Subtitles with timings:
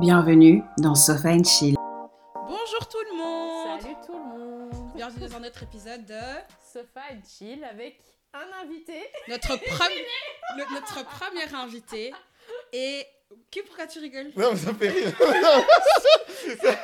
[0.00, 1.74] Bienvenue dans Sofa and Chill.
[2.34, 6.20] Bonjour tout le monde Salut tout le monde Bienvenue dans un autre épisode de
[6.72, 8.00] Sofa and Chill avec
[8.32, 9.00] un invité.
[9.28, 10.06] notre, premier
[10.56, 12.12] le- notre premier invité.
[12.72, 13.06] Et
[13.50, 14.32] qui pourquoi tu rigoles?
[14.36, 15.12] Non, mais ça fait rire.
[15.16, 16.78] Tu sais,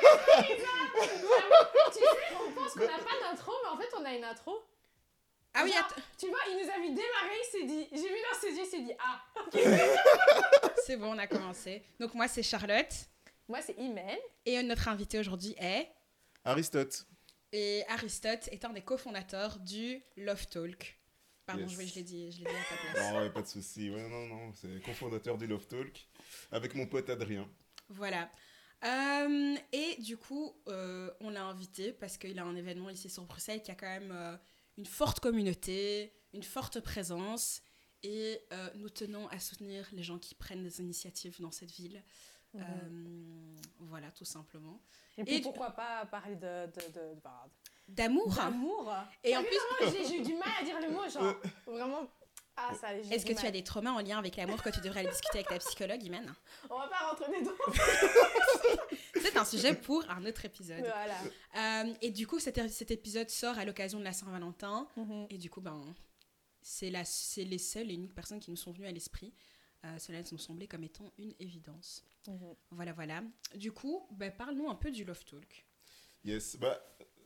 [2.47, 4.63] on pense qu'on n'a pas d'intro, mais en fait on a une intro.
[5.59, 8.09] Ah oui, Genre, attends, Tu vois, il nous a vu démarrer, il s'est dit, j'ai
[8.09, 9.23] vu dans ses yeux, il s'est dit, ah.
[10.85, 11.83] c'est bon, on a commencé.
[11.99, 12.93] Donc moi c'est Charlotte.
[13.49, 14.19] Moi c'est Imen.
[14.45, 15.89] Et notre invité aujourd'hui est...
[16.45, 17.07] Aristote.
[17.53, 21.01] Et Aristote est un des cofondateurs du Love Talk.
[21.47, 21.91] Pardon, Yes.
[21.91, 23.13] je, l'ai dit, je l'ai dit à ta place.
[23.13, 23.89] Non, ouais, pas de souci.
[23.89, 26.09] Ouais, non, non, c'est cofondateur du Love Talk
[26.51, 27.49] avec mon pote Adrien.
[27.89, 28.31] Voilà.
[28.85, 33.25] Euh, et du coup, euh, on l'a invité parce qu'il a un événement ici sur
[33.25, 34.37] Bruxelles qui a quand même euh,
[34.77, 37.63] une forte communauté, une forte présence.
[38.03, 42.03] Et euh, nous tenons à soutenir les gens qui prennent des initiatives dans cette ville.
[42.61, 44.81] Euh, voilà, tout simplement.
[45.17, 47.47] Et puis et- pourquoi pas parler de, de, de, de- bah,
[47.89, 48.35] D'amour.
[48.35, 48.93] d'amour.
[49.23, 49.49] Et en T'as
[49.91, 51.35] plus, j'ai eu du mal à dire le mot, genre,
[51.67, 52.09] vraiment.
[52.59, 55.01] Ah, ça, est-ce que tu as des traumas en lien avec l'amour que tu devrais
[55.01, 56.35] aller discuter avec ta psychologue, Imen?
[56.71, 57.53] On va pas rentrer dedans.
[59.21, 60.81] C'est un sujet pour un autre épisode.
[60.81, 61.85] voilà.
[61.87, 64.89] Euh, et du coup, cet, cet épisode sort à l'occasion de la Saint-Valentin.
[64.97, 65.27] Mhm.
[65.31, 65.83] Et du coup, ben,
[66.63, 69.35] c'est la- c'est les seules et uniques personnes qui nous sont venues à l'esprit.
[69.87, 72.05] Euh, cela nous semblait comme étant une évidence.
[72.27, 72.55] Mhm.
[72.71, 73.23] Voilà, voilà.
[73.55, 75.65] Du coup, ben, parle-nous un peu du Love Talk.
[76.25, 76.57] Yes.
[76.57, 76.81] Bah,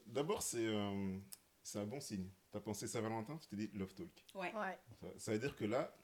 [0.06, 1.16] d'abord, c'est euh,
[1.62, 2.28] c'est un bon signe.
[2.52, 4.24] T'as pensé Saint-Valentin, tu t'es dit Love Talk.
[4.34, 4.52] Ouais.
[4.54, 4.78] Ouais.
[5.00, 5.96] Ça, ça veut dire que là,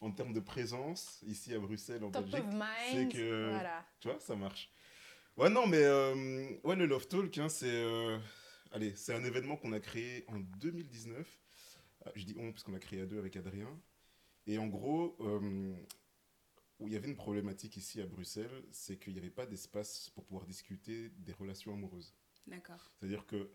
[0.00, 2.50] en termes de présence, ici à Bruxelles, en Top Belgique,
[2.90, 3.86] c'est que- Voilà.
[4.00, 4.70] tu vois, ça marche.
[5.36, 8.18] Ouais, non, mais euh, ouais, le Love Talk, hein, c'est euh,
[8.72, 11.26] allez, c'est un événement qu'on a créé en 2019.
[12.06, 13.68] Euh, Je dis on parce qu'on l'a créé à deux avec Adrien.
[14.46, 15.74] Et en gros, euh,
[16.80, 20.10] où il y avait une problématique ici à Bruxelles, c'est qu'il n'y avait pas d'espace
[20.14, 22.14] pour pouvoir discuter des relations amoureuses.
[22.46, 22.92] D'accord.
[22.98, 23.50] C'est-à-dire que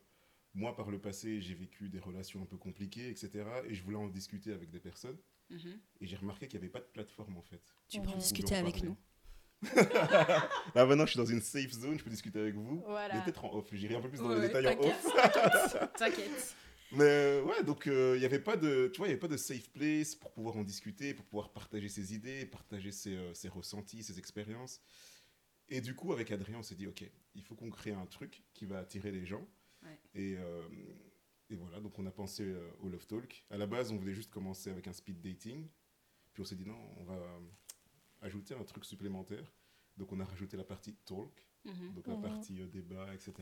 [0.55, 3.45] moi, par le passé, j'ai vécu des relations un peu compliquées, etc.
[3.67, 5.17] Et je voulais en discuter avec des personnes.
[5.51, 5.79] Mhm.
[6.01, 7.61] Et j'ai remarqué qu'il n'y avait pas de plateforme, en fait.
[7.87, 8.89] Tu peux en discuter en avec parler.
[8.89, 8.97] nous.
[10.75, 12.81] Là, maintenant, je suis dans une safe zone, je peux discuter avec vous.
[12.87, 13.15] Voilà.
[13.15, 15.93] Mais peut-être en off, j'irai un peu plus dans Ouais, les détails en off.
[15.97, 16.55] T'inquiète.
[16.91, 19.19] Mais euh, ouais, donc euh, il n'y avait pas de, tu vois, il y avait
[19.19, 23.15] pas de safe place pour pouvoir en discuter, pour pouvoir partager ses idées, partager ses,
[23.15, 24.81] euh, ses ressentis, ses expériences.
[25.67, 27.03] Et du coup, avec Adrien, on s'est dit, ok,
[27.35, 29.47] il faut qu'on crée un truc qui va attirer les gens.
[29.83, 29.99] Ouais.
[30.15, 30.67] Et, euh,
[31.51, 33.45] et voilà, donc on a pensé euh, au Love Talk.
[33.51, 35.67] À la base, on voulait juste commencer avec un speed dating.
[36.33, 37.39] Puis on s'est dit, non, on va euh,
[38.21, 39.53] ajouter un truc supplémentaire.
[39.97, 41.93] Donc on a rajouté la partie talk Mhm.
[41.93, 42.21] donc la Mhm.
[42.21, 43.33] partie euh, débat, etc.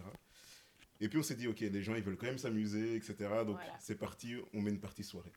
[0.99, 3.15] Et puis on s'est dit, ok, les gens ils veulent quand même s'amuser, etc.
[3.45, 3.77] Donc Voilà.
[3.79, 5.31] c'est parti, on met une partie soirée.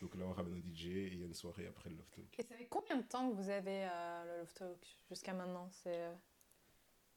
[0.00, 2.10] Donc là on ramène un DJ et il y a une soirée après le Love
[2.10, 2.38] Talk.
[2.38, 5.68] Et ça fait combien de temps que vous avez euh, le Love Talk jusqu'à maintenant?
[5.70, 6.12] C'est euh,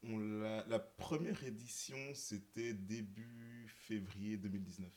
[0.03, 4.90] On l'a- la première édition c'était début février 2019.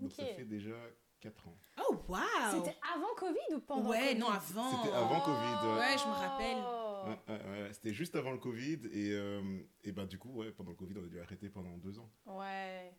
[0.00, 0.74] Donc ça fait déjà
[1.20, 1.56] 4 ans.
[1.88, 2.20] Oh, waouh
[2.52, 4.18] C'était avant Covid ou pendant Ouais, Covid?
[4.18, 4.82] non, avant.
[4.82, 5.78] C'était avant Covid, ouais.
[5.78, 6.58] Ouais, je me rappelle.
[7.06, 10.50] Ouais, ouais, ouais, C'était juste avant le Covid et, euh, et bah du coup, ouais,
[10.50, 12.10] pendant le Covid on a dû arrêter pendant deux ans.
[12.26, 12.92] Ouais.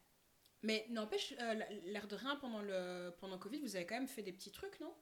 [0.64, 1.54] Mais n'empêche, euh,
[1.86, 4.80] l'air de rien, pendant le pendant Covid, vous avez quand même fait des petits trucs,
[4.80, 4.94] non?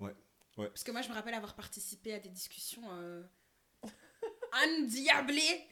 [0.00, 0.14] Ouais,
[0.56, 0.68] ouais.
[0.68, 3.22] Parce que moi, je me rappelle avoir participé à des discussions euh,
[4.52, 5.66] endiablées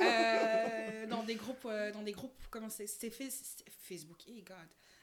[0.00, 4.56] euh, dans des groupes, dans des groupes, comment c'est C'était Facebook, hey God.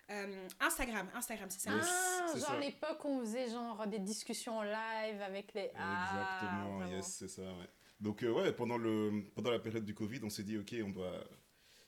[0.09, 1.71] Euh, Instagram, Instagram, c'est ça.
[1.73, 5.69] Ah, genre l'époque où on faisait genre des discussions en live avec les.
[5.75, 6.91] Ah, Exactement, vraiment.
[6.95, 7.69] yes, c'est ça, ouais.
[7.99, 10.89] Donc, euh, ouais, pendant, le, pendant la période du Covid, on s'est dit, ok, on
[10.89, 11.23] doit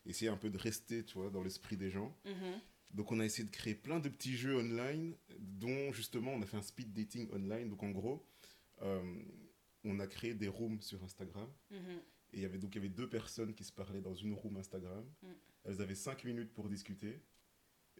[0.05, 2.15] essayer un peu de rester, tu vois, dans l'esprit des gens.
[2.25, 2.59] Mhm.
[2.91, 6.45] Donc, on a essayé de créer plein de petits jeux online, dont, justement, on a
[6.45, 7.69] fait un speed dating online.
[7.69, 8.27] Donc, en gros,
[8.81, 9.01] euh,
[9.85, 11.47] on a créé des rooms sur Instagram.
[11.71, 12.01] Mhm.
[12.33, 14.33] Et il y avait donc il y avait deux personnes qui se parlaient dans une
[14.33, 15.03] room Instagram.
[15.21, 15.27] Mm.
[15.65, 17.21] Elles avaient cinq minutes pour discuter.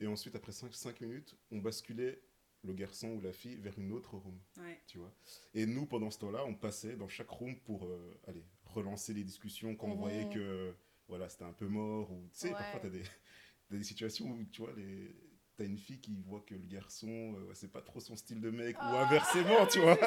[0.01, 2.21] Et ensuite, après cinq, cinq minutes, on basculait
[2.63, 4.79] le garçon ou la fille vers une autre room Ouais.
[4.87, 5.11] tu vois.
[5.53, 9.23] Et nous, pendant ce temps-là, on passait dans chaque room pour euh, aller relancer les
[9.23, 9.99] discussions quand on Mhm.
[9.99, 10.75] voyait que
[11.07, 12.11] voilà, c'était un peu mort.
[12.11, 12.55] Ou, tu sais, Ouais.
[12.55, 13.03] parfois, tu as des,
[13.69, 15.15] t'as des situations où tu vois, les...
[15.59, 18.49] as une fille qui voit que le garçon, euh, c'est pas trop son style de
[18.49, 19.97] mec, ou Ah, inversement, tu vois.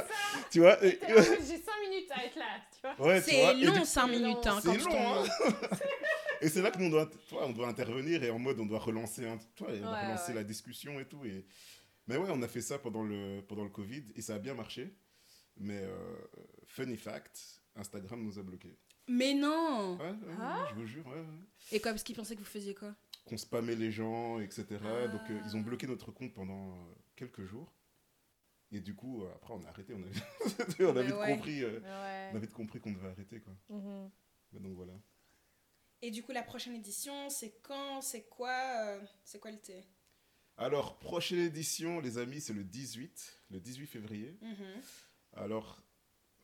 [0.51, 0.97] tu vois J'ai
[1.59, 3.07] 5 minutes à être là, tu vois.
[3.07, 5.25] ouais, C'est long, 5 C'est minutes, hein, c'est long, hein.
[6.45, 8.61] Et c'est là que nous, on doit, tu vois, on doit intervenir et en mode
[8.61, 11.25] on doit relancer, un, tu vois, on doit Ouais, relancer la discussion et tout.
[11.25, 11.47] Et...
[12.07, 14.53] Mais ouais, on a fait ça pendant le, pendant le Covid et ça a bien
[14.55, 14.95] marché.
[15.57, 16.17] Mais euh,
[16.67, 18.77] funny fact, Instagram nous a bloqués.
[19.09, 20.67] Mais non Ouais, ouais, ouais, Ah.
[20.71, 21.25] je vous jure, ouais.
[21.73, 22.95] Et quoi, parce qu'ils pensaient que vous faisiez quoi?
[23.25, 24.67] Qu'on spammait les gens, etc.
[24.85, 25.09] Ah.
[25.09, 27.73] Donc euh, ils ont bloqué notre compte pendant euh, quelques jours.
[28.71, 29.95] Et du coup, après, on a arrêté.
[29.95, 31.03] On a, on a
[32.39, 33.41] vite compris, qu'on devait arrêter.
[33.41, 33.55] Quoi.
[33.71, 34.11] Mhm.
[34.53, 34.93] Mais donc voilà.
[36.03, 38.51] Et du coup, la prochaine édition, c'est quand C'est quoi
[38.87, 39.85] euh, C'est quoi le thé?
[40.57, 44.39] Alors, prochaine édition, les amis, c'est le 18, le 18 février.
[44.41, 44.83] Mhm.
[45.33, 45.83] Alors,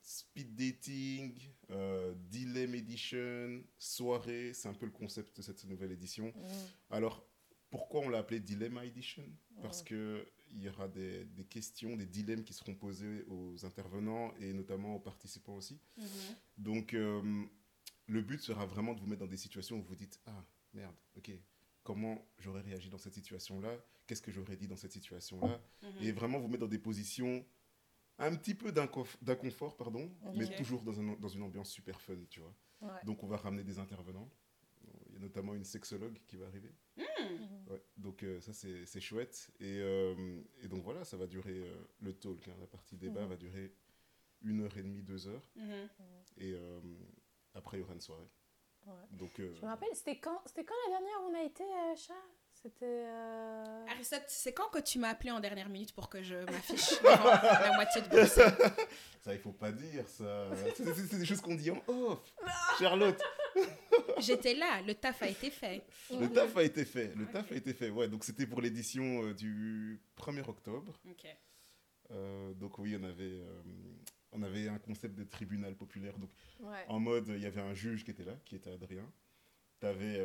[0.02, 1.38] speed dating,
[1.70, 6.26] euh, dilemme edition, soirée, c'est un peu le concept de cette nouvelle édition.
[6.35, 6.67] Mhm.
[6.91, 7.25] Alors,
[7.70, 9.25] pourquoi on l'a appelé Dilemma Edition?
[9.62, 9.88] Parce Mhm.
[9.88, 14.52] que il y aura des, des questions, des dilemmes qui seront posés aux intervenants et
[14.52, 15.79] notamment aux participants aussi.
[15.97, 16.05] Mhm.
[16.56, 17.44] Donc, euh,
[18.10, 20.94] le but sera vraiment de vous mettre dans des situations où vous dites Ah, merde,
[21.16, 21.30] ok,
[21.82, 23.76] comment j'aurais réagi dans cette situation-là?
[24.06, 25.60] Qu'est-ce que j'aurais dit dans cette situation-là?
[25.82, 25.90] Mhm.
[26.02, 27.44] Et vraiment vous mettre dans des positions
[28.18, 32.16] un petit peu d'inconf- d'inconfort, pardon, mais toujours dans, un- dans une ambiance super fun,
[32.28, 32.54] tu vois.
[32.82, 33.04] Ouais.
[33.04, 34.28] Donc, on va ramener des intervenants.
[35.08, 36.72] Il y a notamment une sexologue qui va arriver.
[37.68, 39.50] Ouais, donc euh, ça c'est chouette.
[39.60, 43.22] Et, euh, et donc voilà, ça va durer, euh, le talk, hein, la partie débat
[43.22, 43.28] Mhm.
[43.28, 43.72] va durer
[44.42, 45.48] une heure et demie, deux heures.
[45.54, 45.88] Mhm.
[46.38, 46.54] Et
[47.55, 48.29] après il y aura une soirée.
[48.87, 48.94] Ouais.
[49.12, 51.62] Donc euh, Je me rappelle, c'était quand, c'était quand la dernière où on a été,
[51.64, 52.14] euh, chat
[52.62, 52.87] C'était.
[53.06, 57.00] euh, Aristote, c'est quand que tu m'as appelé en dernière minute pour que je m'affiche
[57.02, 58.55] la moitié de Bruxelles?
[59.20, 60.49] Ça il faut pas dire ça.
[60.75, 62.20] C'est- des choses qu'on dit en off.
[62.79, 63.20] Charlotte,
[64.19, 65.82] J'étais là, le taf a été fait.
[66.11, 67.14] le taf a été fait.
[67.17, 67.91] Le taf a été fait.
[67.91, 70.99] Ouais, donc c'était pour l'édition euh, du 1er octobre.
[71.08, 71.26] Ok.
[72.12, 73.62] Euh, donc oui, on avait, euh,
[74.32, 76.16] on avait un concept de tribunal populaire.
[76.18, 76.30] Donc
[76.60, 76.84] Ouais.
[76.88, 79.10] En mode, il y avait un juge qui était là, qui était Adrien.
[79.80, 80.24] Tu avais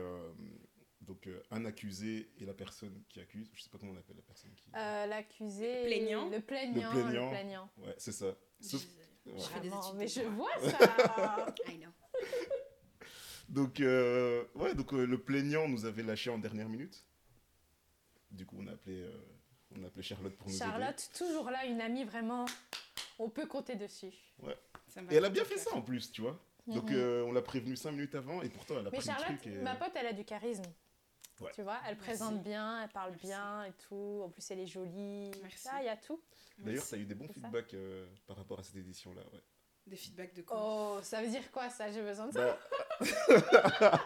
[1.01, 3.49] donc euh, un accusé et la personne qui accuse.
[3.53, 4.69] Je sais pas comment on appelle la personne qui.
[4.75, 5.83] Euh, L'accusé.
[5.85, 6.29] Plaignant.
[6.29, 6.93] Le plaignant.
[6.93, 7.25] Le plaignant.
[7.25, 7.69] Le plaignant.
[7.77, 8.35] Ouais, c'est ça.
[8.59, 8.85] Sauf-
[9.25, 9.37] Je- ouais.
[9.39, 11.45] je fais des Vraiment, études mais je vois ça.
[11.67, 11.89] I know.
[13.47, 17.05] Donc, euh, ouais, donc euh, le plaignant nous avait lâché en dernière minute.
[18.31, 19.17] Du coup, on a appelé, euh,
[19.79, 20.63] on a appelé Charlotte pour nous aider.
[20.65, 22.45] Charlotte, toujours là, une amie vraiment.
[23.19, 24.11] On peut compter dessus.
[24.43, 26.39] Me Et elle a bien fait ça en plus, tu vois.
[26.67, 29.13] Donc, euh, on l'a prévenu cinq minutes avant et pourtant, elle a Mais pris le
[29.13, 29.47] Charlotte, truc.
[29.47, 30.63] et- ma pote, elle a du charisme.
[31.41, 31.51] Ouais.
[31.53, 31.99] Tu vois, elle Merci.
[32.05, 33.27] présente bien, elle parle Merci.
[33.27, 34.21] bien et tout.
[34.23, 35.31] En plus, elle est jolie.
[35.41, 35.57] Merci.
[35.59, 36.19] Ça, il y a tout.
[36.57, 39.21] D'ailleurs, tu as eu des bons feedbacks euh, par rapport à cette édition-là.
[39.33, 39.41] Ouais.
[39.85, 40.57] Des feedbacks de quoi?
[40.59, 41.91] Oh, ça veut dire quoi ça?
[41.91, 42.57] J'ai besoin de ça.
[43.79, 44.01] Bah,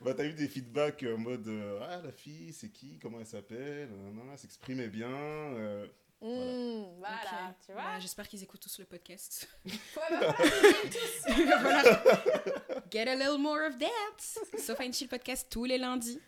[0.00, 2.98] bah t'as eu des feedbacks en mode euh, Ah, la fille, c'est qui?
[3.00, 3.88] Comment elle s'appelle?
[4.36, 5.08] S'exprimait bien.
[5.10, 5.86] euh,
[6.20, 7.80] Mmh, voilà, tu vois.
[7.82, 9.48] Bah, J'espère qu'ils écoutent tous le podcast.
[9.64, 10.36] Bah, voilà.
[11.60, 12.04] Voilà.
[12.90, 14.58] Get a little more of that.
[14.58, 16.18] Sauf un chill podcast tous les lundis.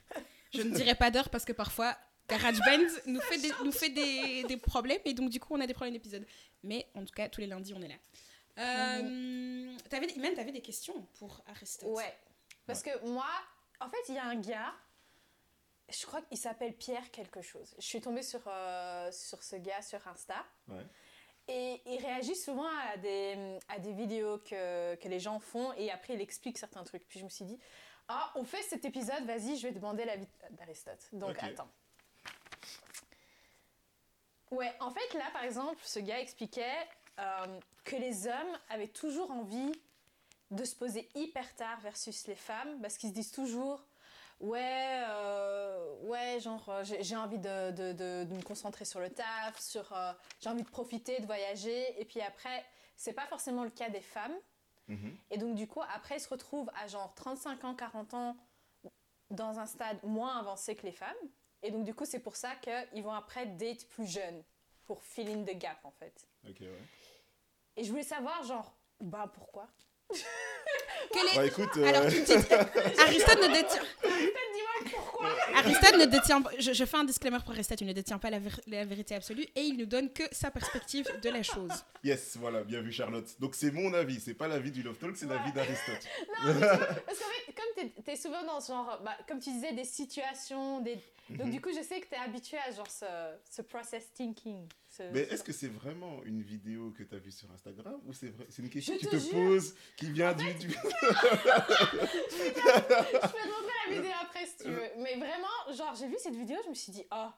[0.54, 1.96] Je ne dirai pas d'heure parce que parfois
[2.28, 5.66] GarageBand nous fait des, nous fait des, des problèmes et donc du coup on a
[5.66, 6.24] des problèmes d'épisode.
[6.62, 7.94] Mais en tout cas tous les lundis on est là.
[8.58, 11.88] Euh, t'avais des- même t'avais des questions pour Aristote?
[11.88, 12.14] Ouais.
[12.66, 13.26] Parce que moi,
[13.80, 14.74] en fait, il y a un gars,
[15.88, 17.74] je crois qu'il s'appelle Pierre quelque chose.
[17.78, 20.44] Je suis tombée sur, euh, sur ce gars sur Insta.
[20.68, 20.86] Ouais.
[21.48, 25.90] Et il réagit souvent à des, à des vidéos que, que les gens font et
[25.90, 27.08] après il explique certains trucs.
[27.08, 27.58] Puis je me suis dit,
[28.06, 31.08] ah, on fait cet épisode, vas-y, je vais demander l'avis d'Aristote.
[31.12, 31.70] Donc attends.
[34.50, 36.88] Ouais, en fait, là, par exemple, ce gars expliquait
[37.18, 39.72] euh, que les hommes avaient toujours envie
[40.50, 43.84] de se poser hyper tard versus les femmes parce qu'ils se disent toujours
[44.40, 49.10] ouais euh, ouais genre euh, j'ai envie de, de- de- de me concentrer sur le
[49.10, 52.00] taf sur euh, j'ai envie de profiter de voyager.
[52.00, 52.64] Et puis après
[52.96, 54.36] c'est pas forcément le cas des femmes.
[54.88, 55.16] Mhm.
[55.30, 58.36] et donc du coup après ils se retrouvent à genre 35 ans 40 ans
[59.30, 61.14] dans un stade moins avancé que les femmes.
[61.62, 64.42] Et donc du coup c'est pour ça qu'ils vont après date plus jeunes
[64.86, 66.26] pour fill in the gap en fait.
[66.48, 66.82] Ok, ouais.
[67.76, 69.68] et je voulais savoir genre bah pourquoi?
[71.12, 72.16] Quel est- Bah écoute, euh, Alors tu
[73.00, 73.82] Aristote ne détient.
[74.04, 77.92] dis-moi pourquoi Aristote ne détient pas- je, je fais un disclaimer pour Aristote, il ne
[77.92, 81.28] détient pas la, ver- la vérité absolue et il nous donne que sa perspective de
[81.30, 81.72] la chose.
[82.04, 83.28] yes, voilà, bien vu Charlotte.
[83.40, 85.52] Donc c'est mon avis, c'est pas l'avis du Love Talk, c'est l'avis Ouais.
[85.52, 86.06] d'Aristote.
[86.44, 89.16] Non, mais tu vois, parce qu'en fait, comme t'es es souvent dans ce genre, bah,
[89.28, 90.94] comme tu disais, des situations, des...
[91.30, 91.50] donc Mhm.
[91.50, 93.04] du coup, je sais que t'es habitué à genre ce,
[93.50, 94.66] ce process thinking.
[95.08, 98.00] Ce- Mais ce- est-ce que c'est vraiment une vidéo que tu as vue sur Instagram
[98.06, 100.68] ou c'est vrai c'est une question que tu te te poses qui vient du, du-
[100.70, 100.76] Je
[102.42, 104.90] peux te montrer la vidéo après si tu veux.
[104.98, 107.28] Mais vraiment, genre, j'ai vu cette vidéo, je me suis dit, oh.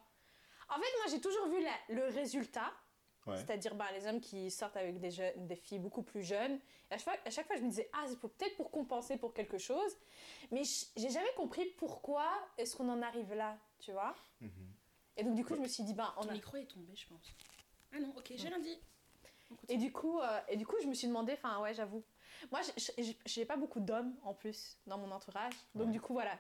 [0.68, 2.72] En fait, moi, j'ai toujours vu la- le résultat.
[3.26, 3.36] Ouais.
[3.36, 6.58] C'est-à-dire bah, les hommes qui sortent avec des, jeunes- des filles beaucoup plus jeunes.
[6.90, 8.70] Et à, chaque fois, à chaque fois, je me disais, ah, c'est pour- peut-être pour
[8.72, 9.96] compenser pour quelque chose.
[10.50, 12.28] Mais je- j'ai jamais compris pourquoi
[12.58, 14.14] est-ce qu'on en arrive là, tu vois?
[14.40, 14.50] Mhm.
[15.18, 16.32] Et donc, du coup, je me suis dit, bah, on Ton a...
[16.32, 17.22] micro est tombé, je pense.
[17.92, 18.48] Ah non, ok, j'ai.
[19.50, 22.04] On Et du coup, euh, et du coup, je me suis demandé, enfin ouais, j'avoue.
[22.50, 22.60] Moi,
[23.26, 25.92] j'ai- pas beaucoup d'hommes en plus dans mon entourage, donc Ouais.
[25.92, 26.38] du coup voilà.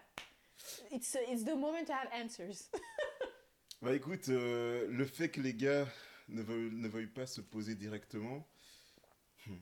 [0.90, 2.70] It's, it's the moment to have answers.
[3.82, 5.86] Bah écoute, euh, le fait que les gars
[6.28, 8.46] ne veuille, ne veuille pas se poser directement
[9.46, 9.56] Hmm.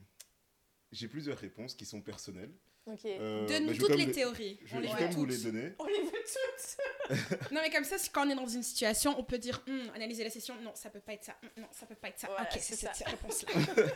[0.91, 2.53] J'ai plusieurs réponses qui sont personnelles.
[2.87, 3.05] Ok.
[3.05, 4.59] Euh, Donne-nous bah, toutes les théories.
[4.65, 5.29] Je On vais les je veut vous toutes.
[5.35, 5.73] les donner.
[5.79, 7.51] On les veut toutes.
[7.51, 9.89] Non, mais comme ça, si- quand on est dans une situation, on peut dire, Hum,
[9.93, 12.19] analyser la session, non, ça peut pas être ça, Hum, non, ça peut pas être
[12.19, 12.27] ça.
[12.27, 13.51] Voilà, ok, c'est cette réponse-là.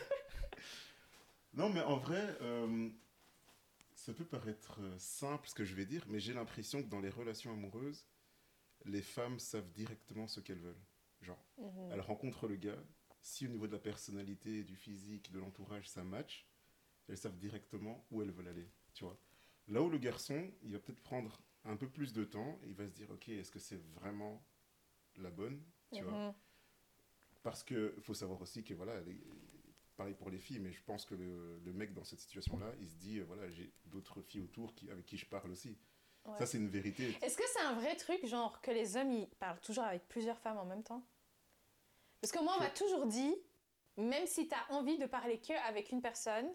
[1.54, 2.88] Non, mais en vrai, euh,
[3.94, 7.00] ça peut paraître euh, simple ce que je vais dire, mais j'ai l'impression que dans
[7.00, 8.04] les relations amoureuses,
[8.84, 10.84] les femmes savent directement ce qu'elles veulent.
[11.22, 11.92] Genre, Mhm.
[11.92, 12.76] elles rencontrent le gars,
[13.22, 16.46] si au niveau de la personnalité, du physique, de l'entourage, ça match,
[17.08, 19.18] elles savent directement où elles veulent aller, tu vois.
[19.68, 22.74] Là où le garçon, il va peut-être prendre un peu plus de temps, et il
[22.74, 24.44] va se dire, ok, est-ce que c'est vraiment
[25.16, 26.34] la bonne, tu vois Mhm.
[27.42, 29.22] Parce que faut savoir aussi que voilà, les-
[29.96, 32.88] pareil pour les filles, mais je pense que le, le mec dans cette situation-là, il
[32.88, 35.76] se dit euh, voilà, j'ai d'autres filles autour qui, avec qui je parle aussi.
[36.24, 36.38] Ouais.
[36.38, 37.16] Ça, c'est une vérité.
[37.22, 40.38] Est-ce que c'est un vrai truc, genre, que les hommes, ils parlent toujours avec plusieurs
[40.40, 41.06] femmes en même temps?
[42.20, 43.34] Parce que moi, on m'a toujours dit,
[43.96, 46.50] même si tu as envie de parler que avec une personne,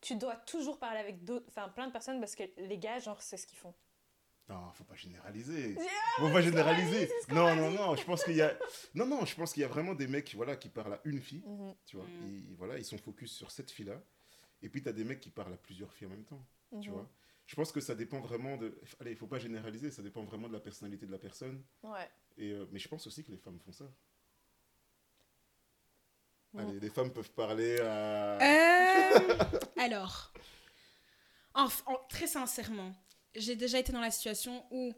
[0.00, 3.20] tu dois toujours parler avec d'autres, enfin, plein de personnes, parce que les gars, genre,
[3.22, 3.74] c'est ce qu'ils font.
[4.48, 5.72] Non, faut pas généraliser.
[5.72, 5.84] Yeah,
[6.16, 7.10] Faut pas généraliser.
[7.28, 7.94] Non, non, non.
[7.96, 8.58] Je pense qu'il y a.
[8.94, 9.26] Non, non.
[9.26, 11.42] Je pense qu'il y a vraiment des mecs, voilà, qui parlent à une fille.
[11.46, 12.06] Mhm, Tu vois.
[12.06, 12.44] Mm.
[12.48, 14.02] Ils, voilà, ils sont focus sur cette fille-là.
[14.62, 16.44] Et puis t'as des mecs qui parlent à plusieurs filles en même temps.
[16.80, 16.94] Tu mhm.
[16.94, 17.10] vois.
[17.46, 18.80] Je pense que ça dépend vraiment de.
[19.00, 19.90] Allez, il faut pas généraliser.
[19.90, 21.62] Ça dépend vraiment de la personnalité de la personne.
[21.82, 22.08] Ouais.
[22.38, 23.90] Et euh, mais je pense aussi que les femmes font ça.
[26.58, 28.38] Allez, les femmes peuvent parler à.
[28.40, 29.18] Euh,
[29.78, 30.32] alors,
[31.54, 32.92] en- en- très sincèrement,
[33.34, 34.92] j'ai déjà été dans la situation où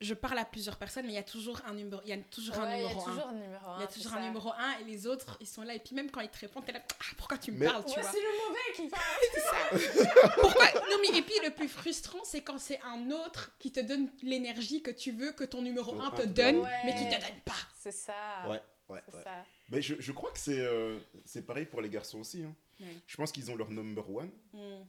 [0.00, 2.18] je parle à plusieurs personnes, mais il y a toujours un numéro, il y a
[2.18, 3.04] toujours un Ouais, il y a numéro un.
[3.12, 3.76] toujours un numéro un.
[3.78, 4.18] Il y a toujours ça.
[4.18, 5.74] un numéro un et les autres, ils sont là.
[5.74, 7.84] Et puis même quand ils te répondent, t'es là, ah, pourquoi tu me Mais- parles,
[7.84, 8.10] tu Ouais, vois?
[8.10, 9.02] c'est le mauvais qui parle.
[9.32, 10.28] C'est ça.
[10.40, 10.66] Pourquoi?
[10.90, 14.10] Non, mais et puis le plus frustrant, c'est quand c'est un autre qui te donne
[14.22, 16.68] l'énergie que tu veux que ton numéro Ton 1 un te donne, donne.
[16.84, 17.16] mais qui Ouais.
[17.16, 17.52] te donne pas.
[17.80, 18.12] C'est ça.
[18.48, 19.22] Ouais, ouais, C'est ouais.
[19.24, 19.44] ça.
[19.70, 22.42] Mais je, je crois que c'est euh, c'est pareil pour les garçons aussi.
[22.42, 22.54] hein.
[22.80, 22.86] Ouais.
[23.06, 24.84] Je pense qu'ils ont leur number one Mm.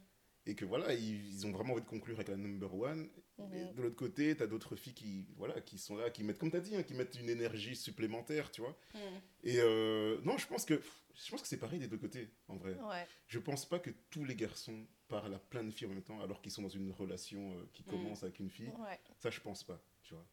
[0.47, 3.09] et que voilà, ils, ils ont vraiment envie de conclure avec la number one.
[3.37, 3.53] Mhm.
[3.53, 6.51] Et de l'autre côté, t'as d'autres filles qui, voilà, qui sont là, qui mettent, comme
[6.51, 8.77] t'as dit, hein, qui mettent une énergie supplémentaire, tu vois.
[8.93, 8.97] Mm.
[9.43, 10.79] Et euh, non, je pense que
[11.15, 12.73] je pense que c'est pareil des deux côtés, en vrai.
[12.75, 13.07] Ouais.
[13.27, 16.21] Je pense pas que tous les garçons parlent à plein de filles en même temps
[16.21, 17.91] alors qu'ils sont dans une relation euh, qui Mm.
[17.91, 18.67] commence avec une fille.
[18.79, 18.99] Ouais.
[19.19, 20.25] Ça, je pense pas, tu vois.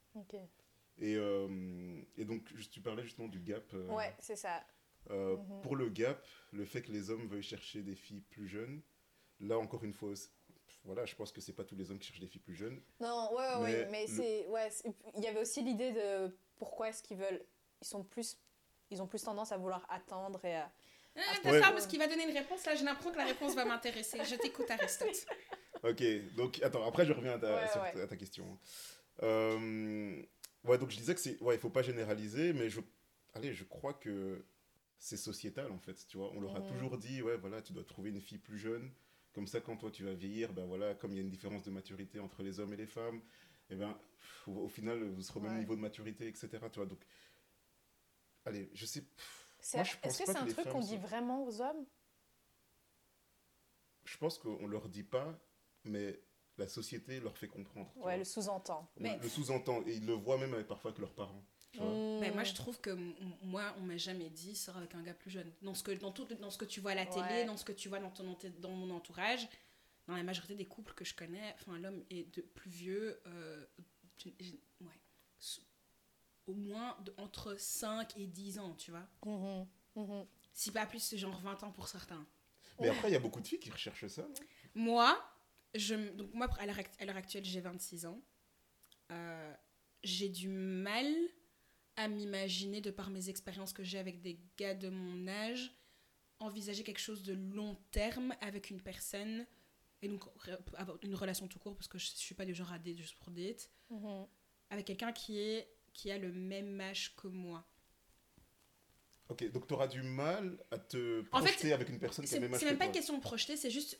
[0.98, 3.64] Et, euh, et donc, tu parlais justement du gap.
[3.74, 4.62] euh, Ouais, c'est ça.
[5.10, 5.60] Euh, Mhm.
[5.62, 8.80] Pour le gap, le fait que les hommes veuillent chercher des filles plus jeunes,
[9.40, 10.12] là encore une fois,
[10.84, 12.80] voilà, je pense que c'est pas tous les hommes qui cherchent des filles plus jeunes.
[13.00, 15.92] Non, ouais, ouais, Mais ouais, mais le- c'est, ouais, c'est- il y avait aussi l'idée
[15.92, 17.44] de pourquoi est-ce qu'ils veulent,
[17.80, 18.38] ils sont plus,
[18.90, 20.70] ils ont plus tendance à vouloir attendre et à.
[21.16, 21.60] Ah, T'as ouais.
[21.60, 22.64] ça parce qu'il va donner une réponse.
[22.64, 24.18] Là, j'ai l'impression que la réponse va m'intéresser.
[24.24, 25.08] Je t'écoute, Aristote.
[25.84, 26.00] Ok,
[26.36, 28.56] donc attends, après je reviens à ta, Ouais, sur à ta question.
[29.22, 30.22] Euh,
[30.64, 32.80] ouais, donc je disais que c'est, ouais, il faut pas généraliser, mais je,
[33.34, 34.44] allez, je crois que
[34.98, 36.32] c'est sociétal en fait, tu vois.
[36.34, 38.92] On leur a toujours dit, ouais, voilà, tu dois trouver une fille plus jeune,
[39.32, 41.62] comme ça quand toi tu vas vieillir, ben voilà, comme il y a une différence
[41.64, 43.20] de maturité entre les hommes et les femmes,
[43.70, 43.98] et ben
[44.46, 46.70] au, au final vous serez au même niveau de maturité, etc.
[46.70, 47.00] Tu vois, donc,
[48.44, 49.04] allez, je sais.
[50.04, 51.86] est-ce que c'est un truc qu'on dit sont- vraiment aux hommes?
[54.04, 55.38] Je pense qu'on leur dit pas,
[55.84, 56.20] mais
[56.58, 57.90] la société leur fait comprendre.
[57.96, 58.90] Ouais, le sous-entend.
[58.98, 61.44] Mais- le sous-entend et ils le voient même avec, parfois avec leurs parents.
[61.78, 62.18] Hmm.
[62.20, 62.90] Mais moi, je trouve que
[63.42, 65.50] moi, on m'a jamais dit sors avec un gars plus jeune.
[65.62, 67.44] Dans ce que, dans tout, dans ce que tu vois à la télé, Ouais.
[67.46, 69.48] dans ce que tu vois dans, ton, dans mon entourage,
[70.06, 73.64] dans la majorité des couples que je connais, enfin, l'homme est de plus vieux, euh,
[74.82, 75.00] ouais,
[76.46, 79.06] au moins de, entre 5 et 10 ans, tu vois.
[79.24, 79.66] Mhm,
[79.96, 80.26] mhm.
[80.52, 82.26] Si pas plus, c'est genre 20 ans pour certains.
[82.80, 84.22] Mais après, il y a beaucoup de filles qui recherchent ça.
[84.22, 84.34] non?
[84.74, 85.31] Moi,
[85.74, 88.20] je, donc moi à l'heure actuelle, j'ai 26 ans.
[89.10, 89.54] Euh,
[90.02, 91.06] j'ai du mal
[91.96, 95.72] à m'imaginer, de par mes expériences que j'ai avec des gars de mon âge,
[96.38, 99.46] envisager quelque chose de long terme avec une personne,
[100.00, 100.24] et donc
[100.74, 102.96] avoir une relation tout court, parce que je, je suis pas du genre à date
[102.96, 104.26] juste pour date, Mhm.
[104.70, 107.68] avec quelqu'un qui, est, qui a le même âge que moi.
[109.32, 112.34] Ok, donc tu auras du mal à te En fait, projeter avec une personne qui
[112.36, 113.98] a même âge c'est même pas une question de projeter, c'est juste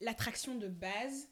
[0.00, 1.28] l'attraction de base.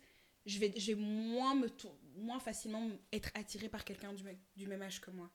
[0.47, 1.69] Je vais, je vais moins, me
[2.17, 5.31] moins facilement être attirée par quelqu'un du, me- du même âge que moi.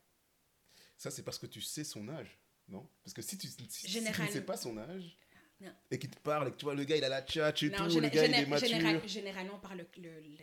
[0.98, 2.88] Ça, c'est parce que tu sais son âge, non?
[3.04, 5.18] Parce que si tu, si- si tu ne sais pas son âge,
[5.60, 5.72] Non.
[5.92, 7.72] et qu'il te parle, et que tu vois, le gars, il a la tchatch et
[7.72, 8.68] tout, le gars, il est mature.
[8.68, 10.38] général- généralement, par le, le- le-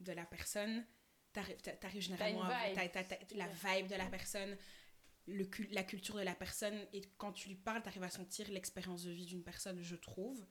[0.00, 0.84] de la personne,
[1.32, 4.56] t'arrives t'a- t'arrives généralement à la vibe de la personne,
[5.26, 9.02] le, la culture de la personne, et quand tu lui parles, t'arrives à sentir l'expérience
[9.04, 10.44] de vie d'une personne, je trouve.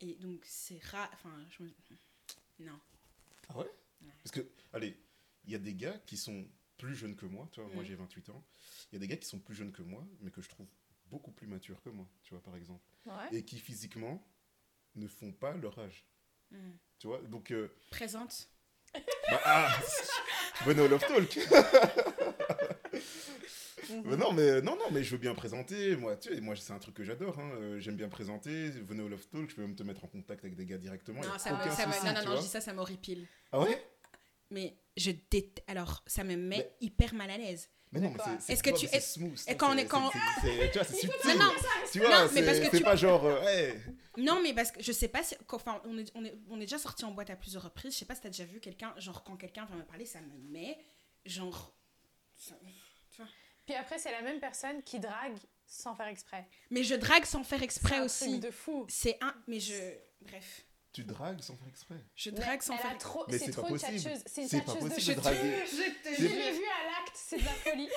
[0.00, 1.10] Et donc, c'est rare.
[1.14, 1.74] Enfin, je me-
[2.60, 2.80] Non.
[3.48, 3.70] Ah ouais?
[4.22, 4.96] Parce que, allez,
[5.44, 7.86] il y a des gars qui sont plus jeunes que moi, tu vois, moi Mm.
[7.86, 8.44] j'ai 28 ans.
[8.90, 10.66] Il y a des gars qui sont plus jeunes que moi, mais que je trouve
[11.06, 12.84] beaucoup plus matures que moi, tu vois, par exemple.
[13.06, 13.28] Ouais.
[13.38, 14.26] Et qui physiquement
[14.94, 16.04] ne font pas leur âge.
[16.50, 16.72] Hmm.
[16.98, 17.50] Tu vois, donc.
[17.50, 18.48] euh, Présente.
[18.94, 19.80] bah, ah
[20.64, 21.38] Venez au Love Talk
[23.90, 24.14] Mhm.
[24.16, 25.96] Non, mais, non, non, mais je veux bien présenter.
[25.96, 27.38] Moi, tu sais, moi c'est un truc que j'adore.
[27.38, 28.70] hein, euh, J'aime bien présenter.
[28.70, 31.20] Venez au Love Talk, je peux même te mettre en contact avec des gars directement.
[31.20, 32.36] Non, ça aucun ça non, non, tu non, vois.
[32.36, 33.26] je dis ça, ça m'horripile.
[33.52, 33.82] Ah ouais?
[34.50, 35.62] Mais je déteste.
[35.66, 37.68] Alors, ça me met Mais- hyper mal à l'aise.
[37.92, 39.40] Mais non, mais c'est- Est-ce que tu- est- smooth.
[39.46, 40.10] et quand on est- quand-
[40.42, 41.20] c'est- Tu vois, c'est subtil.
[41.28, 41.50] Non, non,
[41.92, 43.24] Tu vois, Non, mais parce c'est tu- pas genre.
[43.24, 43.72] euh.
[44.16, 45.36] Non, mais parce que je sais pas si.
[45.52, 47.92] Enfin, on est, on, est, on est déjà sorti en boîte à plusieurs reprises.
[47.94, 48.92] Je sais pas si t'as déjà vu quelqu'un.
[48.98, 50.76] Genre, quand quelqu'un vient me parler, ça me met.
[51.24, 51.72] Genre.
[52.36, 52.58] ça-
[53.66, 56.46] Puis après, c'est la même personne qui drague sans faire exprès.
[56.70, 58.28] Mais je drague sans faire C'est exprès un aussi.
[58.30, 58.86] truc de fou.
[58.88, 59.34] C'est un.
[59.46, 59.74] Mais je.
[60.22, 60.64] Bref.
[60.92, 61.96] Tu dragues sans faire exprès.
[62.14, 63.98] Je Mais drague sans elle faire a trop, Mais c'est c'est trop pas une possible.
[63.98, 64.22] tchatcheuse.
[64.26, 65.64] C'est une C'est pas tchatcheuse de chez draguer.
[65.66, 67.88] Je Je l'ai vu à l'acte, c'est de la folie.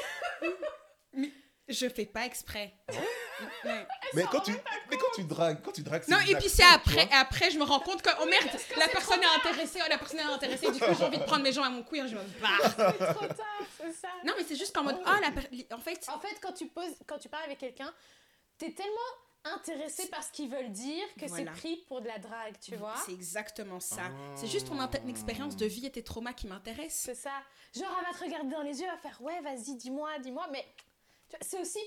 [1.70, 2.74] Je fais pas exprès.
[2.90, 3.86] Ouais?
[4.14, 4.54] Mais quand tu,
[4.90, 7.60] mais quand tu dragues, quand tu dragues, c'est Non, et puis c'est après, après, je
[7.60, 8.48] me rends compte que, oh merde,
[8.78, 11.44] la personne est intéressée, oh, la personne est intéressée, du coup, j'ai envie de prendre
[11.44, 12.62] mes jambes à mon cou et je me barre.
[12.98, 13.57] C'est trop tard,
[13.88, 14.10] c'est ça.
[14.26, 16.54] Non, mais c'est juste qu'en mode, Ah oh, la per- en fait, En fait, quand
[16.54, 17.94] tu, poses, quand tu parles avec quelqu'un,
[18.58, 18.94] t'es tellement
[19.44, 21.54] intéressé par ce qu'ils veulent dire que Voilà.
[21.54, 22.96] c'est pris pour de la drague, tu vois.
[23.06, 24.04] c'est exactement ça.
[24.12, 24.34] Ah.
[24.36, 27.02] C'est juste ton expérience de vie et tes traumas qui m'intéressent.
[27.06, 27.32] C'est ça.
[27.76, 30.48] Genre, elle va te regarder dans les yeux, elle va faire ouais, vas-y, dis-moi, dis-moi.
[30.52, 30.66] Mais
[31.42, 31.80] c'est aussi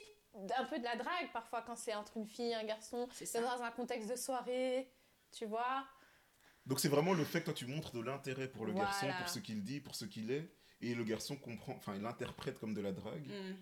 [0.57, 3.41] un peu de la drague parfois quand c'est entre une fille et un garçon, C'est
[3.41, 4.91] dans un contexte de soirée,
[5.33, 5.85] tu vois.
[6.67, 9.29] Donc c'est vraiment le fait que toi tu montres de l'intérêt pour le garçon, pour
[9.29, 10.49] ce qu'il dit, pour ce qu'il est,
[10.81, 13.27] et le garçon comprend, enfin il l'interprète comme de la drague.
[13.29, 13.57] Mm.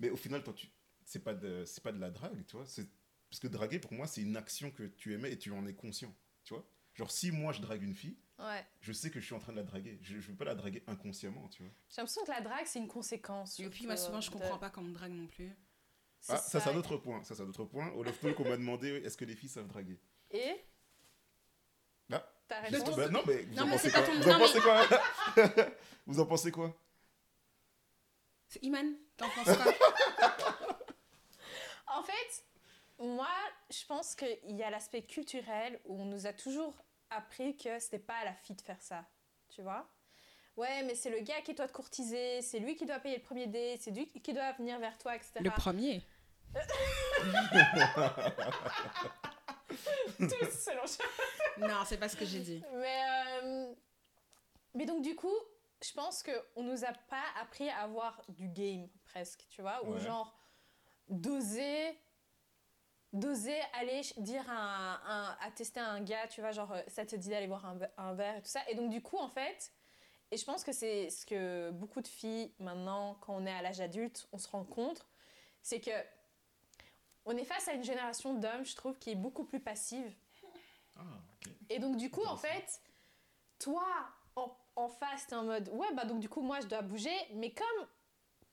[0.00, 0.68] Mais au final, toi tu,
[1.04, 2.66] c'est pas de, c'est pas de la drague, tu vois.
[2.66, 2.88] C'est
[3.30, 5.74] parce que draguer pour moi c'est une action que tu aimais et tu en es
[5.74, 6.66] conscient, tu vois.
[6.94, 8.64] Genre si moi je drague une fille, Ouais.
[8.80, 9.98] je sais que je suis en train de la draguer.
[10.02, 11.72] Je, je veux pas la draguer inconsciemment, tu vois.
[11.88, 13.60] J'ai l'impression que la drague, c'est une conséquence.
[13.60, 15.52] Et puis, moi, souvent, je de- comprends pas quand on me drague non plus.
[16.28, 17.22] Ah, ça c'est un autre point.
[17.22, 17.90] Ça c'est un autre point.
[17.92, 20.00] Au Love Talk, on m'a demandé est-ce que les filles savent draguer?
[20.32, 20.56] Et?
[22.48, 24.30] Ta réponse Bah, non mais vous Non, en mais pensez c'est pas quoi ton- Vous
[24.30, 24.82] en pensez quoi
[26.06, 26.74] Vous en pensez quoi
[28.48, 29.72] C'est Iman, t'en penses quoi
[31.86, 32.44] En fait,
[32.98, 33.28] moi,
[33.70, 36.74] je pense qu'il y a l'aspect culturel où on nous a toujours
[37.10, 39.04] appris que c'était pas à la fille de faire ça.
[39.48, 39.88] Tu vois
[40.56, 43.22] Ouais, mais c'est le gars qui doit te courtiser, c'est lui qui doit payer le
[43.22, 45.32] premier dé, c'est lui qui doit venir vers toi, etc.
[45.40, 46.02] Le premier.
[50.18, 50.82] Tous selon
[51.58, 52.62] Non, c'est pas ce que j'ai dit.
[52.74, 53.02] Mais,
[53.42, 53.72] euh,
[54.74, 55.36] mais donc, du coup,
[55.82, 59.94] je pense qu'on nous a pas appris à avoir du game, presque, tu vois Ou
[59.94, 60.00] Ouais.
[60.00, 60.34] genre,
[61.08, 61.98] d'oser
[63.12, 66.82] d'oser aller ch- dire à, un- un- à tester un gars, tu vois, genre, euh,
[66.88, 68.60] ça te dit d'aller boire un, ve- un verre et tout ça.
[68.68, 69.70] Et donc, du coup, en fait,
[70.32, 73.62] et je pense que c'est ce que beaucoup de filles, maintenant, quand on est à
[73.62, 75.06] l'âge adulte, on se rend compte,
[75.62, 75.92] c'est que
[77.26, 80.14] on est face à une génération d'hommes, je trouve, qui est beaucoup plus passive.
[80.96, 81.00] Ah.
[81.68, 82.80] Et donc, du coup, en fait,
[83.58, 83.86] toi,
[84.36, 87.14] en, en face, t'es en mode, ouais, bah donc, du coup, moi, je dois bouger.
[87.34, 87.86] Mais comme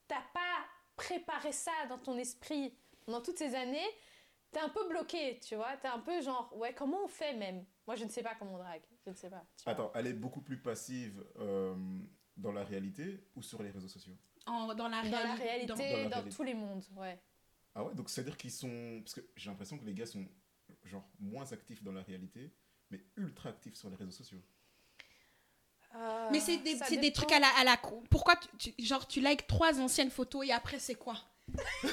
[0.08, 0.64] t'as pas
[0.96, 3.86] préparé ça dans ton esprit pendant toutes ces années,
[4.50, 5.76] t'es un peu bloqué, tu vois.
[5.76, 7.64] T'es un peu genre, ouais, comment on fait même?
[7.86, 8.82] Moi, je ne sais pas comment on drague.
[9.04, 9.44] Je ne sais pas.
[9.56, 9.72] tu vois.
[9.72, 11.74] Attends, elle est beaucoup plus passive euh,
[12.36, 14.14] dans la réalité ou sur les réseaux sociaux?
[14.46, 16.36] En- dans la, Dans la réali- réalité, dans- dans, Dans la réalité.
[16.36, 17.20] tous les mondes, ouais.
[17.74, 19.00] Ah ouais, donc c'est-à-dire qu'ils sont...
[19.02, 20.26] Parce que j'ai l'impression que les gars sont
[20.84, 22.52] genre moins actifs dans la réalité,
[22.90, 24.42] mais ultra actifs sur les réseaux sociaux.
[25.94, 28.02] Euh, Mais c'est des, c'est des trucs à la, à la con.
[28.10, 31.14] Pourquoi tu, tu- genre tu likes trois anciennes photos et après c'est quoi?
[31.52, 31.58] Non,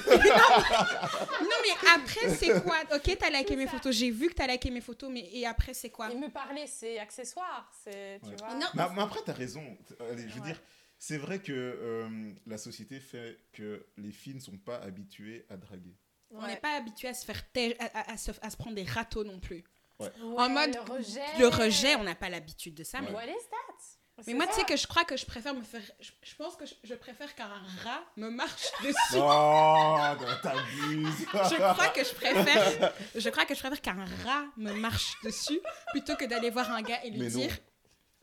[1.42, 2.76] non, mais après c'est quoi?
[2.94, 5.74] Ok, t'as liké mes photos, j'ai vu que t'as liké mes photos, mais et après
[5.74, 6.10] c'est quoi?
[6.10, 8.36] Et me parler, c'est accessoire, c'est, tu Ouais.
[8.36, 8.54] vois.
[8.54, 8.66] Non.
[8.74, 9.76] Mais, mais après, t'as raison.
[10.00, 10.46] Allez, je veux Ouais.
[10.46, 10.62] dire,
[11.02, 15.56] c'est vrai que euh, la société fait que les filles ne sont pas habituées à
[15.56, 15.96] draguer.
[16.30, 17.42] On n'est pas habitué à se faire
[17.80, 19.64] à, à- à se, à se prendre des râteaux non plus.
[19.98, 21.20] Ouais, en mode, le rejet.
[21.38, 23.00] Le rejet, on n'a pas l'habitude de ça.
[23.00, 23.74] Mais, What is that
[24.18, 25.80] mais C'est moi, tu sais que je crois que je préfère me faire.
[26.00, 28.94] Je, je pense que je, je préfère qu'un rat me marche dessus.
[29.16, 31.26] Oh, non, t'abuses.
[31.32, 35.60] Je crois que je préfère, je crois que je préfère qu'un rat me marche dessus
[35.92, 37.38] plutôt que d'aller voir un gars et lui Mais non.
[37.38, 37.56] dire,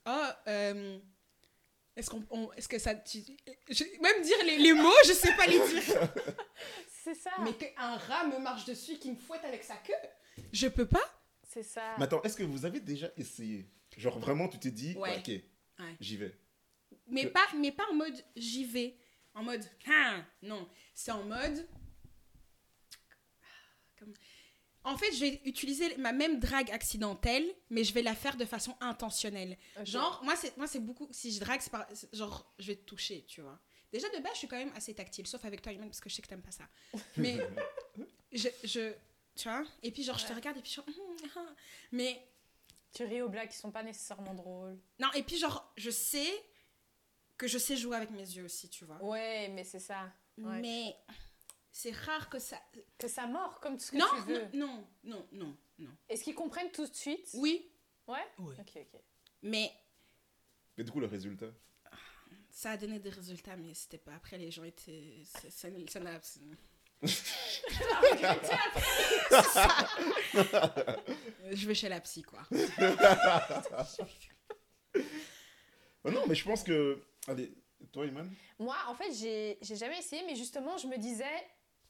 [0.05, 0.99] oh, euh,
[1.97, 3.19] est-ce qu'on, on- est-ce que ça, tu-
[3.69, 6.13] je- même dire les, les mots, je sais pas les dire.
[7.03, 7.31] C'est ça.
[7.43, 9.93] Mais qu'un rat me marche dessus, et qu'il me fouette avec sa queue,
[10.51, 11.03] je peux pas.
[11.43, 11.95] C'est ça.
[11.97, 13.69] Mais attends, est-ce que vous avez déjà essayé?
[13.97, 15.17] Genre vraiment, tu t'es dit, Ouais.
[15.17, 16.37] ok, j'y vais.
[17.07, 18.97] Mais Que- pas, mais pas en mode j'y vais,
[19.33, 21.67] en mode ah, non, c'est en mode.
[23.97, 24.13] Comme-
[24.87, 28.45] En fait, je vais utiliser ma même drague accidentelle, mais je vais la faire de
[28.45, 29.57] façon intentionnelle.
[29.83, 31.07] Genre, moi, c'est, moi, c'est beaucoup.
[31.11, 33.59] Si je drague, c'est par- genre, je vais te toucher, tu vois.
[33.91, 36.09] Déjà, de base, je suis quand même assez tactile, sauf avec toi, Iman, parce que
[36.09, 36.63] je sais que t'aimes pas ça.
[37.17, 37.37] Mais
[38.31, 38.93] je, je.
[39.35, 40.75] Tu vois Et puis, genre, je te regarde et puis,
[41.35, 41.45] ah.
[41.91, 42.25] Mais.
[42.93, 44.79] Tu ris aux blagues qui sont pas nécessairement drôles.
[44.99, 46.31] Non, et puis, genre, je sais
[47.37, 49.03] que je sais jouer avec mes yeux aussi, tu vois.
[49.03, 50.11] Ouais, mais c'est ça.
[50.37, 50.59] ouais.
[50.61, 50.95] Mais
[51.77, 52.59] c'est rare que ça.
[52.97, 54.47] Que ça mord comme tout ce que Non, tu veux.
[54.53, 55.91] non, non, non, non, non.
[56.09, 57.29] Est-ce qu'ils comprennent tout de suite?
[57.35, 57.69] Oui,
[58.07, 58.25] Ouais?
[58.39, 58.55] Oui.
[58.59, 58.99] Ok, ok.
[59.43, 59.71] mais
[60.75, 61.51] Mais du coup, le résultat?
[62.49, 64.15] ça a donné des résultats, mais c'était pas.
[64.15, 65.21] Après, les gens étaient.
[65.25, 66.19] Ça, ça, ça n'a.
[71.51, 72.39] Je vais chez la psy, quoi.
[76.03, 77.03] Oh non, mais je pense que.
[77.27, 77.51] Allez,
[77.91, 78.31] toi, Iman?
[78.59, 81.25] Moi, en fait, j'ai j'ai jamais essayé, mais justement, je me disais.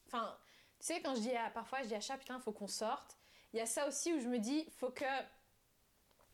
[0.07, 0.37] Enfin,
[0.79, 3.17] tu sais, quand je dis à, parfois, je dis à chat, putain, faut qu'on sorte.
[3.53, 5.05] Il y a ça aussi où je me dis, faut que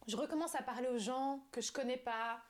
[0.07, 2.41] je recommence à parler aux gens que je connais pas,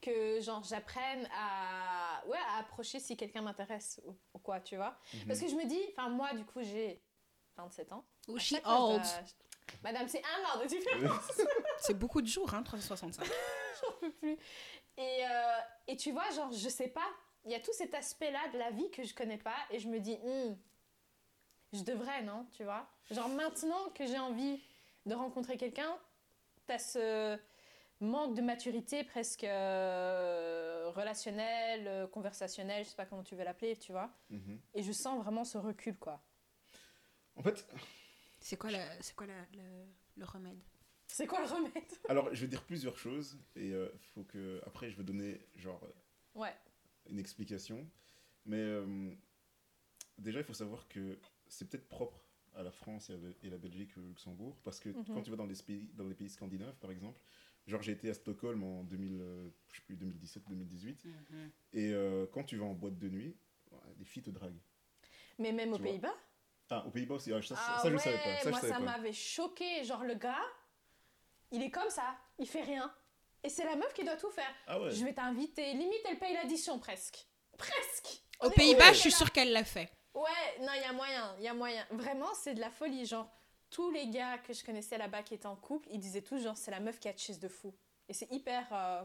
[0.00, 4.96] que genre j'apprenne à, ouais, à approcher si quelqu'un m'intéresse ou, ou quoi, tu vois.
[5.26, 7.02] Parce que je me dis, enfin, moi, du coup, j'ai
[7.56, 8.04] 27 ans.
[8.28, 9.02] Oh, À she chaque fois, je old.
[9.82, 11.32] Madame, c'est un an de différence.
[11.80, 13.26] C'est beaucoup de jours, hein, 365.
[13.82, 14.38] j'en peux plus.
[14.96, 17.08] Et, euh, et tu vois, genre, je sais pas,
[17.46, 19.88] il y a tout cet aspect-là de la vie que je connais pas et je
[19.88, 20.54] me dis, Hmm,
[21.72, 24.60] je devrais, non, tu vois Genre, maintenant que j'ai envie
[25.04, 25.96] de rencontrer quelqu'un,
[26.66, 27.38] t'as ce
[28.00, 33.76] manque de maturité presque euh, relationnel, euh, conversationnel, je sais pas comment tu veux l'appeler,
[33.76, 34.60] tu vois Mhm.
[34.74, 36.20] Et je sens vraiment ce recul, quoi.
[37.36, 37.66] En fait,
[38.40, 40.60] C'est quoi, la- c'est quoi la- le, le remède?
[41.06, 41.72] C'est quoi le remède?
[42.08, 44.60] Alors, je vais dire plusieurs choses et euh, faut que.
[44.66, 45.80] Après, je vais donner, genre,
[46.34, 46.54] Ouais.
[47.10, 47.86] Une explication.
[48.44, 49.10] Mais euh,
[50.18, 52.20] déjà, il faut savoir que c'est peut-être propre
[52.54, 54.56] à la France et, à la- et la Belgique et au Luxembourg.
[54.64, 55.04] Parce que Mhm.
[55.14, 57.20] quand tu vas dans les, pays, dans les pays scandinaves, par exemple,
[57.66, 61.06] genre j'ai été à Stockholm en 2000, euh, je sais plus, 2017-2018.
[61.72, 63.36] Et euh, quand tu vas en boîte de nuit,
[63.98, 64.60] les filles te draguent.
[65.38, 65.82] Mais même aux Tu.
[65.82, 66.14] Pays-Bas?
[66.70, 68.38] Ah, aux Pays-Bas aussi, ah, ça, ça, Ah ça, je ouais, savais pas.
[68.44, 69.84] Ça, moi ça m'avait choqué.
[69.84, 70.42] Genre le gars,
[71.52, 72.92] il est comme ça, il fait rien.
[73.46, 74.52] Et c'est la meuf qui doit tout faire.
[74.66, 74.90] Ah ouais.
[74.90, 75.72] Je vais t'inviter.
[75.72, 77.26] Limite, elle paye l'addition presque.
[77.56, 78.20] Presque.
[78.40, 79.88] Aux Pays-Bas, je suis sûre qu'elle l'a fait.
[80.14, 81.86] Ouais, non, il y a moyen, il y a moyen.
[81.92, 83.06] Vraiment, c'est de la folie.
[83.06, 83.30] Genre,
[83.70, 86.56] tous les gars que je connaissais là-bas qui étaient en couple, ils disaient tous, genre,
[86.56, 87.72] c'est la meuf qui a de chez de fou.
[88.08, 88.66] Et c'est hyper.
[88.72, 89.04] euh,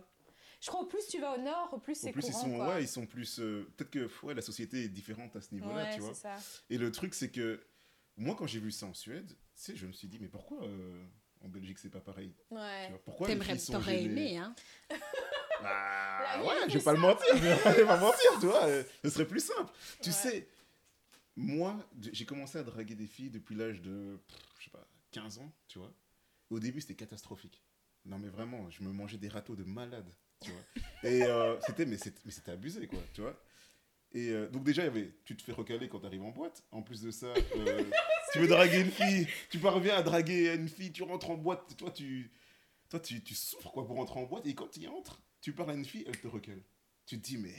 [0.60, 2.44] Je crois, au plus tu vas au nord, au plus c'est plus, ils courant.
[2.44, 2.68] sont, quoi.
[2.70, 3.40] ouais, ils sont plus.
[3.40, 6.14] euh, Peut-être que ouais, la société est différente à ce niveau-là, Ouais, tu vois.
[6.16, 6.36] c'est ça.
[6.72, 7.64] Et le truc, c'est que
[8.18, 10.64] moi, quand j'ai vu ça en Suède, tu sais, je me suis dit, mais pourquoi
[10.64, 11.06] euh,
[11.44, 12.88] en Belgique c'est pas pareil tu Ouais.
[12.90, 14.56] vois Pourquoi les T'aimerais, filles sont t'aurais aimé, hein
[15.62, 18.66] Bah, ouais, je vais pas le mentir, je vais pas mentir, tu vois.
[18.66, 19.72] euh, Ce serait plus simple.
[20.02, 20.16] Tu Ouais.
[20.16, 20.48] sais,
[21.36, 21.78] moi,
[22.12, 24.20] j'ai commencé à draguer des filles depuis l'âge de,
[24.60, 25.94] je sais pas, 15 ans, tu vois.
[26.50, 27.64] Au début, c'était catastrophique.
[28.06, 30.10] Non, mais vraiment, je me mangeais des râteaux de malade,
[30.44, 30.62] tu vois.
[31.04, 33.40] Et euh, c'était, mais c'était abusé, quoi, tu vois.
[34.14, 36.32] Et euh, donc déjà, il y avait, tu te fais recaler quand tu arrives en
[36.32, 36.64] boîte.
[36.72, 37.90] En plus de ça, euh,
[38.32, 41.76] tu veux draguer une fille, tu parviens à draguer une fille, tu rentres en boîte,
[41.78, 42.32] toi, tu,
[42.90, 44.46] toi, tu, tu souffres quoi pour rentrer en boîte.
[44.48, 46.62] Et quand tu y entres, tu parles à une fille, elle te recale.
[47.06, 47.56] Tu te dis, mais,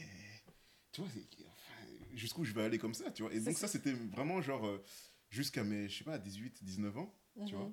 [0.93, 3.33] tu vois, enfin, jusqu'où je vais aller comme ça, tu vois?
[3.35, 3.67] Et donc ça.
[3.67, 4.83] ça, c'était vraiment genre, euh,
[5.31, 7.15] jusqu'à mes, je sais pas, 18, 19 ans,
[7.47, 7.61] tu Mhm.
[7.61, 7.73] vois?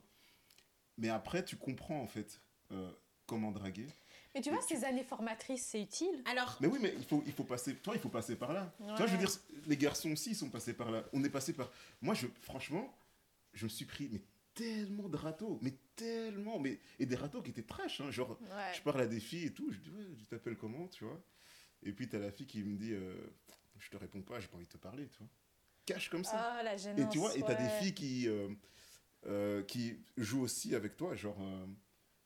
[0.97, 2.91] Mais après, tu comprends, en fait, euh,
[3.25, 3.87] comment draguer.
[4.35, 6.21] Mais tu vois, ces années formatrices, c'est utile.
[6.25, 8.71] Alors, Mais oui, mais il faut, il faut passer, toi, il faut passer par là.
[8.79, 9.31] Tu vois, je veux dire,
[9.65, 11.03] les garçons aussi, ils sont passés par là.
[11.13, 11.71] On est passé par.
[12.01, 12.95] Moi, je, franchement,
[13.53, 14.21] je me suis pris mais
[14.53, 18.37] tellement de râteaux, mais tellement, mais et des râteaux qui étaient trash, hein, genre.
[18.41, 18.73] Ouais.
[18.75, 21.19] Je parle à des filles et tout, je dis ouais, tu t'appelles comment, tu vois?
[21.83, 23.15] Et puis t'as la fille qui me dit, euh,
[23.77, 25.29] je te réponds pas, j'ai pas envie de te parler, tu vois.
[25.85, 26.57] Cache comme ça.
[26.59, 26.99] Ah, la gênance.
[26.99, 27.79] et tu vois, et t'as des ouais.
[27.79, 28.49] filles qui euh,
[29.27, 31.37] euh, qui jouent aussi avec toi, genre.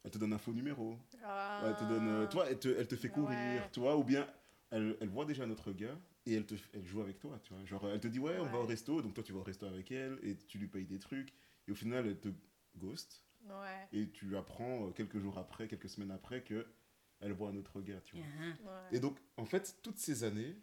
[0.04, 1.62] Elle te donne un faux numéro, Ah.
[1.66, 3.70] elle te donne, euh, toi, elle te, elle te fait courir, Ouais.
[3.72, 4.28] tu vois, ou bien
[4.70, 7.64] elle, elle voit déjà notre gars et elle, te, elle joue avec toi, tu vois.
[7.66, 9.66] Genre, elle te dit, ouais, on va au resto, donc toi, tu vas au resto
[9.66, 11.34] avec elle et tu lui payes des trucs,
[11.68, 12.30] et au final, elle te
[12.78, 13.88] ghost, Ouais.
[13.92, 16.66] et tu apprends euh, quelques jours après, quelques semaines après, que
[17.20, 18.26] elle voit un autre gars, tu vois.
[18.26, 18.50] uh-huh.
[18.66, 18.98] ouais.
[18.98, 20.58] Et donc, en fait, toutes ces années,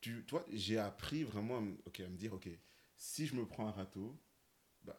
[0.00, 1.60] tu, toi, j'ai appris vraiment à,
[2.02, 2.48] à me dire, ok,
[2.96, 4.16] si je me prends un râteau,
[4.84, 4.98] bah,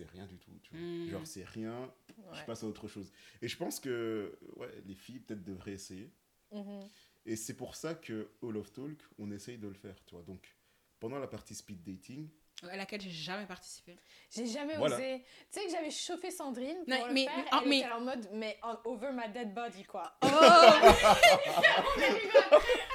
[0.00, 0.80] c'est rien du tout, tu vois.
[0.80, 1.08] Mm.
[1.10, 1.92] Genre, c'est rien,
[2.32, 3.12] je passe à autre chose.
[3.42, 6.10] Et je pense que ouais, les filles peut-être devraient essayer.
[6.52, 6.80] Mhm.
[7.26, 10.24] Et c'est pour ça que All of Talk, on essaye de le faire, tu vois.
[10.24, 10.56] Donc,
[10.98, 12.28] pendant la partie speed dating,
[12.62, 13.96] à laquelle j'ai jamais participé.
[14.30, 14.96] J'ai jamais Voilà.
[14.96, 15.24] osé.
[15.50, 17.44] Tu sais que j'avais chauffé Sandrine pour Non, le mais- faire.
[17.52, 20.12] ah, elle mais- était en mode, mais en over my dead body, quoi.
[20.22, 20.26] Oh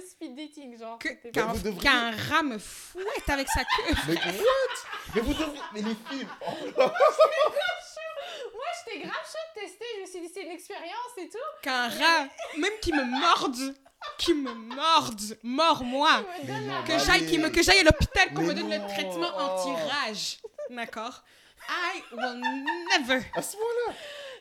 [0.00, 0.98] Speed dating, genre.
[1.32, 3.94] Qu'un vous devriez- qu'un rat me fouette avec sa queue.
[4.08, 5.14] mais what?
[5.14, 9.84] Mais vous devriez, mais les filles, oh, Moi, j'étais grave chaude de tester.
[9.96, 11.38] Je me suis dit, c'est une expérience et tout.
[11.62, 13.74] Qu'un rat, même qui me morde.
[14.18, 16.24] qui me morde, mord-moi.
[16.86, 17.52] Que j'aille qui me- allez.
[17.54, 19.40] que j'aille à l'hôpital qu'on Mais me donne le traitement Oh.
[19.40, 20.38] anti-rage.
[20.70, 21.22] D'accord?
[21.68, 22.40] I will
[23.00, 23.22] never.
[23.34, 23.94] À ce moment-là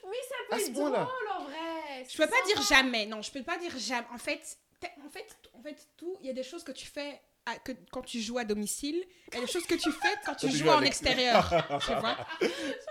[0.09, 2.05] Mais ça À peut ce être drôle en vrai.
[2.09, 3.05] Je peux pas dire jamais.
[3.07, 4.05] Non, je peux pas dire jamais.
[4.13, 4.57] En fait,
[5.05, 6.17] en fait, en fait, tout.
[6.21, 9.03] Il y a des choses que tu fais à- que, quand tu joues à domicile.
[9.31, 11.49] Il y a des choses que tu fais quand tu Quand joues en extérieur.
[11.85, 12.17] tu vois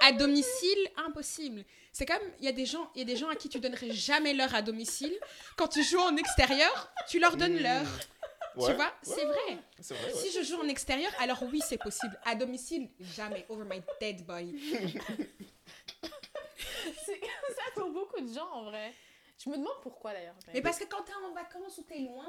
[0.02, 1.64] À domicile, impossible.
[1.92, 3.60] C'est comme il y a des gens, il y a des gens à qui tu
[3.60, 5.16] donnerais jamais l'heure à domicile.
[5.56, 7.62] Quand tu joues en extérieur, tu leur donnes Mmh.
[7.62, 7.98] l'heure.
[8.56, 9.58] Ouais, Tu vois ouais, C'est vrai.
[9.80, 10.18] C'est vrai, ouais.
[10.18, 12.18] Si je joue en extérieur, alors oui, c'est possible.
[12.24, 13.44] À domicile, jamais.
[13.50, 14.58] Over my dead body.
[17.04, 18.92] C'est comme ça pour beaucoup de gens en vrai.
[19.42, 20.34] Je me demande pourquoi d'ailleurs.
[20.52, 22.26] Mais parce que quand t'es en vacances ou t'es loin,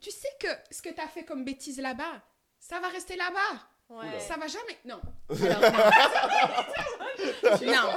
[0.00, 2.22] tu sais que ce que t'as fait comme bêtise là-bas,
[2.58, 3.68] ça va rester là-bas.
[3.90, 4.20] Ouais.
[4.20, 4.78] Ça va jamais.
[4.84, 5.00] Non.
[7.62, 7.90] Non.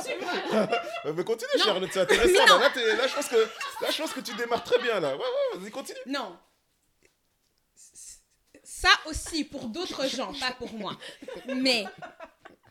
[1.06, 1.64] Ouais, mais continue, Non.
[1.66, 2.58] Charlotte, c'est intéressant.
[2.58, 5.16] Là, là, je pense que, là, je pense que tu démarres très bien, là.
[5.16, 6.00] Ouais, ouais, vas-y, continue.
[6.08, 6.38] Non.
[8.64, 10.98] Ça aussi pour d'autres gens, pas pour moi.
[11.48, 11.86] Mais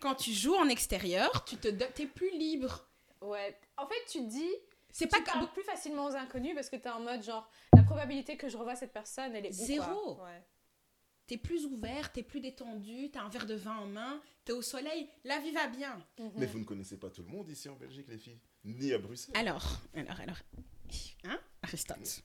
[0.00, 2.88] quand tu joues en extérieur, tu te t'es plus libre.
[3.20, 3.56] Ouais.
[3.76, 4.50] En fait, tu te dis,
[4.92, 7.82] C'est tu pas parles plus facilement aux inconnus parce que t'es en mode genre, la
[7.82, 10.20] probabilité que je revoie cette personne, elle est Zéro.
[10.22, 10.42] Ouais.
[11.26, 14.62] t'es plus ouvert, t'es plus détendu, t'as un verre de vin en main, t'es au
[14.62, 16.04] soleil, la vie va bien.
[16.18, 16.32] Mhm.
[16.36, 18.40] Mais vous ne connaissez pas tout le monde ici en Belgique, les filles.
[18.64, 19.34] Ni à Bruxelles.
[19.36, 20.36] Alors, alors, alors.
[21.24, 22.22] Hein Aristote.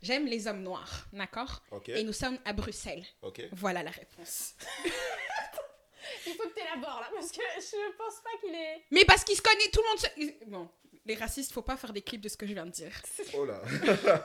[0.00, 1.62] J'aime les hommes noirs, d'accord?
[1.88, 3.04] Et nous sommes à Bruxelles.
[3.52, 4.54] Voilà la réponse.
[6.26, 8.84] Il faut que t'élabores là parce que je pense pas qu'il est.
[8.90, 10.44] Mais parce qu'ils se connaissent, tout le monde se...
[10.50, 10.70] Bon,
[11.04, 12.92] les racistes, faut pas faire des clips de ce que je viens de dire.
[13.34, 13.60] Oh là.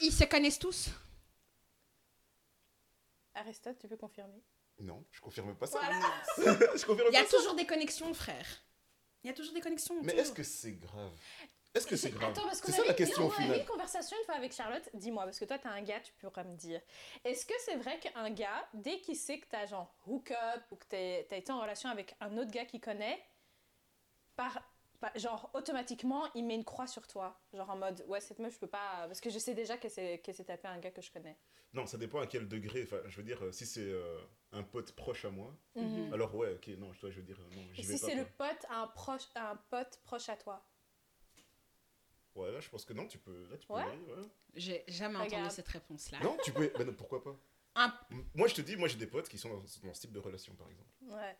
[0.00, 0.88] Ils se connaissent tous
[3.34, 4.42] Aristote, tu peux confirmer?
[4.78, 5.78] Non, je confirme pas ça.
[5.78, 6.00] Voilà.
[6.76, 7.36] je confirme Il y a ça.
[7.36, 8.46] toujours des connexions, frère.
[9.22, 9.94] Il y a toujours des connexions.
[10.02, 11.12] Mais est-ce que c'est grave?
[11.74, 12.30] Est-ce que c'est grave?
[12.32, 14.34] Attends, parce qu'on C'est ça avait, la question non, on avait une conversation une fois
[14.34, 14.88] avec Charlotte.
[14.94, 16.80] Dis-moi, parce que toi, t'as un gars, tu pourras me dire.
[17.24, 20.76] Est-ce que c'est vrai qu'un gars, dès qu'il sait que t'as genre hook up ou
[20.76, 23.22] que t'es- t'as été en relation avec un autre gars qu'il connaît,
[24.34, 24.60] par,
[25.16, 28.58] genre automatiquement, il met une croix sur toi Genre en mode, ouais, cette meuf, je
[28.58, 29.06] peux pas.
[29.06, 31.38] Parce que je sais déjà qu'elle s'est s'est tapée un gars que je connais.
[31.72, 32.82] Non, ça dépend à quel degré.
[32.82, 34.18] Enfin, je veux dire, euh, si c'est euh,
[34.52, 36.12] un pote proche à moi, Mhm.
[36.12, 38.06] alors ouais, ok, non, je veux dire, euh, non, j'y vais si pas.
[38.08, 40.64] c'est le pote à un, proche, à un pote proche à toi
[42.34, 43.46] Ouais, là, je pense que non, tu peux.
[43.50, 43.84] Là, tu peux Ouais.
[44.54, 45.34] J'ai jamais Regarde.
[45.34, 46.20] entendu cette réponse-là.
[46.22, 46.72] Non, tu peux.
[46.76, 47.36] Ben non, pourquoi pas
[47.74, 47.92] Un-
[48.34, 50.18] Moi, je te dis, moi, j'ai des potes qui sont dans, dans ce type de
[50.18, 50.88] relation, par exemple.
[51.02, 51.36] Ouais.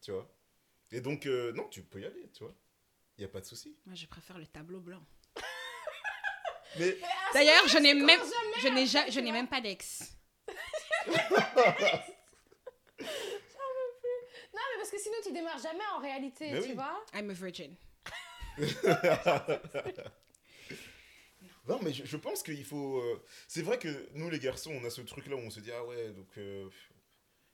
[0.00, 0.28] Tu vois?
[0.92, 2.54] Et donc, euh, non, tu peux y aller, tu vois.
[3.16, 3.76] Il n'y a pas de souci.
[3.86, 5.02] Moi, je préfère le tableau blanc.
[6.78, 6.96] Mais
[7.34, 8.20] D'ailleurs, je n'ai même,
[8.62, 10.14] je n'ai ja- je n'ai même pas d'ex.
[14.54, 16.74] Non, mais parce que sinon, tu démarres jamais en réalité, Mais tu oui.
[16.74, 17.76] vois I'm a virgin.
[21.68, 22.98] non, mais je, je pense qu'il faut.
[22.98, 25.70] euh, C'est vrai que nous, les garçons, on a ce truc-là où on se dit,
[25.70, 26.26] ah ouais, donc.
[26.38, 26.68] euh,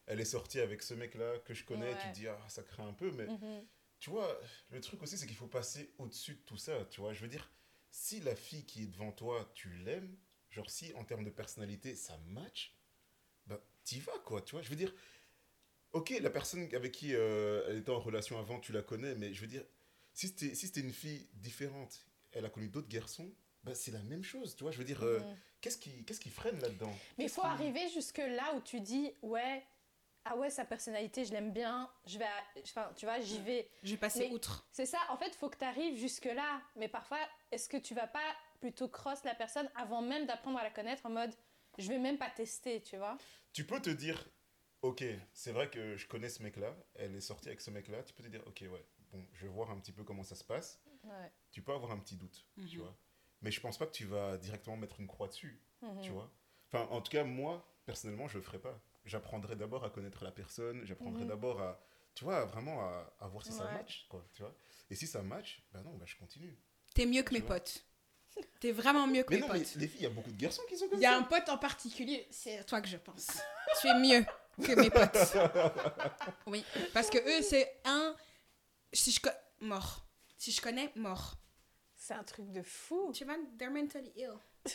[0.06, 1.98] elle est sortie avec ce mec-là que je connais, Ouais.
[1.98, 3.66] tu te dis, ah, ça craint un peu, mais Mhm.
[4.00, 4.38] tu vois,
[4.70, 7.12] le truc aussi, c'est qu'il faut passer au-dessus de tout ça, tu vois.
[7.12, 7.50] Je veux dire,
[7.90, 10.16] si la fille qui est devant toi, tu l'aimes,
[10.50, 12.74] genre si en termes de personnalité, ça match,
[13.46, 14.62] bah t'y vas, quoi, tu vois.
[14.62, 14.92] Je veux dire,
[15.92, 19.32] ok, la personne avec qui euh, elle était en relation avant, tu la connais, mais
[19.32, 19.64] je veux dire,
[20.12, 24.02] si c'était si c'était une fille différente, elle a connu d'autres garçons, bah c'est la
[24.02, 24.72] même chose, tu vois.
[24.72, 25.36] Je veux dire, euh, Mhm.
[25.60, 26.94] qu'est-ce qui, qu'est-ce qui freine là-dedans?
[27.18, 29.64] Mais il faut qui- arriver jusque là où tu dis ouais
[30.24, 33.68] ah ouais sa personnalité je l'aime bien je vais à- enfin tu vois j'y vais
[33.82, 34.66] Je vais passer Mais- outre.
[34.72, 37.18] c'est ça en fait faut que tu arrives jusque là mais parfois
[37.52, 41.04] est-ce que tu vas pas plutôt cross la personne avant même d'apprendre à la connaître
[41.06, 41.34] en mode
[41.78, 43.18] je vais même pas tester tu vois?
[43.52, 44.24] Tu peux te dire,
[44.82, 48.12] ok, c'est vrai que je connais ce mec-là, elle est sortie avec ce mec-là, tu
[48.14, 50.44] peux te dire, ok, ouais, bon, je vais voir un petit peu comment ça se
[50.44, 50.80] passe.
[51.02, 51.32] ouais.
[51.50, 52.82] Tu peux avoir un petit doute, tu Mhm.
[52.84, 52.96] vois.
[53.42, 56.00] Mais je pense pas que tu vas directement mettre une croix dessus, Mhm.
[56.00, 56.30] tu vois.
[56.72, 58.80] Enfin, en tout cas, moi, personnellement, je le ferai pas.
[59.04, 61.28] J'apprendrai d'abord à connaître la personne, j'apprendrai Mhm.
[61.28, 61.80] d'abord à,
[62.14, 64.54] tu vois, vraiment à, à voir si ça match, quoi, tu vois.
[64.90, 66.56] Et si ça match, bah non, bah je continue.
[66.94, 67.56] T'es mieux que Tu mes vois.
[67.56, 67.84] potes.
[68.60, 69.74] T'es vraiment mieux que Mais mes non, mais potes.
[69.76, 71.18] les filles, il y a beaucoup de garçons qui sont comme Il y a ça.
[71.18, 73.26] un pote en particulier, c'est à toi que je pense.
[73.80, 74.24] tu es mieux
[74.62, 75.36] que mes potes.
[76.46, 78.16] Oui, parce que eux, c'est un.
[78.92, 79.20] Si je.
[79.20, 79.28] co-
[79.60, 80.06] Mort.
[80.36, 81.36] Si je connais, mort.
[81.96, 84.34] c'est un truc de fou Tu vois, they're mentally ill.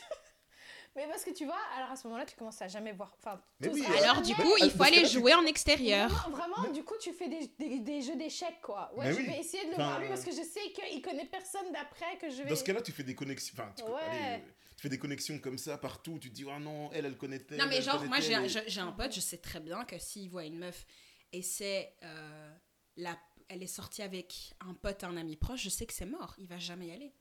[0.95, 3.15] mais parce que tu vois alors à ce moment là tu commences à jamais voir
[3.17, 5.45] enfin Mais tous- oui, Ah, Alors, du coup, il faut aller là, tu- jouer en
[5.45, 6.29] extérieur.
[6.29, 8.91] Vraiment, du coup, tu fais des, des, des jeux d'échecs, quoi.
[8.95, 9.25] Ouais, Mais je oui.
[9.27, 12.17] vais essayer de le Enfin, voir lui parce que je sais qu'il connaît personne d'après
[12.17, 12.49] que je vais.
[12.49, 13.53] Dans ce cas-là, tu fais des connexions.
[13.57, 14.01] Enfin, tu, Ouais.
[14.01, 16.17] allez, euh, tu fais des connexions comme ça partout.
[16.19, 18.35] Tu te dis, ah non, elle, elle connaît tel, Non, mais elle genre, moi, j'ai
[18.35, 20.85] un, j'ai un pote, je sais très bien que s'il voit une meuf
[21.31, 21.95] et c'est.
[22.03, 22.53] euh,
[22.97, 26.35] la, elle est sortie avec un pote, un ami proche, je sais que c'est mort.
[26.37, 27.13] Il va jamais y aller.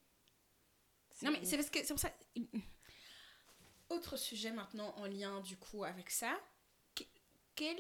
[1.23, 2.13] Non, mais c'est parce que c'est pour ça.
[3.91, 6.39] Autre sujet maintenant en lien du coup avec ça.
[7.55, 7.77] Quel...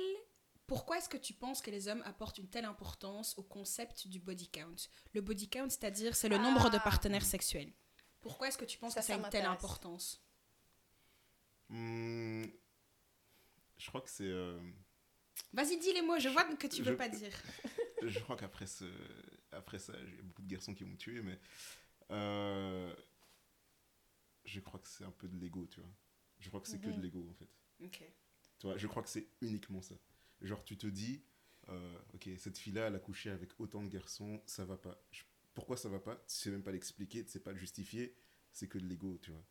[0.66, 4.18] Pourquoi est-ce que tu penses que les hommes apportent une telle importance au concept du
[4.21, 4.75] body count?
[5.14, 6.81] Le body count, c'est-à-dire, c'est le nombre de Ah.
[6.81, 7.73] partenaires sexuels.
[8.21, 10.23] Pourquoi est-ce que tu penses Ça, que ça a une telle importance?
[11.68, 12.44] Hmm,
[13.77, 14.25] je crois que c'est.
[14.25, 14.59] euh,
[15.53, 17.33] Vas-y, dis les mots, je vois que tu veux Je- pas dire.
[18.03, 18.85] je crois qu'après ce,
[19.53, 21.38] après ça, a beaucoup de garçons qui vont me tuer, mais
[22.11, 22.94] euh,
[24.49, 25.91] je crois que c'est un peu de l'ego, tu vois.
[26.41, 27.03] Je crois que c'est que de Mhm.
[27.03, 27.49] l'ego, en fait.
[27.85, 28.03] Ok.
[28.59, 29.95] Tu vois, je crois que c'est uniquement ça.
[30.41, 31.23] Genre, tu te dis,
[31.69, 35.01] euh, ok, cette fille-là, elle a couché avec autant de garçons, ça va pas.
[35.11, 36.17] Je- pourquoi ça va pas?
[36.29, 38.15] Tu sais même pas l'expliquer, tu sais pas le justifier,
[38.53, 39.45] c'est que de l'ego, tu vois.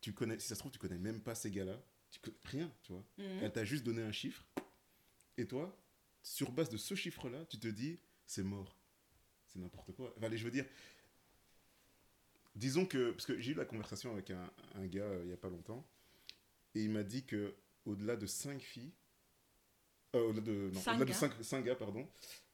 [0.00, 2.92] Tu connais, si ça se trouve, tu connais même pas ces gars-là, tu rien, tu
[2.92, 3.04] vois.
[3.18, 3.24] Mhm.
[3.42, 4.46] Elle t'a juste donné un chiffre,
[5.36, 5.78] et toi,
[6.22, 8.76] sur base de ce chiffre-là, tu te dis, c'est mort.
[9.46, 10.12] C'est n'importe quoi.
[10.16, 10.66] Enfin, allez, je veux dire,
[12.54, 15.32] disons que, parce que j'ai eu la conversation avec un, un gars euh, il y
[15.32, 15.86] a pas longtemps,
[16.74, 17.54] et il m'a dit que
[17.86, 18.92] au-delà de 5 filles,
[20.16, 21.16] euh, au-delà de, non, Cinq au-delà de gars.
[21.18, 22.08] 5, 5 gars, pardon,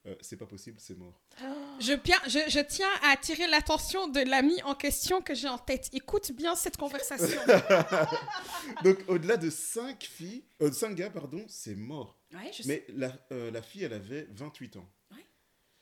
[0.05, 1.19] euh, c'est pas possible, c'est mort.
[1.79, 5.59] Je, bien, je, je tiens à attirer l'attention de l'ami en question que j'ai en
[5.59, 5.89] tête.
[5.93, 7.39] Écoute bien cette conversation.
[8.83, 12.19] Donc, au-delà de 5 filles, euh, 5 gars, pardon, c'est mort.
[12.33, 12.67] ouais, je sais.
[12.67, 14.89] Mais la, euh, la fille, elle avait 28 ans.
[15.11, 15.23] Ouais.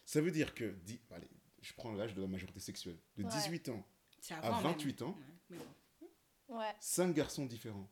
[0.03, 0.75] Ça veut dire que,
[1.11, 1.29] allez,
[1.61, 3.29] je prends l'âge de la majorité sexuelle, de Ouais.
[3.29, 3.87] 18 ans
[4.33, 4.63] À avant même.
[4.73, 6.57] 28 ans, Ouais, mais bon.
[6.57, 6.73] Ouais.
[6.79, 7.87] 5 garçons différents.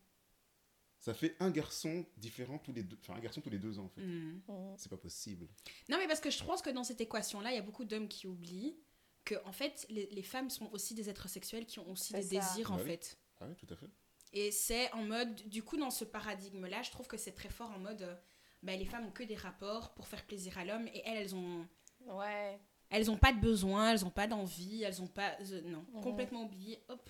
[0.99, 3.85] Ça fait un garçon différent tous les deux, enfin un garçon tous les deux ans
[3.85, 4.01] en fait.
[4.01, 4.41] Mhm.
[4.47, 4.75] Mhm.
[4.77, 5.47] C'est pas possible.
[5.89, 8.07] Non, mais parce que je pense que dans cette équation-là, il y a beaucoup d'hommes
[8.07, 8.77] qui oublient
[9.25, 12.21] que, en fait, les, les femmes sont aussi des êtres sexuels qui ont aussi des
[12.21, 12.29] ça.
[12.29, 12.89] désirs, en Bah oui.
[12.91, 13.17] fait.
[13.41, 13.89] Ah ouais, tout à fait.
[14.33, 17.71] Et c'est en mode, du coup, dans ce paradigme-là, je trouve que c'est très fort
[17.71, 18.15] en mode, euh,
[18.63, 21.35] bah, les femmes ont que des rapports pour faire plaisir à l'homme et elles, elles
[21.35, 21.67] ont,
[22.07, 22.59] Ouais.
[22.93, 26.01] Elles ont pas de besoin, elles ont pas d'envie, elles ont pas, euh, non, Mhm.
[26.01, 26.79] complètement oublié.
[26.87, 27.09] Hop.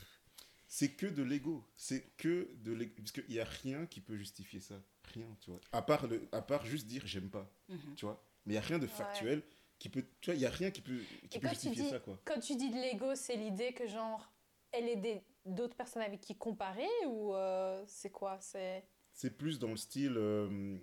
[0.67, 1.63] C'est que de l'ego.
[1.78, 2.93] C'est que de l'ego.
[2.98, 4.76] Parce qu'il n'y a rien qui peut justifier ça.
[5.13, 5.60] Rien, tu vois.
[5.72, 7.96] À part, le, à part juste dire j'aime pas, Mhm.
[7.96, 8.24] tu vois.
[8.46, 9.43] Mais il n'y a rien de factuel
[9.78, 10.04] qui peut.
[10.22, 12.19] Tu vois, il n'y a rien qui peut, qui peut justifier dis- ça, quoi.
[12.26, 14.32] Quand tu dis de l'ego, c'est l'idée que genre
[14.72, 19.60] elle est des- d'autres personnes avec qui comparer ou euh, c'est quoi C'est C'est plus
[19.60, 20.15] dans le style.
[20.17, 20.80] euh,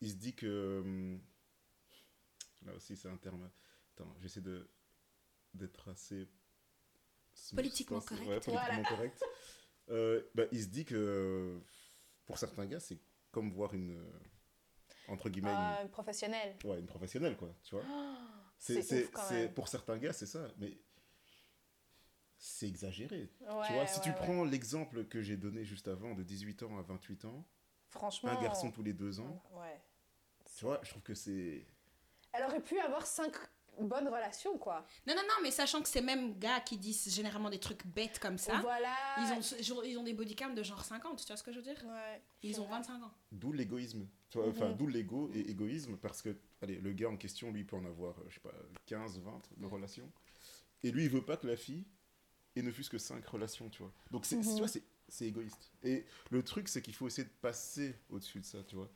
[0.00, 0.46] il se dit que.
[0.46, 1.18] euh,
[2.64, 3.50] là aussi, c'est un terme.
[4.20, 4.68] J'essaie de
[5.54, 6.28] d'être assez
[7.54, 9.24] politiquement correct.
[9.90, 11.58] Euh, bah, il se dit que
[12.26, 12.98] pour certains gars, c'est
[13.30, 13.98] comme voir une
[15.08, 15.88] entre guillemets euh, une...
[15.88, 16.56] professionnelle.
[16.62, 17.84] Ouais, une professionnelle quoi, tu vois.
[17.88, 18.14] Oh,
[18.58, 20.78] c'est pour certains gars, c'est ça, mais
[22.36, 23.32] c'est exagéré.
[23.40, 26.82] Tu vois, si tu prends l'exemple que j'ai donné juste avant de 18 ans à
[26.82, 27.46] 28 ans,
[27.88, 29.42] franchement, un garçon tous les deux ans.
[30.54, 31.66] Tu vois, je trouve que c'est
[32.32, 33.32] elle aurait pu avoir 5
[33.84, 34.86] bonne relation, quoi.
[35.06, 38.18] Non, non, non, mais sachant que ces mêmes gars qui disent généralement des trucs bêtes
[38.18, 38.94] comme ça, voilà.
[39.18, 41.62] ils, ont, ils ont des bodycams de genre 50, tu vois ce que je veux
[41.62, 41.82] dire?
[42.42, 43.12] Ils ont 25 ans.
[43.32, 44.06] D'où l'égoïsme.
[44.36, 44.76] Enfin, mhm.
[44.76, 48.18] d'où l'ego et égoïsme, parce que allez, le gars en question, lui, peut en avoir,
[48.18, 48.52] euh, je sais pas,
[48.86, 49.72] 15, 20 de mhm.
[49.72, 50.12] relations.
[50.82, 51.86] Et lui, il veut pas que la fille
[52.54, 53.92] ait ne fût-ce que 5 relations, tu vois.
[54.10, 54.68] Donc, tu vois, mhm.
[54.68, 55.72] c'est, c'est égoïste.
[55.82, 58.90] Et le truc, c'est qu'il faut essayer de passer au-dessus de ça, tu vois.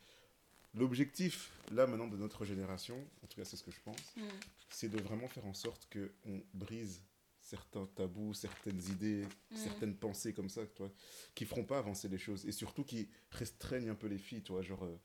[0.75, 4.14] L'objectif, là, maintenant, de notre génération, en tout cas, c'est ce que je pense,
[4.72, 7.02] c'est de vraiment faire en sorte qu'on brise
[7.40, 9.56] certains tabous, certaines idées, Mhm.
[9.56, 10.92] certaines pensées comme ça, tu vois,
[11.35, 12.46] qui feront pas avancer les choses.
[12.46, 14.85] Et surtout qui restreignent un peu les filles, tu vois, genre...
[14.85, 14.96] euh,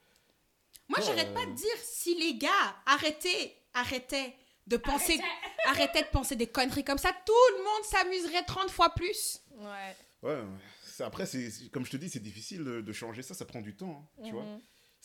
[0.88, 4.36] Moi, Ouais, j'arrête euh, pas de dire si les gars arrêtaient, arrêtaient
[4.68, 5.20] de penser,
[5.66, 9.42] arrêtaient de penser des conneries comme ça, tout le monde s'amuserait 30 fois plus.
[9.52, 9.96] Ouais.
[10.24, 10.44] Ouais,
[11.00, 13.76] après, c'est, comme je te dis, c'est difficile de, de changer ça, ça prend du
[13.76, 14.46] temps, hein, tu vois.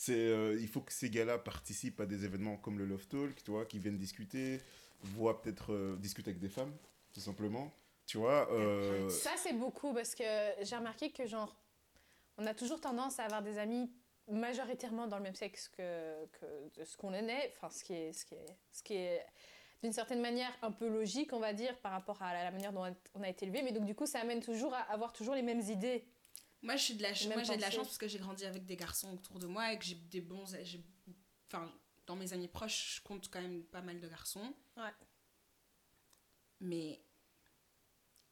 [0.05, 3.41] C'est, euh, il faut que ces gars-là participent à des événements comme le Love Talk,
[3.41, 4.59] tu vois, qui viennent discuter,
[4.99, 6.75] voient peut-être euh, discuter avec des femmes,
[7.13, 7.71] tout simplement,
[8.05, 8.51] tu vois.
[8.51, 10.25] euh, Ça, c'est beaucoup parce que
[10.61, 11.55] j'ai remarqué que, genre,
[12.37, 13.89] on a toujours tendance à avoir des amis
[14.29, 16.25] majoritairement dans le même sexe que,
[16.73, 17.53] que ce qu'on est né.
[17.55, 19.25] Enfin, ce qui est, ce qui est, ce qui est
[19.83, 22.93] d'une certaine manière un peu logique, on va dire, par rapport à la manière dont
[23.13, 23.61] on a été élevé.
[23.61, 26.03] Mais donc, du coup, ça amène toujours à avoir toujours les mêmes idées.
[26.63, 28.17] Moi, je suis de la, ch- Même moi, j'ai de la chance parce que j'ai
[28.19, 30.83] grandi avec des garçons autour de moi et que j'ai des bons, j'ai-
[31.47, 31.71] enfin,
[32.07, 34.53] dans mes amis proches, je compte quand même pas mal de garçons.
[34.77, 34.89] Ouais.
[36.61, 37.03] Mais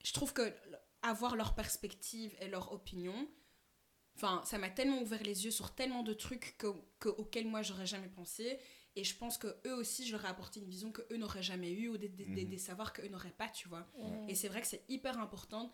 [0.03, 0.53] je trouve que
[1.01, 3.27] avoir leur perspective et leur opinion,
[4.15, 6.67] enfin, ça m'a tellement ouvert les yeux sur tellement de trucs que,
[6.99, 8.59] que- auxquels moi j'aurais jamais pensé.
[8.95, 11.43] Et je pense que eux aussi, je leur ai apporté une vision que eux n'auraient
[11.43, 12.49] jamais eu ou des, des, des- Mhm.
[12.49, 13.89] des savoirs qu'eux n'auraient pas, tu vois.
[14.27, 15.71] Et c'est vrai que c'est hyper important.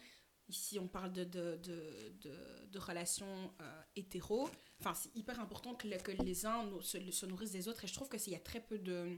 [0.50, 4.50] Ici, on parle de, de, de, de- de relations euh, hétéro.
[4.80, 7.84] Enfin, c'est hyper important que, que les uns se, se nourrissent des autres.
[7.84, 9.18] Et je trouve qu'il y a très peu de,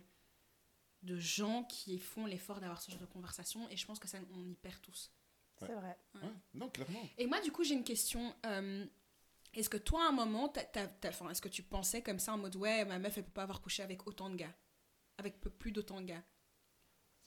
[1.03, 3.69] de gens qui font l'effort d'avoir ce genre de conversation.
[3.69, 5.11] Et je pense que ça, on y perd tous.
[5.59, 5.97] C'est vrai.
[6.15, 6.21] Ouais.
[6.23, 7.07] Ouais, Non, clairement.
[7.17, 8.33] Et moi, du coup, j'ai une question.
[8.45, 8.85] euh,
[9.53, 12.17] est-ce que toi, à un moment, t'as- t'as- t'as- enfin, est-ce que tu pensais comme
[12.19, 14.55] ça en mode ouais, ma meuf, elle peut pas avoir couché avec autant de gars
[15.17, 16.23] Avec plus d'autant de gars?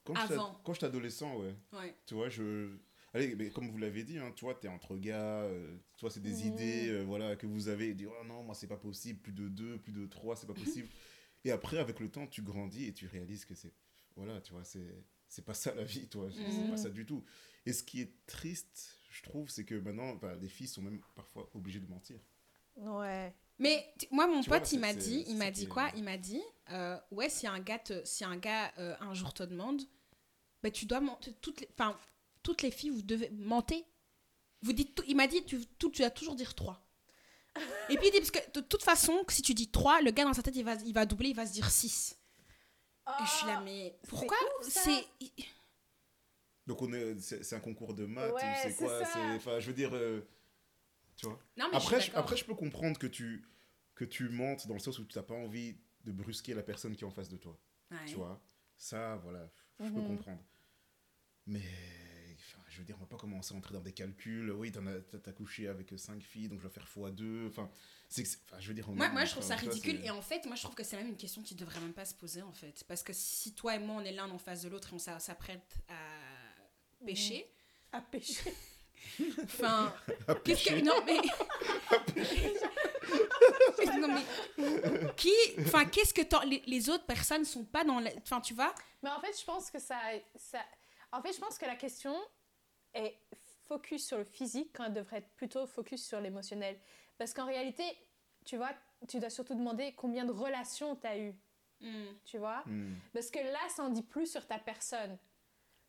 [0.04, 0.54] Quand j'étais- Avant.
[0.64, 1.54] Quand j'étais adolescent, ouais.
[1.72, 1.96] Ouais.
[2.06, 2.76] Tu vois, je.
[3.14, 6.10] Allez, mais comme vous l'avez dit, hein, tu vois, t'es entre gars, euh, tu vois,
[6.10, 6.46] c'est des Mhm.
[6.46, 9.32] idées euh, voilà, que vous avez, et dire, oh non, moi, c'est pas possible, plus
[9.32, 10.88] de deux, plus de trois, c'est pas possible.
[11.44, 13.74] et après, avec le temps, tu grandis et tu réalises que c'est.
[14.16, 15.04] Voilà, tu vois, c'est.
[15.28, 16.68] C'est pas ça la vie, toi, c'est c'est Mhm.
[16.68, 17.24] pas ça du tout.
[17.66, 21.00] Et ce qui est triste, je trouve, c'est que maintenant, bah, les filles sont même
[21.16, 22.20] parfois obligées de mentir.
[22.76, 23.34] Ouais.
[23.58, 25.90] Mais tu- moi, mon Tu pote, il m'a dit, il m'a dit quoi?
[25.94, 29.32] Il m'a dit, euh, ouais, si un gars, te- si un gars euh, un jour
[29.34, 29.82] te demande,
[30.62, 31.34] bah, tu dois mentir.
[31.42, 31.98] Toutes les, enfin,
[32.42, 33.82] toutes les filles, vous devez mentir.
[34.62, 36.84] Vous dites, tout- il m'a dit, tu, tout, tu dois toujours dire 3.
[37.90, 40.24] Et puis il dit, parce que de toute façon, si tu dis 3, le gars
[40.24, 42.18] dans sa tête, il va, il va doubler, il va se dire 6.
[43.08, 45.04] Et je suis là, mais pourquoi c'est.
[46.66, 49.02] Donc, on est, c'est un concours de maths, Ouais, ou c'est quoi
[49.36, 50.20] Enfin, je veux dire, euh,
[51.16, 51.38] tu vois.
[51.56, 53.44] Non, mais Après je après, je peux comprendre que tu,
[53.96, 56.94] que tu mentes dans le sens où tu n'as pas envie de brusquer la personne
[56.94, 57.58] qui est en face de toi.
[57.90, 57.98] Ouais.
[58.06, 58.40] Tu vois
[58.76, 60.06] Ça, voilà, je peux Mhm.
[60.06, 60.42] comprendre.
[61.46, 61.62] Mais,
[62.72, 64.50] je veux dire, on va pas commencer à entrer dans des calculs.
[64.50, 67.48] Oui, t'as couché avec cinq filles, donc je dois faire x2.
[67.48, 67.70] Enfin,
[68.08, 68.88] c'est, enfin, je veux dire...
[68.88, 70.00] on- Moi, moi, je trouve ça ridicule.
[70.04, 72.04] Et en fait, moi, je trouve que c'est même une question qui devrait même pas
[72.04, 72.82] se poser, en fait.
[72.88, 74.98] Parce que si toi et moi, on est l'un en face de l'autre et on
[74.98, 77.46] s'a- s'apprête à pêcher,
[77.92, 78.54] À pêcher.
[79.44, 79.92] enfin.
[80.28, 80.70] À qu'est-ce que.
[80.70, 80.82] pêcher.
[80.82, 81.18] Non, mais.
[83.98, 85.14] non, mais.
[85.16, 85.32] Qui.
[85.60, 88.00] Enfin, qu'est-ce que les, les autres personnes sont pas dans.
[88.00, 88.74] la- Enfin, tu vois?
[89.02, 89.98] Mais en fait, je pense que ça,
[90.36, 90.58] ça...
[91.10, 92.14] En fait, je pense que la question
[92.94, 93.16] est
[93.66, 96.78] focus sur le physique quand elle devrait être plutôt focus sur l'émotionnel.
[97.18, 97.84] Parce qu'en réalité,
[98.44, 98.72] tu vois,
[99.08, 101.34] tu dois surtout demander combien de relations tu as eues,
[102.24, 102.62] tu vois?
[102.66, 102.94] Hmm.
[103.12, 105.18] Parce que là, ça en dit plus sur ta personne.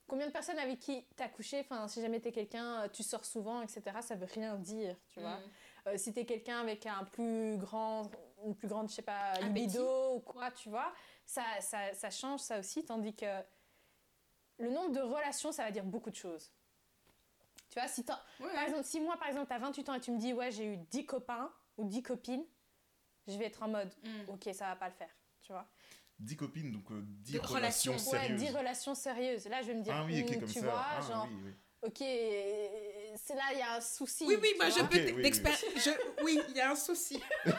[0.07, 2.87] Combien de personnes avec qui tu as couché, enfin, si jamais tu es quelqu'un, euh,
[2.89, 5.37] tu sors souvent, etc., ça veut rien dire, tu vois?
[5.37, 5.51] Mm.
[5.87, 8.09] Euh, si tu es quelqu'un avec un plus grand,
[8.45, 10.93] une plus grande, je sais pas, libido ou quoi, tu vois,
[11.25, 13.25] ça, ça, ça change ça aussi, tandis que
[14.59, 16.51] le nombre de relations, ça va dire beaucoup de choses.
[17.73, 18.05] Tu vois, si
[18.39, 18.53] Ouais.
[18.53, 20.51] par exemple, si moi, par exemple, tu as 28 ans et tu me dis, ouais,
[20.51, 22.45] j'ai eu 10 copains ou 10 copines,
[23.27, 24.29] je vais être en mode, Mm.
[24.29, 25.09] ok, ça va pas le faire,
[25.41, 25.67] tu vois.
[26.19, 28.11] 10 copines, donc euh, 10 Des relations, relations.
[28.11, 28.39] Ouais, sérieuses.
[28.41, 29.47] 10 relations sérieuses.
[29.47, 30.65] Là, je vais me dire, ah oui, ok, hmm, comme tu ça.
[30.67, 31.53] vois, Ah, genre, oui, oui.
[31.89, 31.99] ok,
[33.15, 34.25] c'est là, il y a un souci.
[34.25, 35.31] Oui, oui, moi, je peux Ok, t- oui,
[35.75, 37.21] je- Oui, il y a un souci.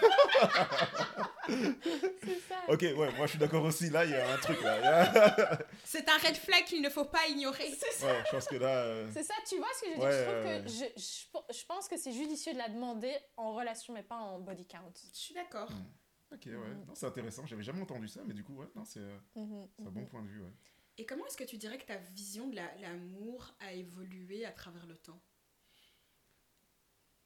[1.47, 2.57] C'est ça.
[2.69, 3.91] Ok, ouais, moi je suis d'accord aussi.
[3.91, 5.59] Là, il y a un truc là.
[5.85, 7.69] C'est un red flag qu'il ne faut pas ignorer.
[7.69, 8.85] ouais, je pense que là.
[8.85, 10.05] euh, C'est ça, tu vois ce que je veux dire?
[10.07, 11.03] Ouais, Je trouve que je,
[11.53, 14.67] je, je pense que c'est judicieux de la demander en relation, mais pas en body
[14.67, 14.93] count.
[15.13, 15.69] Je suis d'accord.
[16.33, 16.55] Ok, ouais.
[16.87, 17.47] Non, c'est intéressant.
[17.47, 19.19] J'avais jamais entendu ça, mais du coup, ouais, non, c'est euh,
[19.77, 20.53] c'est un bon point de vue, ouais.
[20.97, 24.53] Et comment est-ce que tu dirais que ta vision de la- l'amour a évolué à
[24.53, 25.21] travers le temps?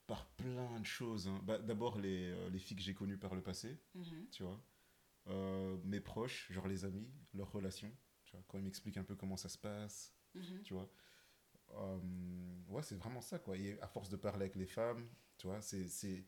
[0.09, 1.29] Par plein de choses.
[1.29, 1.39] hein.
[1.45, 3.79] Bah, D'abord, les, euh, les filles que j'ai connues par le passé,
[4.33, 4.61] tu vois.
[5.29, 7.95] Euh, mes proches, genre les amis, leurs relations.
[8.25, 10.63] Tu vois, quand ils m'expliquent un peu comment ça se passe, Mhm.
[10.63, 10.91] tu vois.
[11.75, 11.99] Euh,
[12.69, 13.57] ouais, c'est vraiment ça, quoi.
[13.57, 15.07] Et à force de parler avec les femmes,
[15.37, 16.25] tu vois, c'est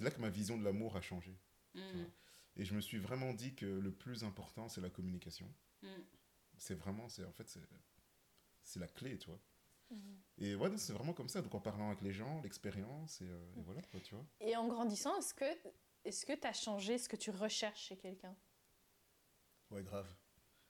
[0.00, 1.38] là que ma vision de l'amour a changé.
[1.74, 2.10] Mhm.
[2.56, 5.48] Et je me suis vraiment dit que le plus important, c'est la communication.
[5.82, 6.04] Mhm.
[6.58, 7.62] C'est vraiment, c'est en fait, c'est
[8.64, 9.40] c'est la clé, tu vois.
[9.90, 10.20] Mhm.
[10.38, 11.42] Et ouais, c'est vraiment comme ça.
[11.42, 14.24] Donc en parlant avec les gens, l'expérience, et, euh, et voilà, quoi, tu vois.
[14.40, 15.44] Et en grandissant, est-ce que
[16.04, 18.34] est-ce que tu as changé ce que tu recherches chez quelqu'un?
[19.70, 20.08] Ouais, grave.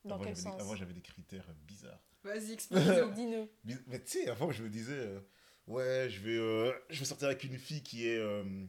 [0.04, 0.60] Dans avant, quel j'avais des- sens?
[0.60, 2.02] avant, j'avais des critères bizarres.
[2.24, 3.14] Vas-y, explique.
[3.14, 3.48] Dis-nous.
[3.86, 5.20] Mais tu sais, avant, je me disais, euh,
[5.66, 8.66] ouais, je vais, euh, je vais sortir avec une fille qui est, euh,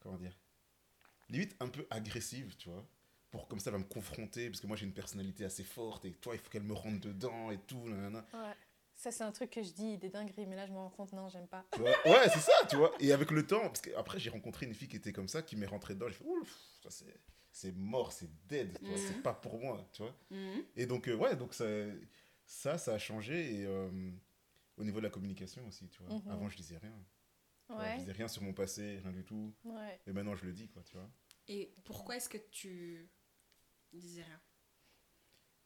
[0.00, 0.36] comment dire,
[1.28, 2.86] limite un peu agressive, tu vois.
[3.30, 6.04] Pour comme ça, elle va me confronter, parce que moi, j'ai une personnalité assez forte,
[6.04, 8.26] et toi, il faut qu'elle me rentre dedans, et tout, nanana.
[8.32, 8.54] Ouais.
[8.96, 11.12] Ça, c'est un truc que je dis, des dingueries, mais là, je me rends compte,
[11.12, 11.66] non, j'aime pas.
[11.74, 12.92] Tu vois ouais, c'est ça, tu vois.
[12.98, 15.54] Et avec le temps, parce qu'après, j'ai rencontré une fille qui était comme ça, qui
[15.56, 17.20] m'est rentrée dedans, j'ai fait, ouf, ça c'est.
[17.52, 19.02] C'est mort, c'est dead, tu vois, Mhm.
[19.06, 20.14] c'est pas pour moi, tu vois.
[20.30, 20.62] Mhm.
[20.76, 21.64] Et donc, euh, ouais, donc ça,
[22.44, 23.54] ça, ça a changé.
[23.60, 24.10] Et euh,
[24.76, 26.14] au niveau de la communication aussi, tu vois.
[26.18, 26.30] Mhm.
[26.30, 26.92] Avant, je disais rien.
[27.68, 27.98] Tu vois, Je Ouais.
[27.98, 29.54] disais rien sur mon passé, rien du tout.
[29.64, 29.98] Ouais.
[30.06, 31.10] Et maintenant, je le dis, quoi, tu vois.
[31.48, 33.08] Et pourquoi est-ce que tu
[33.92, 34.40] disais rien?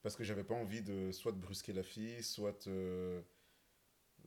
[0.03, 2.67] Parce que j'avais pas envie de soit de brusquer la fille, soit.
[2.69, 3.21] Euh,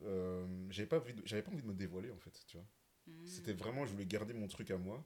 [0.03, 2.65] euh, j'avais pas, envie de- j'avais pas envie de me dévoiler, en fait, tu vois.
[3.07, 3.25] Mhm.
[3.27, 5.05] C'était vraiment, je voulais garder mon truc à moi.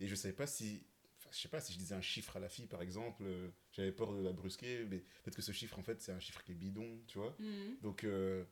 [0.00, 0.86] Et je savais pas si.
[1.30, 3.22] je sais pas si je disais un chiffre à la fille, par exemple.
[3.24, 4.84] euh, j'avais peur de la brusquer.
[4.86, 7.34] Mais peut-être que ce chiffre, en fait, c'est un chiffre qui est bidon, tu vois.
[7.38, 7.78] Mhm.
[7.82, 8.44] Donc, euh,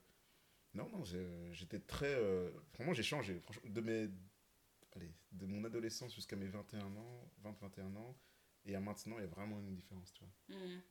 [0.73, 1.03] non, non,
[1.51, 2.13] j'étais très.
[2.15, 3.39] euh, vraiment, j'ai changé.
[3.41, 4.09] Franchement, de, mes,
[4.95, 8.17] allez, de mon adolescence jusqu'à mes 21 ans, 20-21 ans,
[8.65, 10.57] et à maintenant, il y a vraiment une différence, tu vois.
[10.57, 10.81] Mhm.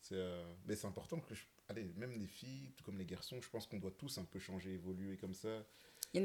[0.00, 3.40] C'est, euh, Mais c'est important que, je- allez, même les filles, tout comme les garçons,
[3.42, 5.64] je pense qu'on doit tous un peu changer, évoluer comme ça.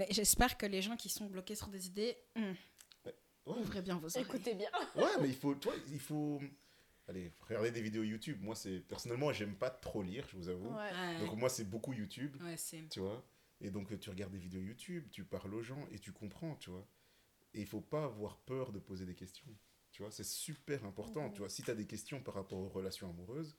[0.09, 2.55] J'espère que les gens qui sont bloqués sur des idées, hum,
[3.05, 3.13] Ouais,
[3.59, 4.23] ouvrez bien vos oreilles.
[4.23, 4.69] Écoutez bien.
[4.95, 6.39] ouais mais il faut, toi, il faut,
[7.09, 8.37] allez, regarder des vidéos YouTube.
[8.41, 10.69] Moi, c'est personnellement, j'aime pas trop lire, je vous avoue.
[10.73, 11.19] Ouais.
[11.19, 12.37] Donc moi, c'est beaucoup YouTube.
[12.41, 12.87] ouais, c'est...
[12.89, 13.21] tu vois.
[13.59, 16.69] Et donc, tu regardes des vidéos YouTube, tu parles aux gens et tu comprends, tu
[16.69, 16.87] vois.
[17.53, 19.45] Et il faut pas avoir peur de poser des questions,
[19.91, 20.11] tu vois.
[20.11, 21.49] C'est super important, tu vois.
[21.49, 23.57] Si tu as des questions par rapport aux relations amoureuses,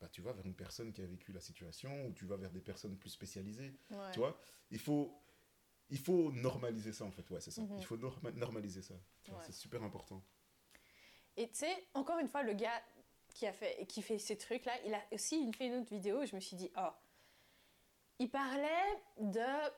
[0.00, 2.50] bah, tu vas vers une personne qui a vécu la situation ou tu vas vers
[2.50, 4.10] des personnes plus spécialisées, Ouais.
[4.12, 4.38] tu vois.
[4.70, 5.14] Il faut,
[5.90, 7.62] il faut normaliser ça, en fait, ouais, c'est ça.
[7.62, 7.78] Mhm.
[7.78, 8.94] Il faut norma- normaliser ça,
[9.28, 9.34] Ouais.
[9.44, 10.22] c'est super important.
[11.36, 12.82] Et tu sais, encore une fois, le gars
[13.34, 16.26] qui a fait, qui fait ces trucs-là, il a aussi fait une autre vidéo où
[16.26, 16.90] je me suis dit, oh,
[18.18, 19.70] il parlait de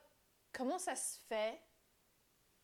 [0.51, 1.59] comment ça se fait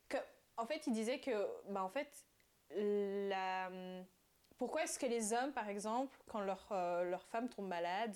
[0.07, 0.17] que,
[0.57, 1.31] en fait, il disait que,
[1.71, 2.25] bah, en fait,
[2.71, 3.69] la,
[4.59, 8.15] pourquoi est-ce que les hommes, par exemple, quand leur, euh, leur femme tombe malade,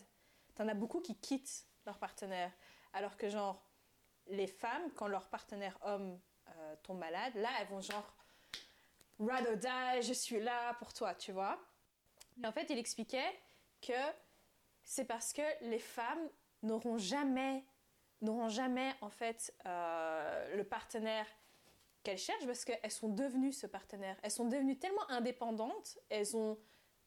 [0.56, 2.52] t'en as beaucoup qui quittent leur partenaire,
[2.92, 3.66] alors que genre
[4.28, 6.20] les femmes, quand leur partenaire homme
[6.50, 8.14] euh, tombe malade, là, elles vont genre
[9.20, 11.58] ride or die, je suis là pour toi, tu vois?
[12.42, 13.40] Et en fait, il expliquait
[13.82, 13.94] que
[14.84, 16.30] c'est parce que les femmes
[16.62, 17.64] n'auront jamais,
[18.22, 21.28] n'auront jamais en fait euh, le partenaire
[22.04, 24.18] qu'elles cherchent parce qu'elles sont devenues ce partenaire.
[24.24, 26.58] Elles sont devenues tellement indépendantes, elles, ont,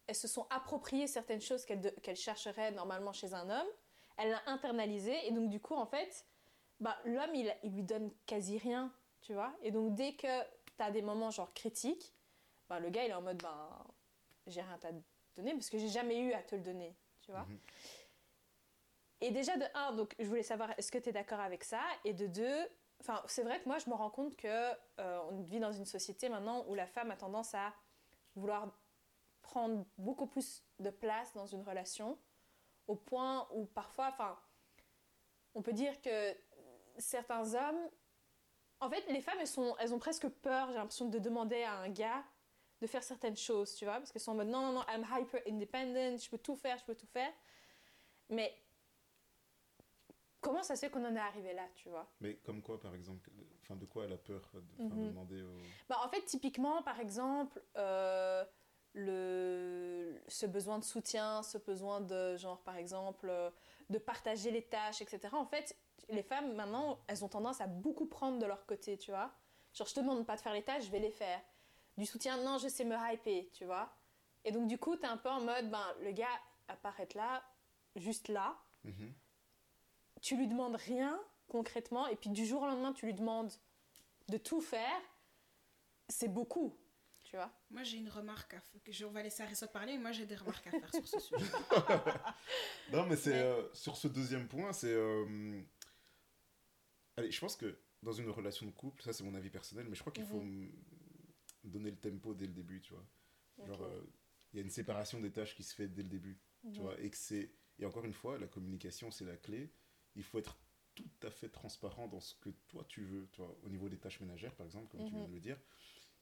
[0.06, 3.68] elles se sont appropriées certaines choses qu'elles de- qu'elles chercheraient normalement chez un homme.
[4.16, 6.26] Elle l'a internalisé et donc du coup, en fait,
[6.80, 9.54] bah, l'homme, il, il lui donne quasi rien, tu vois.
[9.62, 10.42] Et donc dès que
[10.76, 12.14] tu as des moments genre critiques,
[12.68, 13.68] bah, le gars, il est en mode, ben,
[14.46, 14.86] j'ai rien à te
[15.36, 17.42] donner parce que j'ai jamais eu à te le donner, tu vois.
[17.44, 17.58] Mhm.
[19.22, 21.80] Et déjà, de un, donc je voulais savoir, est-ce que tu es d'accord avec ça?
[22.04, 22.68] Et de deux,
[23.00, 25.86] enfin, c'est vrai que moi, je me rends compte que euh, on vit dans une
[25.86, 27.72] société maintenant où la femme a tendance à
[28.34, 28.68] vouloir
[29.42, 32.18] prendre beaucoup plus de place dans une relation,
[32.88, 34.38] au point où parfois, enfin,
[35.54, 36.36] on peut dire que
[36.98, 37.88] certains hommes,
[38.80, 41.88] en fait, les femmes, elles, elles ont presque peur, j'ai l'impression, de demander à un
[41.88, 42.24] gars
[42.80, 45.06] de faire certaines choses, tu vois, parce qu'elles sont en mode non, non, non, I'm
[45.18, 47.32] hyper independent, je peux tout faire, je peux tout faire.
[48.28, 48.54] Mais
[50.46, 52.94] comment ça se fait qu'on en est arrivé là, tu vois Mais comme quoi, par
[52.94, 53.30] exemple,
[53.62, 55.08] enfin, de quoi elle a peur de, Mhm.
[55.08, 55.44] demander
[55.88, 58.44] bah, En fait, typiquement, par exemple, euh,
[58.92, 63.50] le, ce besoin de soutien, ce besoin de, genre, par exemple, euh,
[63.90, 65.34] de partager les tâches, etc.
[65.36, 65.76] En fait,
[66.08, 69.32] les femmes, maintenant, elles ont tendance à beaucoup prendre de leur côté, tu vois.
[69.74, 71.40] Genre, je te demande pas de faire les tâches, je vais les faire.
[71.96, 73.92] Du soutien, non, je sais me hyper, tu vois.
[74.44, 76.28] Et donc, du coup, t'es un peu en mode, ben, le gars
[76.68, 77.42] apparaît là,
[77.96, 79.12] juste là, Mhm.
[80.26, 81.16] Tu lui demandes rien
[81.46, 83.52] concrètement, et puis du jour au lendemain, tu lui demandes
[84.28, 85.00] de tout faire,
[86.08, 86.76] c'est beaucoup,
[87.22, 87.52] tu vois.
[87.70, 88.82] Moi, j'ai une remarque à faire.
[88.82, 91.06] que je- On va laisser Arissot parler, mais moi, j'ai des remarques à faire sur
[91.06, 91.44] ce sujet.
[92.92, 94.92] Non, mais c'est Mais- euh, sur ce deuxième point, c'est.
[94.92, 95.60] euh,
[97.16, 99.94] Allez, je pense que dans une relation de couple, ça c'est mon avis personnel, mais
[99.94, 100.70] je crois qu'il faut mm,
[101.64, 103.06] donner le tempo dès le début, tu vois.
[103.66, 104.02] Genre, euh,
[104.52, 106.86] il y a une séparation des tâches qui se fait dès le début, tu Mhm.
[106.86, 107.00] vois.
[107.00, 107.50] Et que c'est.
[107.78, 109.72] Et encore une fois, la communication c'est la clé.
[110.16, 110.56] Il faut être
[110.94, 113.98] tout à fait transparent dans ce que toi tu veux, tu vois, au niveau des
[113.98, 115.28] tâches ménagères par exemple, comme tu viens Mhm.
[115.28, 115.58] de le dire.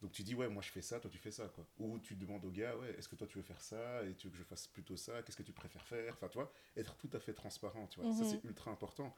[0.02, 1.66] Donc tu dis ouais moi je fais ça, toi tu fais ça quoi.
[1.78, 4.26] Ou tu demandes au gars ouais est-ce que toi tu veux faire ça et tu
[4.28, 6.96] veux que je fasse plutôt ça, qu'est-ce que tu préfères faire, enfin tu vois, être
[6.96, 8.10] tout à fait transparent, tu vois.
[8.10, 8.24] Ça Mhm.
[8.24, 9.14] c'est ultra important.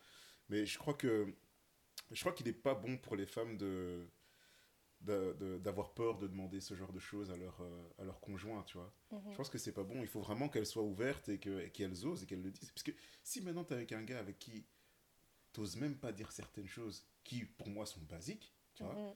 [0.48, 1.34] Mais je crois que
[2.12, 4.06] je crois qu'il n'est pas bon pour les femmes de-
[5.06, 8.76] d'avoir peur de demander ce genre de choses à leur, euh, à leur conjoint, tu
[8.78, 8.92] vois.
[9.12, 9.30] Mhm.
[9.30, 10.00] Je pense que c'est pas bon.
[10.02, 12.70] Il faut vraiment qu'elles soient ouvertes et que- et qu'elles osent et qu'elles le disent.
[12.70, 12.92] Parce que
[13.22, 14.66] si maintenant t'es avec un gars avec qui
[15.52, 19.14] t'oses même pas dire certaines choses qui, pour moi, sont basiques, tu vois, Mhm.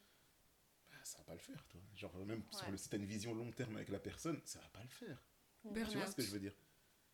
[0.91, 1.81] bah, ça va pas le faire, toi.
[1.95, 2.71] Genre, même sur Ouais.
[2.73, 5.23] le, si t'as une vision long terme avec la personne, ça va pas le faire.
[5.63, 6.55] Tu vois ce que je veux dire?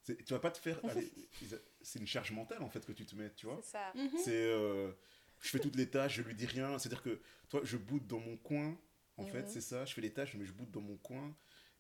[0.05, 0.81] Tu vas pas te faire.
[1.81, 3.61] c'est une charge mentale, en fait, que tu te mets, tu vois?
[3.63, 3.93] C'est ça.
[3.95, 4.19] Mhm.
[4.19, 4.47] C'est.
[4.53, 4.93] euh,
[5.41, 6.79] je fais toutes les tâches, je lui dis rien.
[6.79, 8.79] C'est-à-dire que, toi, je boude dans mon coin,
[9.17, 9.49] en fait, Mhm.
[9.49, 9.85] c'est ça.
[9.85, 11.37] Je fais les tâches, mais je boude dans mon coin.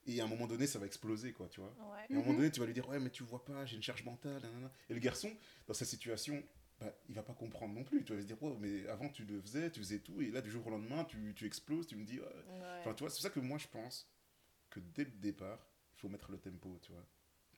[0.07, 1.75] Et à un moment donné, ça va exploser, quoi, tu vois.
[1.79, 2.07] Ouais.
[2.11, 2.37] Et à un moment Mhm.
[2.39, 4.41] donné, tu vas lui dire, ouais, mais tu vois pas, j'ai une charge mentale.
[4.43, 4.71] nanana.
[4.89, 5.31] Et le garçon,
[5.67, 6.43] dans cette situation,
[6.79, 8.05] bah, il va pas comprendre non plus.
[8.05, 10.41] Tu vas se dire, ouais, mais avant tu le faisais, tu faisais tout, et là,
[10.43, 12.27] du jour au lendemain, tu, tu exploses, tu me dis, ouais.
[12.81, 14.09] Enfin, tu vois, c'est ça que moi, je pense
[14.71, 17.05] que dès le départ, il faut mettre le tempo, tu vois.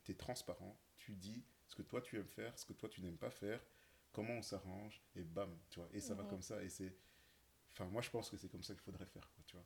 [0.03, 3.01] Tu es transparent, tu dis ce que toi tu aimes faire, ce que toi tu
[3.01, 3.63] n'aimes pas faire,
[4.11, 5.89] comment on s'arrange, et bam, tu vois.
[5.93, 6.95] Et ça va comme ça, et c'est.
[7.71, 9.65] Enfin, moi, je pense que c'est comme ça qu'il faudrait faire, quoi, tu vois.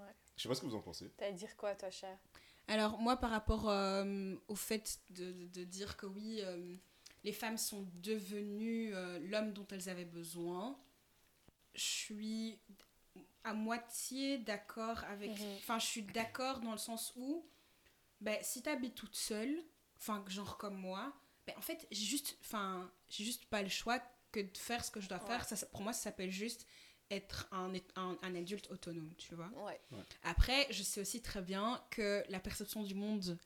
[0.00, 0.14] Ouais.
[0.36, 1.10] Je sais pas ce que vous en pensez.
[1.10, 2.18] T'allais dire quoi, toi, cher?
[2.66, 6.76] Alors, moi, par rapport euh, au fait de, de- de dire que oui, euh,
[7.22, 10.78] les femmes sont devenues euh, l'homme dont elles avaient besoin,
[11.74, 12.58] je suis
[13.44, 15.30] à moitié d'accord avec.
[15.38, 15.54] Mhm.
[15.58, 17.46] Enfin, je suis d'accord dans le sens où,
[18.20, 19.62] ben, si tu habites toute seule,
[19.98, 21.12] enfin, genre comme moi,
[21.46, 24.00] ben, en fait, j'ai juste, enfin, j'ai juste pas le choix
[24.32, 25.44] que de faire ce que je dois faire.
[25.44, 26.66] Ça, ça- pour moi, ça s'appelle juste
[27.10, 29.48] être un, un, un adulte autonome, tu vois.
[29.64, 29.80] Ouais.
[30.22, 33.38] Après, je sais aussi très bien que la perception du monde,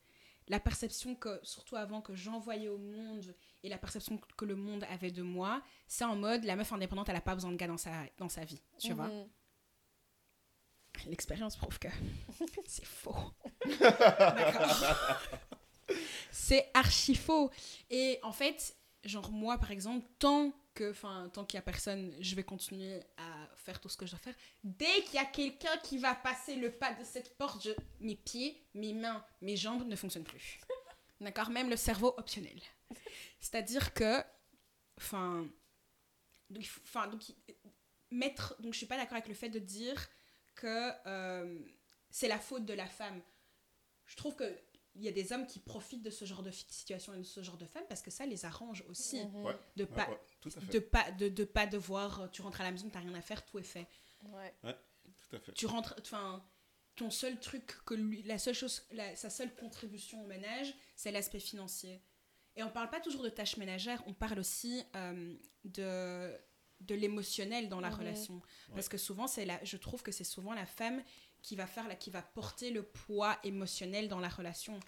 [0.47, 3.35] la perception que, surtout avant que j'envoyais au monde
[3.65, 7.09] et la perception que le monde avait de moi, c'est en mode la meuf indépendante,
[7.09, 9.09] elle a pas besoin de gars dans sa, dans sa vie, tu vois.
[9.09, 9.29] Mhm.
[11.07, 11.89] L'expérience prouve que
[12.67, 13.15] c'est faux.
[13.81, 15.21] D'accord.
[16.39, 17.51] c'est archi faux.
[17.91, 22.15] Et en fait, genre moi par exemple, tant que, enfin, tant qu'il y a personne,
[22.21, 24.35] je vais continuer à faire tout ce que je dois faire.
[24.63, 28.15] Dès qu'il y a quelqu'un qui va passer le pas de cette porte, je- mes
[28.15, 30.61] pieds, mes mains, mes jambes ne fonctionnent plus.
[31.21, 31.51] D'accord?
[31.51, 32.61] Même le cerveau optionnel.
[33.41, 34.23] C'est-à-dire que,
[34.99, 35.49] enfin,
[36.49, 37.23] donc, enfin, donc,
[38.13, 40.09] mettre, donc je suis pas d'accord avec le fait de dire
[40.55, 41.59] que euh,
[42.11, 43.21] c'est la faute de la femme.
[44.07, 44.45] Je trouve que
[44.99, 47.43] il y a des hommes qui profitent de ce genre de situation et de ce
[47.43, 49.45] genre de femmes parce que ça les arrange aussi Mhm.
[49.45, 49.57] Ouais.
[49.77, 50.73] de Ouais, pas ouais, tout à fait.
[50.73, 53.23] de pas de, de pas devoir euh, tu rentres à la maison t'as rien à
[53.23, 53.87] faire tout est fait
[54.25, 54.55] Ouais.
[55.31, 55.53] Tout à fait.
[55.53, 56.45] tu rentres enfin
[56.97, 61.13] ton seul truc que lui la seule chose la- sa seule contribution au ménage c'est
[61.13, 62.03] l'aspect financier
[62.57, 66.37] et on parle pas toujours de tâches ménagères on parle aussi euh, de
[66.81, 67.99] de l'émotionnel dans la Mhm.
[67.99, 68.43] relation
[68.75, 71.03] parce que souvent c'est la je trouve que c'est souvent la femme
[71.43, 74.79] qui va faire la qui va porter le poids émotionnel dans la relation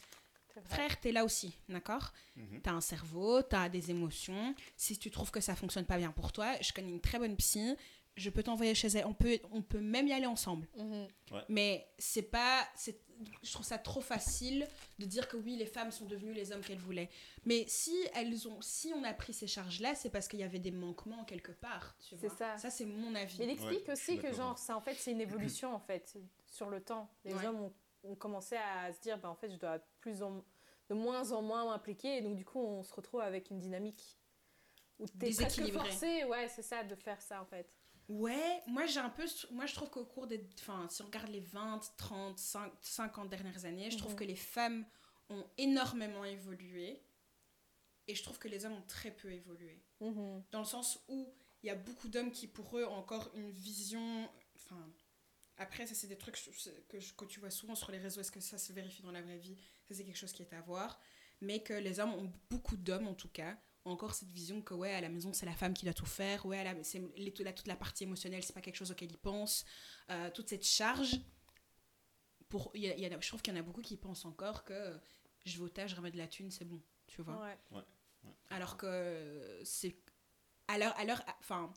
[0.65, 2.13] frère t'es là aussi d'accord?
[2.37, 2.61] Mhm.
[2.63, 4.55] T'as un cerveau, t'as des émotions.
[4.77, 7.37] Si tu trouves que ça fonctionne pas bien pour toi, je connais une très bonne
[7.37, 7.77] psy.
[8.17, 9.07] Je peux t'envoyer chez elle.
[9.07, 10.69] On peut, on peut même y aller ensemble.
[10.77, 11.09] Mhm.
[11.49, 12.67] Mais c'est pas.
[12.75, 13.01] c'est-
[13.43, 14.67] Je trouve ça trop facile
[14.99, 17.11] de dire que oui, les femmes sont devenues les hommes qu'elles voulaient.
[17.45, 20.59] Mais si elles ont, si on a pris ces charges-là, c'est parce qu'il y avait
[20.59, 21.95] des manquements quelque part.
[22.01, 22.37] tu C'est vois?
[22.37, 22.59] ça.
[22.59, 23.37] Ça, c'est mon avis.
[23.39, 26.17] Mais il explique Ouais, aussi que genre ça en fait c'est une évolution en fait
[26.51, 27.09] sur le temps.
[27.25, 27.47] Les Ouais.
[27.47, 30.45] hommes ont, ont commencé à se dire bah en fait je dois plus en,
[30.89, 34.19] de moins en moins m'impliquer et donc du coup on se retrouve avec une dynamique
[34.99, 37.73] où t'es presque forcé ouais c'est ça de faire ça en fait.
[38.09, 39.25] Ouais, moi j'ai un peu.
[39.53, 40.45] Moi je trouve qu'au cours des.
[40.59, 44.19] Enfin, si on regarde les 20, 30, 5, 50 dernières années, je trouve Mhm.
[44.19, 44.85] que les femmes
[45.29, 47.01] ont énormément évolué.
[48.09, 49.81] Et je trouve que les hommes ont très peu évolué.
[50.01, 50.43] Mhm.
[50.51, 51.33] Dans le sens où
[51.63, 54.29] il y a beaucoup d'hommes qui, pour eux, ont encore une vision.
[54.57, 54.91] Enfin.
[55.61, 56.37] Après, ça, c'est des trucs
[56.89, 58.21] que, je- que tu vois souvent sur les réseaux.
[58.23, 59.57] Est-ce que ça se vérifie dans la vraie vie?
[59.87, 60.99] Ça, c'est quelque chose qui est à voir.
[61.43, 64.73] Mais que les hommes ont, beaucoup d'hommes en tout cas, ont encore cette vision que,
[64.75, 66.45] ouais, à la maison, c'est la femme qui doit tout faire.
[66.47, 69.11] Ouais, à la, c'est les- la- toute la partie émotionnelle, c'est pas quelque chose auquel
[69.11, 69.65] ils pensent.
[70.11, 71.21] Euh, toute cette charge.
[72.49, 74.25] Pour, il y a- y a- je trouve qu'il y en a beaucoup qui pensent
[74.25, 74.99] encore que
[75.45, 76.83] je vais au tâche, je remets de la thune, c'est bon.
[77.07, 77.41] Tu vois
[77.71, 77.83] Ouais.
[78.51, 79.97] alors que c'est
[80.69, 81.73] à l'heure à l'heure enfin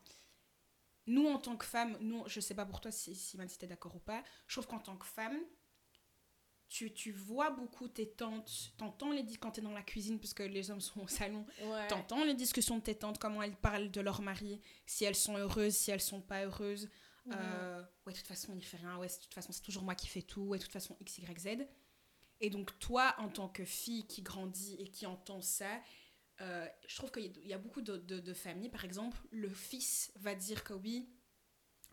[1.06, 3.66] nous en tant que femmes nous je sais pas pour toi si si si t'es
[3.66, 5.38] d'accord ou pas je trouve qu'en tant que femme
[6.68, 10.70] tu, tu vois beaucoup tes tantes t'entends les quand t'es dans la cuisine puisque les
[10.70, 11.86] hommes sont au salon Ouais.
[11.88, 15.36] t'entends les discussions de tes tantes comment elles parlent de leur mari si elles sont
[15.36, 16.88] heureuses si elles sont pas heureuses
[17.32, 18.98] euh, ouais, de toute façon, on n'y fait rien.
[18.98, 20.42] Ouais, de toute façon, c'est toujours moi qui fais tout.
[20.42, 21.66] Ouais, de toute façon, X, Y, Z.
[22.42, 25.80] Et donc, toi, en tant que fille qui grandit et qui entend ça,
[26.40, 30.12] euh, je trouve qu'il y a- beaucoup de, de- de familles, par exemple, le fils
[30.16, 31.08] va dire que oui,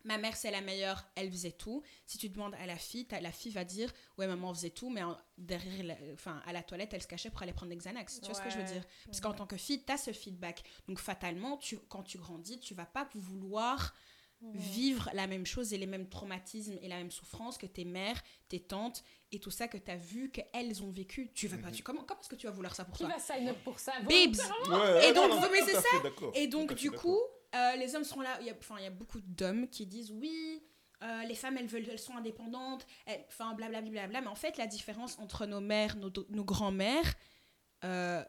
[0.04, 1.82] ma mère c'est la meilleure, elle faisait tout.
[2.06, 5.02] Si tu demandes à la fille, la fille va dire ouais, maman faisait tout, mais
[5.02, 8.20] en- derrière, la- enfin, à la toilette, elle se cachait pour aller prendre des Xanax.
[8.20, 8.84] Tu vois ce que je veux dire?
[9.06, 10.64] Parce qu'en tant que fille, tu as ce feedback.
[10.88, 13.94] Donc, fatalement, tu, quand tu grandis, tu vas pas vouloir
[14.42, 14.58] Mhm.
[14.58, 18.20] vivre la même chose et les mêmes traumatismes et la même souffrance que tes mères,
[18.48, 21.30] tes tantes et tout ça que tu as vu qu'elles ont vécu.
[21.32, 23.12] Tu vas pas, tu, comment, comment est-ce que tu vas vouloir ça pour Qui toi
[23.12, 26.48] va sign up pour ça Babes Ouais, Et donc, non, non, mais c'est d'accord, Et
[26.48, 27.20] donc, du coup,
[27.54, 28.36] euh, les hommes sont là.
[28.40, 30.62] Il y a, enfin, il y a beaucoup d'hommes qui disent oui,
[31.02, 32.86] euh, les femmes, elles, veulent, elles sont indépendantes,
[33.28, 34.08] enfin, blablabla.
[34.08, 37.14] Bla, mais en fait, la différence entre nos mères, nos, nos grands-mères,
[37.84, 38.24] euh,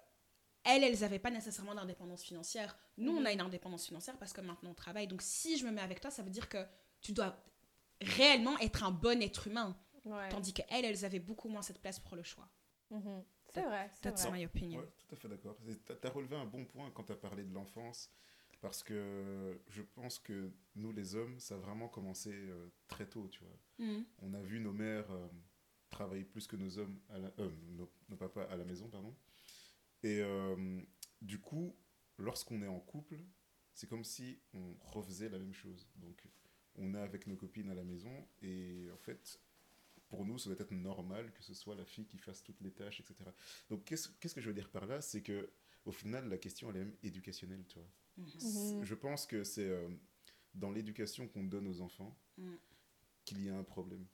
[0.63, 2.77] elles, elles n'avaient pas nécessairement d'indépendance financière.
[2.97, 5.07] Nous, on a une indépendance financière parce que maintenant, on travaille.
[5.07, 6.65] Donc, si je me mets avec toi, ça veut dire que
[7.01, 7.35] tu dois
[8.01, 9.77] réellement être un bon être humain.
[10.05, 10.29] Ouais.
[10.29, 12.47] Tandis qu'elles, elles avaient beaucoup moins cette place pour le choix.
[12.91, 13.23] Mhm.
[13.53, 14.79] C'est vrai, c'est That's my opinion.
[14.79, 15.57] Ouais, tout à fait d'accord.
[15.85, 18.09] Tu as relevé un bon point quand tu as parlé de l'enfance,
[18.61, 23.27] parce que je pense que nous, les hommes, ça a vraiment commencé euh, très tôt,
[23.29, 23.57] tu vois.
[23.85, 24.05] Mhm.
[24.23, 25.27] On a vu nos mères euh,
[25.91, 29.13] travailler plus que nos hommes, à la- euh, nos, nos papas à la maison, pardon.
[30.03, 30.81] Et euh,
[31.21, 31.75] du coup,
[32.17, 33.17] lorsqu'on est en couple,
[33.73, 35.87] c'est comme si on refaisait la même chose.
[35.95, 36.21] Donc,
[36.75, 39.39] on est avec nos copines à la maison, et en fait,
[40.09, 42.71] pour nous, ça doit être normal que ce soit la fille qui fasse toutes les
[42.71, 43.15] tâches, etc.
[43.69, 45.01] Donc, qu'est-ce qu'est-ce que je veux dire par là?
[45.01, 45.49] C'est que
[45.85, 47.89] au final, la question, elle est même éducationnelle, tu vois.
[48.17, 48.83] Mhm.
[48.83, 49.89] Je pense que c'est euh,
[50.53, 52.55] dans l'éducation qu'on donne aux enfants Mm.
[53.25, 54.05] qu'il y a un problème.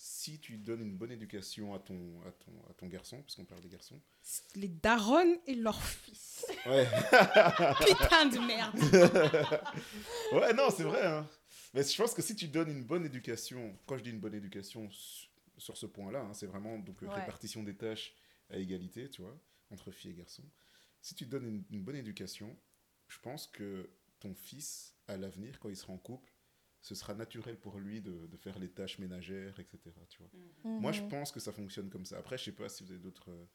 [0.00, 3.44] Si tu donnes une bonne éducation à ton, à ton, à ton garçon, parce qu'on
[3.44, 4.00] parle des garçons.
[4.54, 6.46] Les darons et leurs fils.
[6.66, 6.86] Ouais,
[7.84, 8.78] Putain de merde.
[10.32, 11.04] ouais non, c'est vrai.
[11.04, 11.28] hein.
[11.74, 14.34] Mais je pense que si tu donnes une bonne éducation, quand je dis une bonne
[14.34, 15.26] éducation su-
[15.56, 17.08] sur ce point-là, hein, c'est vraiment donc Ouais.
[17.12, 18.14] répartition des tâches
[18.50, 19.36] à égalité, tu vois,
[19.70, 20.44] entre filles et garçons.
[21.02, 22.56] Si tu donnes une, une bonne éducation,
[23.08, 23.90] je pense que
[24.20, 26.32] ton fils, à l'avenir, quand il sera en couple,
[26.80, 29.78] ce sera naturel pour lui de, de faire les tâches ménagères, etc.
[30.08, 30.30] Tu vois.
[30.64, 31.08] Moi, je Mhm.
[31.08, 32.18] pense que ça fonctionne comme ça.
[32.18, 33.46] Après, je sais pas si vous avez d'autres euh,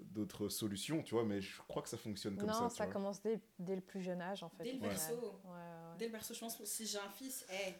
[0.00, 2.70] d'autres solutions, tu vois, mais je crois que ça fonctionne comme non, ça.
[2.70, 2.92] ça, tu vois.
[2.92, 4.62] commence dès, dès le plus jeune âge, en fait.
[4.64, 5.40] Dès le berceau.
[5.44, 5.96] Ouais, ouais.
[5.98, 7.74] Dès le berceau, je pense que si j'ai un fils, hey,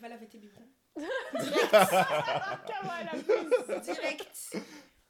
[0.00, 0.68] va laver tes biberons.
[3.84, 4.56] Direct.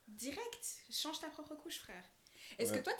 [0.07, 0.77] Direct.
[0.91, 2.05] Change ta propre couche, frère.
[2.59, 2.79] Est-ce Ouais.
[2.79, 2.93] que toi,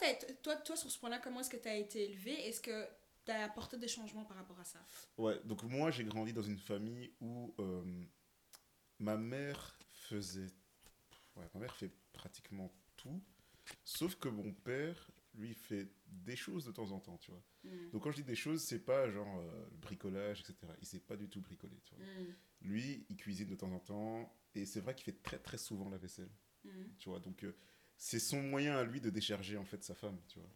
[0.43, 2.33] toi, toi, sur ce point-là, comment est-ce que tu as été élevé?
[2.47, 2.87] Est-ce que
[3.31, 4.79] as apporté des changements par rapport à ça?
[5.17, 7.83] Ouais, donc moi j'ai grandi dans une famille où euh,
[8.99, 10.49] ma mère faisait.
[11.35, 13.21] Ouais, ma mère fait pratiquement tout,
[13.85, 17.43] sauf que mon père, lui, fait des choses de temps en temps, tu vois.
[17.63, 17.91] Mm.
[17.91, 20.55] Donc quand je dis des choses, c'est pas genre euh, bricolage, etc.
[20.81, 22.03] Il sait pas du tout bricoler, tu vois.
[22.05, 22.35] Mm.
[22.61, 25.89] Lui, il cuisine de temps en temps, et c'est vrai qu'il fait très très souvent
[25.89, 26.31] la vaisselle,
[26.65, 26.69] Mm.
[26.97, 27.19] tu vois.
[27.19, 27.55] Donc euh,
[27.95, 30.49] c'est son moyen à lui de décharger en fait sa femme, tu vois.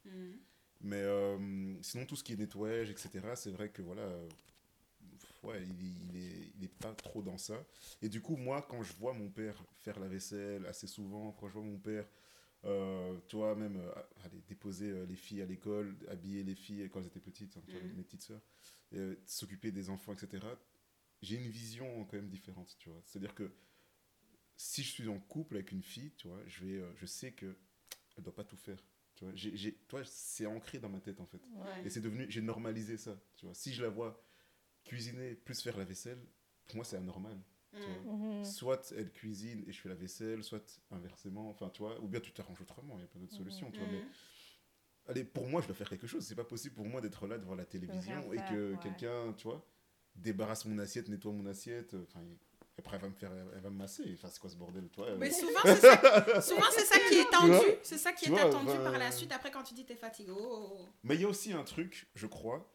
[0.84, 0.88] Mm.
[0.90, 4.30] Mais euh, sinon, tout ce qui est nettoyage, etc., c'est vrai que voilà, euh,
[5.44, 7.56] ouais, il, il est, il est pas trop dans ça.
[8.02, 11.48] Et du coup, moi, quand je vois mon père faire la vaisselle assez souvent, quand
[11.48, 12.06] je vois mon père,
[12.66, 13.92] euh, tu vois, même euh,
[14.24, 17.74] aller déposer les filles à l'école, habiller les filles quand elles étaient petites, hein, tu
[17.76, 17.96] vois, Mhm.
[17.96, 18.42] mes petites sœurs,
[19.26, 20.46] s'occuper des enfants, etc.,
[21.22, 23.02] j'ai une vision quand même différente, tu vois.
[23.06, 23.50] C'est-à-dire que
[24.58, 27.56] si je suis en couple avec une fille, tu vois, je, vais, je sais que
[28.18, 28.78] elle doit pas tout faire.
[29.16, 31.42] Tu vois, j'ai, j'ai- toi, c'est ancré dans ma tête en fait.
[31.56, 31.86] Ouais.
[31.86, 33.20] Et c'est devenu, j'ai normalisé ça.
[33.36, 34.22] Tu vois, si je la vois
[34.84, 36.20] cuisiner plus faire la vaisselle,
[36.66, 37.38] pour moi c'est anormal.
[37.74, 37.78] Mm.
[37.80, 38.14] tu vois.
[38.14, 38.46] Mhm.
[38.46, 41.50] Soit elle cuisine et je fais la vaisselle, soit inversement.
[41.50, 42.96] Enfin, tu vois, ou bien tu t'arranges autrement.
[42.98, 43.38] Il y a pas d'autres Mhm.
[43.40, 43.72] solutions.
[43.72, 43.92] Tu vois, Mm.
[43.92, 44.04] mais
[45.08, 46.24] allez, pour moi, je dois faire quelque chose.
[46.26, 48.80] C'est pas possible pour moi d'être là devant la télévision et que ouais.
[48.80, 49.68] quelqu'un, tu vois,
[50.16, 51.96] débarrasse mon assiette, nettoie mon assiette.
[51.96, 52.24] Enfin,
[52.78, 54.04] après elle va me faire, elle va me masser.
[54.14, 57.16] Enfin, c'est quoi ce bordel, toi euh, Mais souvent, c'est ça, souvent, c'est ça qui
[57.16, 57.54] est tendu.
[57.84, 59.32] C'est ça qui est vois, attendu par la suite.
[59.32, 60.88] Après, quand tu dis t'es fatigué, oh, oh, oh.
[61.04, 62.74] Mais il y a aussi un truc, je crois,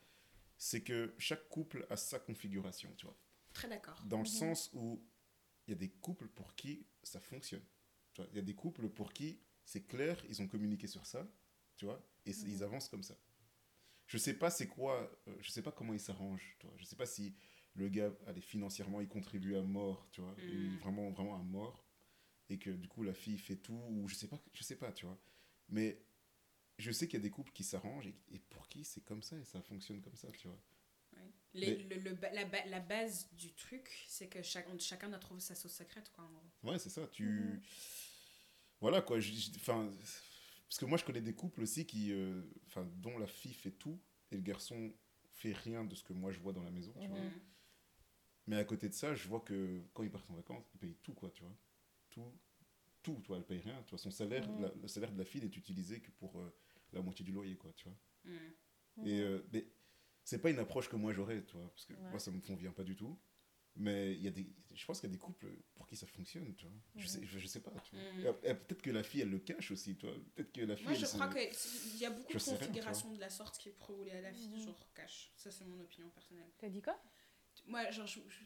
[0.57, 3.17] c'est que chaque couple a sa configuration, tu vois.
[3.53, 4.01] très d'accord.
[4.05, 4.29] Dans le Mhm.
[4.29, 5.03] sens où
[5.67, 7.65] il y a des couples pour qui ça fonctionne.
[8.31, 11.27] Il y a des couples pour qui c'est clair, ils ont communiqué sur ça,
[11.77, 12.49] tu vois, et Mhm.
[12.49, 13.17] ils avancent comme ça.
[14.07, 16.77] Je sais pas c'est quoi, euh, je sais pas comment ils s'arrangent, tu vois.
[16.79, 17.35] Je sais pas si
[17.79, 21.85] le gars, allez, financièrement, il contribue à mort, tu vois, est vraiment, vraiment à mort,
[22.51, 24.93] et que du coup la fille fait tout, ou je sais pas, je sais pas,
[24.93, 25.19] tu vois.
[25.69, 26.03] Mais
[26.79, 29.23] je sais qu'il y a des couples qui s'arrangent et, et pour qui c'est comme
[29.23, 30.61] ça et ça fonctionne comme ça, tu vois.
[31.15, 31.33] Ouais.
[31.55, 35.41] Les- le- le la, ba- la base du truc, c'est que chaque, chacun doit trouver
[35.41, 36.71] sa sauce secrète, quoi, en gros.
[36.71, 37.07] Ouais, c'est ça.
[37.09, 37.25] Tu.
[37.25, 37.61] Mhm.
[38.81, 39.19] Voilà, quoi.
[39.57, 39.91] Enfin.
[40.69, 42.13] Parce que moi, je connais des couples aussi qui.
[42.13, 42.43] euh,
[42.97, 43.99] dont la fille fait tout
[44.31, 44.93] et le garçon
[45.31, 47.19] fait rien de ce que moi je vois dans la maison, tu vois.
[48.49, 48.51] Mm.
[48.51, 50.97] Mais à côté de ça, je vois que quand ils partent en vacances, ils payent
[51.03, 51.55] tout, quoi, tu vois.
[52.11, 52.25] Tout.
[53.03, 53.81] Tout, toi, elle paye rien.
[53.85, 56.53] Tu vois, son salaire, la- le salaire de la fille n'est utilisé que pour euh,
[56.93, 57.97] la moitié du loyer, quoi, tu vois.
[58.25, 59.07] Mm.
[59.07, 59.67] Et euh, mais
[60.25, 62.11] c'est pas une approche que moi j'aurais, tu vois, parce que Ouais.
[62.11, 63.19] moi ça me convient pas du tout.
[63.77, 65.47] Mais il y a des, je pense qu'il y a des couples
[65.77, 66.75] pour qui ça fonctionne, tu vois.
[66.97, 68.35] Je, sais, je, je sais pas, tu vois.
[68.43, 70.17] Et- et Peut-être que la fille elle le cache aussi, tu vois.
[70.35, 70.87] Peut-être que la fille.
[70.87, 73.71] Moi, je crois qu'il y a beaucoup Je de rien, configurations de la sorte qui
[73.71, 75.31] prouvent à la fille, genre cache.
[75.37, 76.51] Ça, c'est mon opinion personnelle.
[76.59, 77.01] T'as dit quoi?
[77.69, 78.45] Moi, genre, je- je-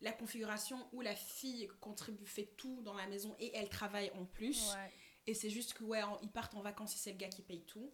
[0.00, 4.24] la configuration où la fille contribue, fait tout dans la maison et elle travaille en
[4.24, 4.72] plus.
[4.74, 4.90] Ouais.
[5.26, 7.42] Et c'est juste que, ouais, en- ils partent en vacances et c'est le gars qui
[7.42, 7.92] paye tout.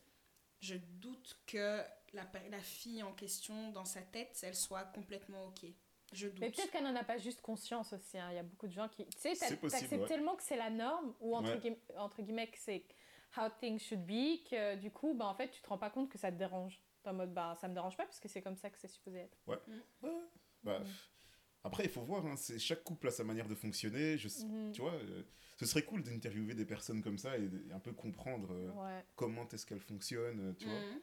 [0.61, 1.83] Je doute que
[2.13, 5.67] la, la fille en question, dans sa tête, elle soit complètement OK.
[6.13, 6.39] Je doute.
[6.39, 8.17] Mais peut-être qu'elle n'en a pas juste conscience aussi.
[8.17, 8.29] hein.
[8.31, 9.05] Il y a beaucoup de gens qui.
[9.09, 10.07] Tu sais, t'acceptes ouais.
[10.07, 11.79] tellement que c'est la norme, ou entre, Ouais.
[11.97, 12.85] entre guillemets que c'est
[13.37, 16.09] how things should be, que du coup, bah, en fait, tu te rends pas compte
[16.09, 16.81] que ça te dérange.
[17.07, 19.39] En mode, bah, ça me dérange pas, puisque c'est comme ça que c'est supposé être.
[19.47, 19.61] Bah,
[20.81, 20.87] Mhm.
[21.65, 24.17] Après, il faut voir, hein, c'est- chaque couple a sa manière de fonctionner.
[24.19, 24.73] Je, Mhm.
[24.73, 25.23] Tu vois, euh,
[25.57, 29.05] ce serait cool d'interviewer des personnes comme ça et, et un peu comprendre euh, Ouais.
[29.17, 30.79] comment est-ce qu'elles fonctionnent, euh, tu vois.
[30.79, 31.01] Mhm.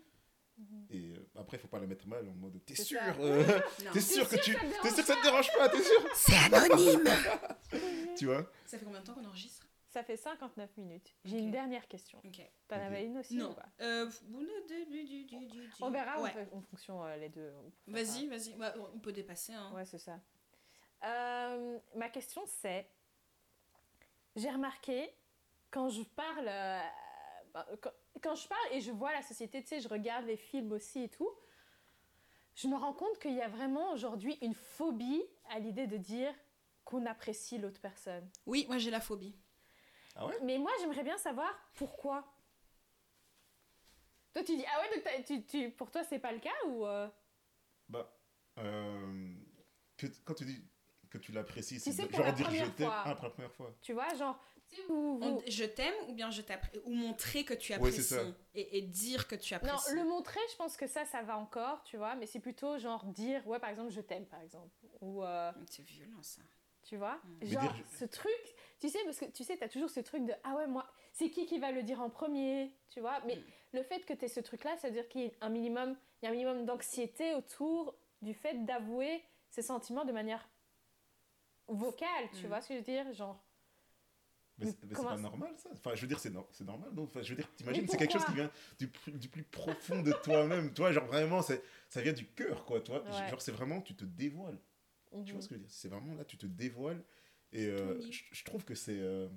[0.58, 0.86] Mhm.
[0.92, 3.44] Et euh, après, il faut pas la mettre mal en mode T'es C'est sûr euh.
[3.94, 4.54] T'es sûr que tu.
[4.54, 7.04] que ça te T'es dérange sûr que ça te dérange pas T'es sûr C'est anonyme
[8.18, 9.68] Tu vois Ça fait combien de temps qu'on enregistre?
[9.94, 11.14] Ça fait 59 minutes.
[11.24, 12.20] J'ai une dernière question.
[12.26, 12.42] Ok.
[12.68, 13.52] T'en avais une aussi Non.
[13.52, 13.68] ou pas?
[13.82, 14.10] Euh,
[15.82, 16.48] On verra Ouais.
[16.52, 17.54] on en fonction euh, les deux.
[17.86, 18.56] Vas-y, vas-y.
[18.56, 19.54] Ouais, on peut dépasser.
[19.54, 19.72] Hein.
[19.76, 20.20] Ouais, c'est ça.
[21.06, 22.88] Euh, ma question c'est
[24.38, 25.14] j'ai remarqué
[25.70, 26.80] quand je parle euh,
[27.54, 27.92] bah, quand,
[28.22, 31.04] quand je parle et je vois la société, tu sais, je regarde les films aussi
[31.04, 31.30] et tout,
[32.56, 35.22] je me rends compte qu'il y a vraiment aujourd'hui une phobie
[35.52, 36.34] à l'idée de dire
[36.84, 38.28] qu'on apprécie l'autre personne.
[38.48, 39.36] Oui, moi j'ai la phobie.
[40.16, 42.24] Ah ouais Mais moi, j'aimerais bien savoir pourquoi.
[44.34, 46.54] Toi, tu dis, ah ouais, donc t'as- tu, tu, pour toi, c'est pas le cas
[46.68, 46.86] ou.
[46.86, 47.08] euh,
[47.90, 48.12] Bah,
[48.58, 49.34] euh,
[50.26, 50.64] quand tu dis
[51.10, 53.76] que tu l'apprécies, c'est genre la dire je t'aime ah, pour la première fois.
[53.82, 54.40] Tu vois, genre.
[54.70, 58.16] sais, vous- On- je t'aime ou bien je t'appré- ou montrer que tu apprécies
[58.56, 59.94] et, et dire que tu Non, apprécies.
[59.96, 63.06] le montrer, je pense que ça, ça va encore, tu vois, mais c'est plutôt genre
[63.06, 64.74] dire, ouais, par exemple, je t'aime, par exemple.
[65.02, 66.42] Ou, euh, C'est violent ça.
[66.82, 68.56] tu vois, genre, dire je- ce truc,
[68.88, 71.30] tu sais, parce que tu sais, t'as toujours ce truc de, ah ouais, moi, c'est
[71.30, 73.44] qui qui va le dire en premier, tu vois, mais Mm.
[73.74, 75.96] le fait que tu aies ce truc-là, ça veut dire qu'il y a un minimum,
[76.22, 80.50] il y a un minimum d'anxiété autour du fait d'avouer ses sentiments de manière
[81.68, 82.48] vocale, tu Mm.
[82.48, 83.42] vois ce que je veux dire, genre.
[84.58, 85.70] Mais Mais c'est pas normal ça?
[85.74, 87.04] Enfin, je veux dire, c'est no- c'est normal, non?
[87.04, 90.02] Enfin, je veux dire, t'imagines, c'est quelque chose qui vient du, plus- du plus profond
[90.02, 90.74] de toi-même.
[90.74, 92.80] toi, genre vraiment, c'est- ça vient du cœur, quoi.
[92.82, 93.30] Toi, Ouais.
[93.30, 94.60] genre c'est vraiment, tu te dévoiles.
[95.26, 95.72] Tu vois ce que je veux dire?
[95.74, 97.04] C'est vraiment là, tu te dévoiles.
[97.54, 99.30] Et euh, je, je trouve que c'est euh,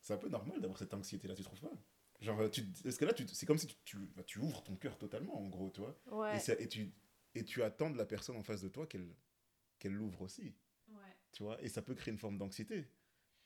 [0.00, 1.72] c'est un peu normal d'avoir cette anxiété-là, tu trouves pas?
[2.20, 4.76] Genre, euh, tu, parce que là, c'est comme si tu, tu, bah, tu ouvres ton
[4.76, 5.98] cœur totalement, en gros, tu vois.
[6.06, 6.38] Ouais.
[6.60, 6.92] Et, tu,
[7.34, 9.08] et tu attends de la personne en face de toi qu'elle
[9.80, 10.54] qu'elle l'ouvre aussi,
[10.88, 11.16] Ouais.
[11.32, 11.60] tu vois.
[11.62, 12.82] Et ça peut créer une forme d'anxiété,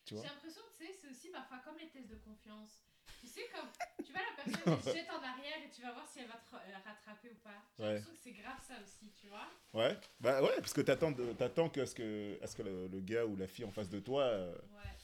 [0.04, 0.24] tu J'ai vois.
[0.28, 2.82] l'impression que tu sais, c'est aussi parfois comme les tests de confiance.
[3.20, 3.68] Tu sais, comme
[4.16, 6.34] vois la personne elle se jette en arrière et tu vas voir si elle va
[6.34, 7.62] te euh, rattraper ou pas.
[7.78, 7.94] J'ai Ouais.
[7.94, 9.48] l'impression que c'est grave ça aussi, tu vois.
[9.72, 12.88] Ouais, bah ouais, parce que t'attends, t'attends que, à ce que, à ce que le,
[12.88, 14.22] le gars ou la fille en face de toi.
[14.22, 14.96] euh, Ouais.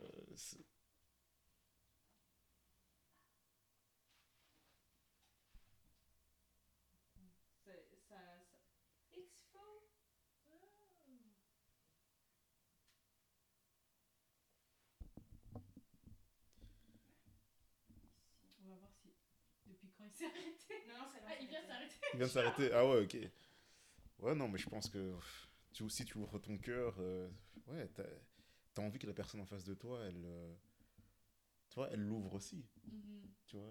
[0.00, 0.06] euh,
[0.36, 0.58] c'est-
[7.64, 7.70] C'est-
[8.08, 8.16] Ça, ça...
[9.14, 9.88] It's faux.
[10.50, 10.68] Oh.
[18.64, 19.08] On va voir si.
[19.66, 21.94] Depuis quand il s'est arrêté Non, non, c'est Ah, il vient s'arrêter.
[22.12, 22.72] Il vient s'arrêter.
[22.72, 23.16] Ah ouais, ok.
[24.20, 25.14] Ouais, non, mais je pense que
[25.72, 27.28] tu, si tu ouvres ton cœur, euh,
[27.68, 28.04] ouais, t'as
[28.76, 30.54] as envie que la personne en face de toi, elle, euh,
[31.68, 33.30] tu vois, elle l'ouvre aussi, Mhm.
[33.46, 33.70] tu vois.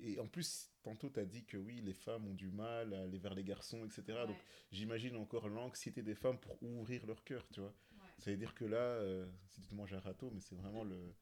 [0.00, 2.92] Et, et en plus, tantôt, tu as dit que oui, les femmes ont du mal
[2.94, 4.26] à aller vers les garçons, etc.
[4.26, 7.70] Donc, j'imagine encore l'anxiété des femmes pour ouvrir leur cœur, tu vois.
[7.70, 7.98] ouais.
[8.18, 10.84] Ça veut dire que là, euh, si tu te manges un râteau, mais c'est vraiment
[10.84, 11.14] le.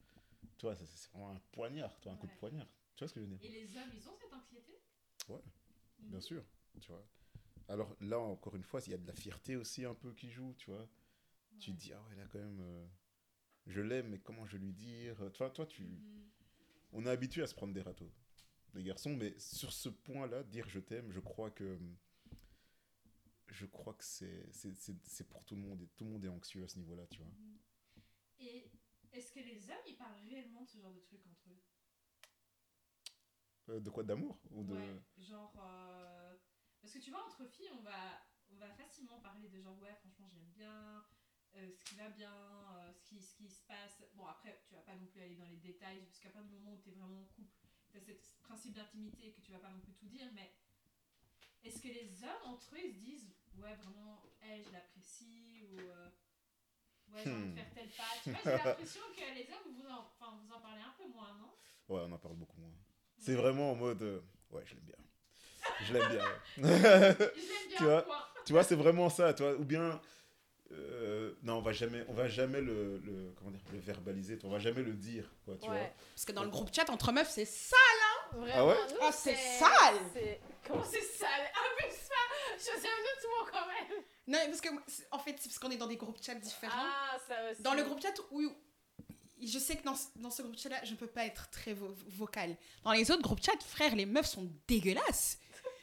[0.58, 2.68] Tu vois, c'est- vraiment un poignard, toi, un coup de poignard.
[2.96, 3.40] Tu vois ce que je veux dire?
[3.42, 4.72] Et les hommes, ils ont cette anxiété?
[5.28, 5.42] Ouais,
[6.00, 6.10] Mhm.
[6.10, 6.44] Bien sûr,
[6.80, 7.06] tu vois.
[7.68, 10.30] Alors là, encore une fois, il y a de la fierté aussi un peu qui
[10.30, 10.88] joue, tu vois.
[11.58, 12.86] Tu te dis, ah ouais, là quand même, euh,
[13.66, 15.16] je l'aime, mais comment je vais lui dire?
[15.34, 15.84] Toi, toi tu...
[15.84, 16.30] Mhm.
[16.92, 18.12] On est habitué à se prendre des râteaux,
[18.74, 21.78] les garçons, mais sur ce point-là, dire je t'aime, je crois que...
[23.48, 26.68] Je crois que c'est pour tout le monde, et tout le monde est anxieux à
[26.68, 27.32] ce niveau-là, tu vois.
[28.38, 28.70] Et
[29.12, 31.60] est-ce que les hommes, ils parlent réellement de ce genre de trucs entre eux?
[33.70, 34.74] Euh, de quoi D'amour ou de...
[34.74, 35.54] Ouais, genre.
[35.58, 36.36] euh,
[36.80, 39.94] Parce que tu vois, entre filles, on va, on va facilement parler de genre, ouais,
[39.94, 41.04] franchement, je l'aime bien,
[41.56, 42.32] euh, ce qui va bien,
[42.92, 44.02] ce, qui, ce qui se passe.
[44.14, 46.58] Bon, après, tu vas pas non plus aller dans les détails, parce qu'à partir du
[46.58, 47.54] moment où tu es vraiment en couple,
[47.90, 50.52] tu as ce principe d'intimité que tu vas pas non plus tout dire, mais
[51.62, 55.76] est-ce que les hommes, entre eux, ils se disent, ouais, vraiment, hey, je l'apprécie, ou.
[57.12, 58.04] Ouais, j'ai envie de faire tel pas.
[58.22, 61.06] Tu vois, j'ai l'impression que les hommes, vous en, enfin, vous en parlez un peu
[61.08, 61.54] moins, non?
[61.88, 62.72] Ouais, on en parle beaucoup moins.
[63.24, 64.02] C'est vraiment en mode...
[64.02, 64.20] euh,
[64.50, 64.96] Ouais, je l'aime bien.
[65.86, 66.36] Je l'aime bien, ouais.
[66.58, 68.06] Je l'aime bien, Tu vois
[68.44, 69.54] tu vois, c'est vraiment ça, tu vois.
[69.54, 69.98] Ou bien,
[70.72, 74.50] euh, non, on va jamais, on va jamais le, le- comment dire, le verbaliser, on
[74.50, 75.92] va jamais le dire, quoi, tu Ouais.
[76.14, 77.76] Parce que dans le groupe chat entre meufs, c'est ça.
[78.32, 78.76] Vraiment, Ah ouais?
[79.00, 81.28] Ah, c'est c'est- sale Comment c'est sale?
[81.30, 84.68] Abuse pas Je sais un autre mot quand même Non, parce que
[85.12, 86.72] en fait, c'est parce qu'on est dans des groupes chat différents.
[86.76, 87.62] Ah, ça aussi.
[87.62, 88.42] Dans le groupe chat où
[89.42, 91.72] je sais que dans, ce- dans ce groupe chat-là, je ne peux pas être très
[91.74, 92.56] vo- vocale.
[92.84, 95.38] Dans les autres groupes chat, frère, les meufs sont dégueulasses.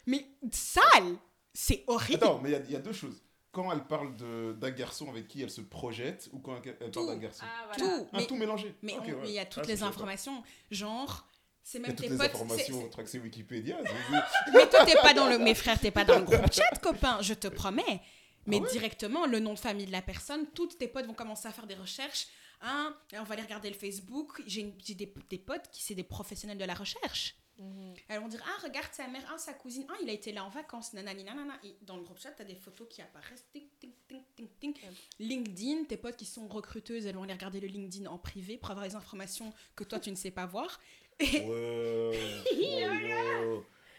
[0.05, 1.17] Mais sales
[1.53, 2.23] C'est horrible.
[2.23, 3.21] Attends, mais il y a- il y, a deux choses.
[3.51, 6.91] Quand elle parle de- d'un garçon avec qui elle se projette, ou quand elle, elle
[6.91, 7.01] Tout.
[7.05, 7.43] parle d'un garçon.
[7.45, 7.97] Ah, voilà.
[7.97, 8.07] Tout.
[8.13, 8.73] Ah, mais tout mélangé.
[8.81, 9.15] mais ouais.
[9.21, 10.41] mais il y a Ah, toutes ça, les informations.
[10.71, 11.27] Genre,
[11.61, 12.27] c'est Il y a même toutes tes les potes.
[12.35, 13.77] informations, c'est- Wikipédia.
[14.53, 15.37] Mais toi, t'es pas dans le.
[15.37, 17.99] Mes frères, t'es pas dans le groupe chat, copain, je te promets.
[18.47, 21.13] Mais Ah ouais directement, le nom de famille de la personne, toutes tes potes vont
[21.13, 22.27] commencer à faire des recherches.
[22.61, 24.41] Hein, on va aller regarder le Facebook.
[24.45, 27.35] J'ai des, des potes qui c'est des professionnels de la recherche.
[27.57, 27.93] Mhm.
[28.07, 30.43] Elles vont dire Ah, regarde sa mère, ah, sa cousine, ah, il a été là
[30.43, 31.53] en vacances, nanani, nanana.
[31.63, 33.45] Et dans le groupe chat, t'as des photos qui apparaissent.
[33.51, 34.73] Ting, ting, ting, ting, ting.
[35.19, 38.71] LinkedIn, tes potes qui sont recruteuses, elles vont aller regarder le LinkedIn en privé pour
[38.71, 40.79] avoir les informations que toi, tu ne sais pas voir.
[41.19, 42.41] Et Ouais.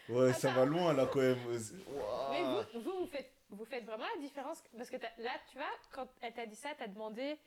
[0.09, 1.37] Oh, ça va loin là quand même.
[1.47, 5.71] Mais vous, vous, vous faites, vous faites vraiment la différence Parce que là, tu vois,
[5.91, 7.37] quand elle t'a dit ça, t'as demandé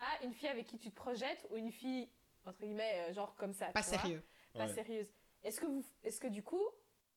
[0.00, 2.08] à une fille avec qui tu te projettes ou une fille,
[2.44, 3.66] entre guillemets, euh, genre comme ça.
[3.72, 4.22] pas tu vois, sérieux.
[4.56, 4.74] Pas Ouais.
[4.74, 5.08] sérieuse.
[5.42, 6.62] Est-ce que, vous, est-ce que du coup,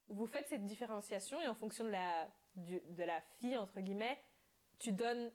[0.08, 4.18] vous faites cette différenciation et en fonction de la, du- de la fille, entre guillemets,
[4.78, 5.32] tu donnes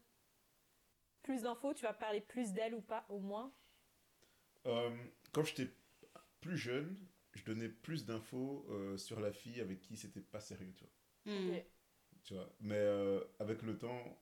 [1.23, 3.51] plus d'infos, tu vas parler plus d'elle ou pas, au moins?
[4.65, 4.89] Euh,
[5.31, 5.69] quand j'étais
[6.41, 6.97] plus jeune,
[7.33, 10.93] je donnais plus d'infos euh, sur la fille avec qui c'était pas sérieux, tu vois.
[11.25, 11.55] Hmm.
[11.57, 11.65] Ok.
[12.23, 12.49] Tu vois.
[12.59, 14.17] Mais euh, avec le temps,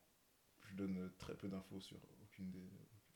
[0.66, 2.70] je donne très peu d'infos sur aucune des.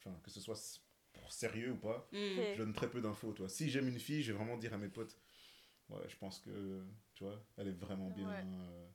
[0.06, 0.80] Enfin, que ce soit
[1.14, 2.18] pour sérieux ou pas, Hmm.
[2.54, 3.50] Je donne très peu d'infos, toi.
[3.50, 5.18] Si j'aime une fille, je vais vraiment dire à mes potes,
[5.90, 6.84] ouais, je pense que,
[7.14, 8.44] tu vois, elle est vraiment bien, Ouais.
[8.44, 8.88] euh,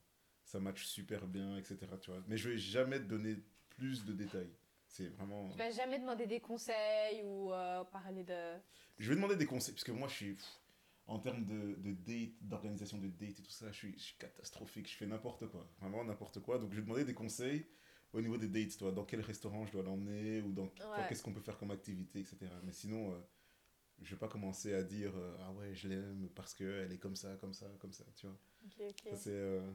[0.45, 1.79] ça match super bien, etc.
[2.01, 2.23] Tu vois.
[2.29, 3.37] Mais je vais jamais te donner
[3.71, 4.51] plus de détails.
[4.87, 5.49] C'est vraiment.
[5.51, 8.59] Tu vas jamais demander des conseils ou euh, parler de.
[8.99, 10.33] Je vais demander des conseils, parce que moi, je suis.
[10.35, 10.61] pff,
[11.07, 14.17] en termes de, de date, d'organisation de date et tout ça, je suis, je suis
[14.19, 14.89] catastrophique.
[14.89, 15.69] Je fais n'importe quoi.
[15.81, 16.59] Vraiment n'importe quoi.
[16.59, 17.67] Donc, je vais demander des conseils
[18.13, 18.93] au niveau des dates, toi.
[18.93, 21.07] Dans quel restaurant je dois l'emmener ou dans Ouais.
[21.09, 22.39] qu'est-ce qu'on peut faire comme activité, etc.
[22.65, 23.19] Mais sinon, euh,
[24.03, 27.17] je vais pas commencer à dire euh, Ah ouais, je l'aime parce qu'elle est comme
[27.17, 28.37] ça, comme ça, comme ça, tu vois.
[28.67, 29.11] Ok, ok.
[29.11, 29.31] Ça, c'est.
[29.33, 29.71] euh,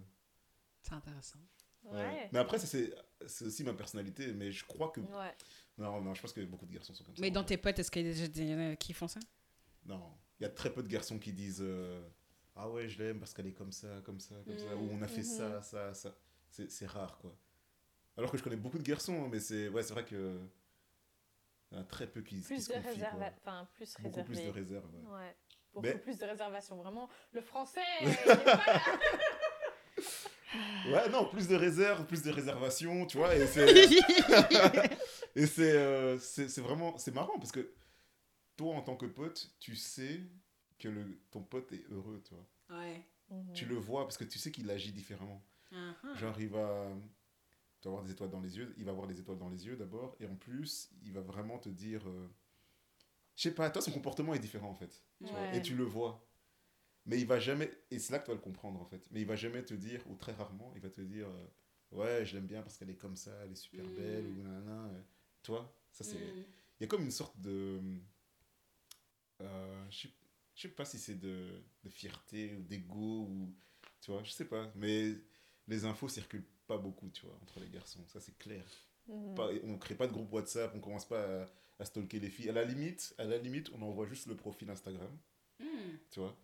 [0.82, 1.40] C'est intéressant.
[1.84, 1.92] Ouais.
[1.94, 2.30] ouais.
[2.34, 2.94] Mais après, c'est
[3.28, 4.34] c'est aussi ma personnalité.
[4.34, 5.02] Mais je crois que.
[5.02, 5.36] Ouais.
[5.78, 7.22] Non, non, je pense que beaucoup de garçons sont comme ça.
[7.22, 9.20] Mais en dans tes potes, est-ce qu'il y a déjà des euh, qui font ça?
[9.86, 12.02] Non, il y a très peu de garçons qui disent euh,
[12.56, 15.02] Ah ouais, je l'aime parce qu'elle est comme ça, comme ça, comme ça, ou on
[15.02, 15.26] a fait Mhm.
[15.28, 16.18] ça, ça, ça.
[16.50, 17.38] C'est c'est rare, quoi.
[18.18, 20.40] Alors que je connais beaucoup de garçons, hein, mais c'est ouais, c'est vrai que.
[21.72, 23.24] Il y en a très peu qui, qui Plus se de confient, réserve.
[23.42, 24.34] Enfin, plus Beaucoup réservé.
[24.36, 24.86] plus de réserve.
[24.94, 25.12] ouais.
[25.18, 25.36] Ouais.
[25.74, 26.78] Beaucoup Mais- plus de réservation.
[26.78, 27.82] Vraiment, le français.
[30.90, 33.68] Ouais, non, plus de réserve, plus de réservation, tu vois, et c'est.
[35.36, 36.98] et c'est euh, c'est c'est vraiment.
[36.98, 37.74] C'est marrant parce que
[38.56, 40.22] toi, en tant que pote, tu sais
[40.80, 42.80] que le, ton pote est heureux, tu vois.
[42.80, 43.04] Ouais.
[43.30, 43.54] Mhm.
[43.54, 45.44] Tu le vois parce que tu sais qu'il agit différemment.
[45.74, 46.16] Uh-huh.
[46.16, 46.88] Genre, il va.
[47.86, 48.74] Tu vas avoir des étoiles dans les yeux.
[48.80, 50.16] Il va avoir des étoiles dans les yeux d'abord.
[50.20, 52.02] Et en plus, il va vraiment te dire.
[52.10, 52.28] euh,
[53.36, 55.04] Je sais pas, toi, son comportement est différent en fait.
[55.24, 55.58] tu vois, Ouais.
[55.58, 56.28] et tu le vois.
[57.06, 57.70] Mais il va jamais.
[57.92, 59.08] Et c'est là que tu vas le comprendre en fait.
[59.12, 61.48] Mais il va jamais te dire, ou très rarement, il va te dire euh,
[61.92, 63.96] Ouais, je l'aime bien parce qu'elle est comme ça, elle est super Mm.
[63.96, 64.86] belle, ou nanana.
[64.88, 65.02] euh.
[65.44, 66.16] Toi, ça c'est.
[66.18, 66.44] Hmm.
[66.80, 67.80] Il y a comme une sorte de.
[69.40, 69.46] je
[69.92, 70.10] sais-
[70.56, 73.54] je sais pas si c'est de, de fierté ou d'ego ou.
[74.02, 74.72] Tu vois, je sais pas.
[74.76, 75.14] Mais
[75.68, 78.04] les infos circulent pas beaucoup, tu vois, entre les garçons.
[78.08, 78.64] Ça, c'est clair.
[79.08, 79.36] Mhm.
[79.36, 81.50] Pas- on crée pas de groupe WhatsApp, on commence pas à,
[81.80, 82.50] à stalker les filles.
[82.50, 85.16] À la limite, à la limite, on envoie juste le profil Instagram,
[85.60, 85.98] Hmm.
[86.12, 86.36] tu vois.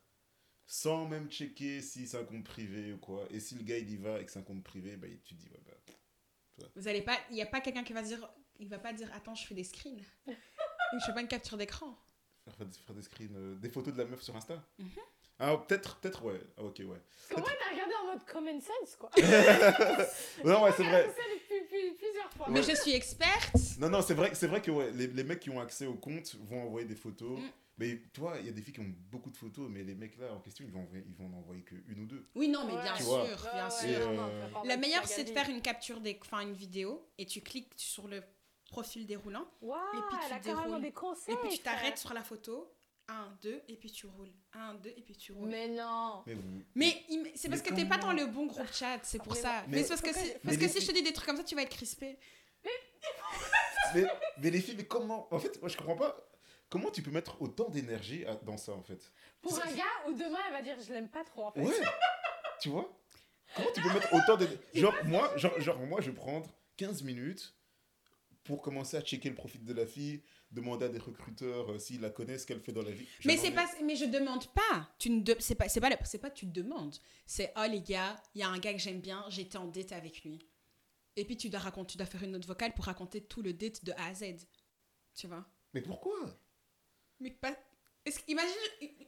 [0.66, 3.26] Sans même checker si c'est un compte privé ou quoi.
[3.30, 5.36] Et si le gars il y va et que c'est un compte privé, bah, tu
[5.36, 8.32] te dis, ouais, bah, Vous allez pas, il y a pas quelqu'un qui va dire,
[8.60, 10.00] il va pas dire, attends, je fais des screens.
[10.28, 11.98] je fais pas une capture d'écran.
[12.46, 14.64] faire, faire des- faire des screens, euh, des photos de la meuf sur Insta.
[14.80, 14.90] Mhm.
[15.40, 16.40] Ah, peut-être, peut-être, ouais.
[16.58, 17.02] Ah, ok, ouais.
[17.30, 19.10] Comment regardé mode common sense, quoi
[20.44, 21.08] Non, ouais, c'est vrai.
[21.08, 22.48] ça depuis, depuis plusieurs fois.
[22.50, 23.54] Mais je suis experte.
[23.80, 25.96] Non, non, c'est vrai, c'est vrai que ouais, les, les mecs qui ont accès au
[25.96, 27.40] compte vont envoyer des photos.
[27.40, 27.44] Mm.
[27.78, 30.16] Mais toi, il y a des filles qui ont beaucoup de photos, mais les mecs
[30.18, 32.28] là en question, ils vont, envoyer- ils vont en envoyer que une ou deux.
[32.36, 32.82] Oui, non, mais Ouais.
[32.84, 34.08] bien sûr, bien Ouais, sûr.
[34.10, 37.72] Euh, La meilleure, c'est de faire une capture, des, enfin une vidéo, et tu cliques
[37.78, 38.22] sur le
[38.70, 39.68] profil déroulant, et
[40.10, 40.82] puis tu déroules.
[40.82, 41.34] des conseils.
[41.34, 42.72] et puis tu t'arrêtes sur la photo.
[43.12, 44.32] 1, 2, et puis tu roules.
[44.54, 45.50] 1, 2, et puis tu roules.
[45.50, 46.24] Mais, Mais non.
[46.26, 46.64] Mais vous.
[47.10, 49.40] il- c'est parce mais que t'es pas dans le bon groupe chat, c'est pour Mais-
[49.40, 49.64] ça.
[49.68, 51.10] mais- Mais, c'est parce que, si- mais parce que les si je te filles- dis
[51.10, 52.18] des trucs comme ça, tu vas être crispé.
[53.94, 54.06] mais,
[54.38, 56.18] mais les filles, mais comment En fait, moi je comprends pas.
[56.70, 59.12] Comment tu peux mettre autant d'énergie à- dans ça en fait?
[59.42, 61.62] Pour un gars où demain elle va dire je l'aime pas trop en fait.
[61.62, 61.74] Ouais
[62.62, 62.90] Tu vois?
[63.56, 67.04] Comment tu peux mettre autant d'énergie Genre, moi, genre, genre, moi, je vais prendre 15
[67.04, 67.54] minutes
[68.46, 72.02] pour commencer à checker le profil de la fille, demander à des recruteurs euh, s'ils
[72.02, 73.08] la connaissent, ce qu'elle fait dans la vie.
[73.26, 74.90] Mais c'est pas, mais je demande pas.
[75.00, 76.96] Tu ne, de- c'est pas, c'est pas, le- c'est pas tu demandes.
[77.26, 79.92] C'est oh les gars, il y a un gars que j'aime bien, j'étais en date
[79.94, 80.40] avec lui.
[81.16, 83.54] Et puis tu dois raconter, tu dois faire une note vocale pour raconter tout le
[83.54, 84.26] date de A à Z.
[85.16, 85.46] Tu vois?
[85.74, 86.14] Mais pourquoi?
[87.20, 87.56] Mais pas.
[88.06, 88.50] Est-ce que- imagine,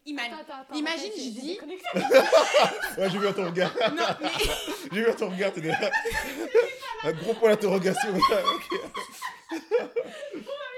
[0.05, 0.33] imagine.
[0.33, 1.59] Attends, attends, attends, Imagine, attends, je dis-.
[2.99, 3.73] Ouais, j'ai vu ton regard.
[3.95, 4.29] Non, mais
[4.93, 5.91] J'ai vu ton regard, t'es là.
[7.03, 8.13] Un gros point d'interrogation.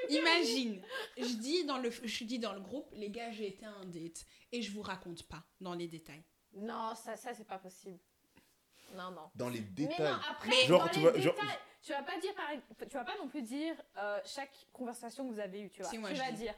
[0.09, 0.81] Imagine.
[1.17, 4.25] Je dis dans le, je dis dans le groupe, les gars, j'ai été un date
[4.51, 6.23] et je vous raconte pas dans les détails.
[6.53, 7.99] Non, ça, ça c'est pas possible.
[8.95, 9.29] Non, non.
[9.35, 10.13] Dans les Mais non, détails.
[10.29, 12.49] après, Mais- Genre, dans tu les vas- genre- détails, tu vas pas dire, par...
[12.87, 15.89] tu vas pas non plus dire euh, chaque conversation que vous avez eue, tu vois.
[15.89, 16.37] Si, moi, tu je vas dis.
[16.43, 16.53] dire.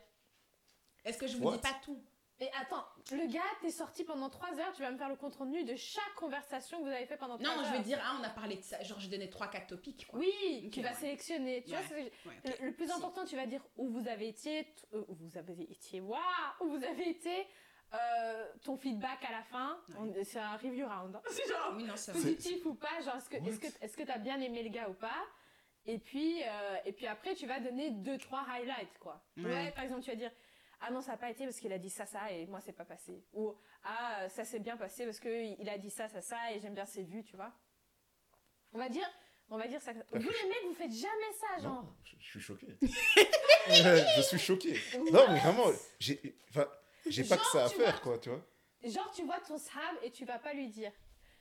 [1.06, 1.56] Est-ce que je vous What?
[1.56, 2.00] dis pas tout?
[2.40, 5.36] Mais attends, le gars, t'es sorti pendant 3 heures, tu vas me faire le compte
[5.36, 7.58] rendu de chaque conversation que vous avez fait pendant 3 heures.
[7.58, 8.82] Non, je veux dire, ah, on a parlé de ça.
[8.84, 10.20] Genre, je donnais 3-4 topics, quoi.
[10.20, 10.96] Oui, tu vas ouais.
[10.96, 11.64] sélectionner.
[11.64, 11.78] Tu Ouais.
[11.82, 11.96] vois, c'est-
[12.30, 12.60] Ouais, ok.
[12.62, 12.92] le, le plus Si.
[12.94, 16.20] important, tu vas dire où vous avez été, euh, où vous avez été, waouh,
[16.62, 17.48] où vous avez été,
[17.94, 19.80] euh, ton feedback à la fin.
[19.90, 19.96] Ouais.
[20.20, 21.16] On- C'est un review round.
[21.16, 21.22] hein.
[21.32, 24.18] C'est genre Oui, non, positif ou pas, genre est-ce que est-ce que est-ce que t'as
[24.20, 25.26] bien aimé le gars ou pas?
[25.86, 29.24] Et puis euh, et puis après, tu vas donner deux trois highlights quoi.
[29.38, 29.46] Ouais.
[29.46, 30.32] Ouais, par exemple, tu vas dire
[30.82, 32.72] ah non, ça n'a pas été parce qu'il a dit ça, ça, et moi, c'est
[32.74, 33.24] pas passé.
[33.34, 33.54] Ou,
[33.84, 36.86] ah, ça s'est bien passé parce qu'il a dit ça, ça, ça, et j'aime bien
[36.86, 37.52] ses vues, tu vois.
[38.74, 39.08] On va dire,
[39.50, 39.94] On va dire ça.
[39.94, 41.84] Vous les mecs, vous faites jamais ça, genre.
[41.84, 42.68] Non, je, je suis choqué.
[43.68, 44.78] je suis choqué.
[45.12, 45.66] Non, mais vraiment,
[46.00, 46.68] j'ai enfin,
[47.08, 48.46] j'ai pas que ça à faire, vois- quoi, tu vois.
[48.84, 50.92] Genre, tu vois ton sahab et tu vas pas lui dire.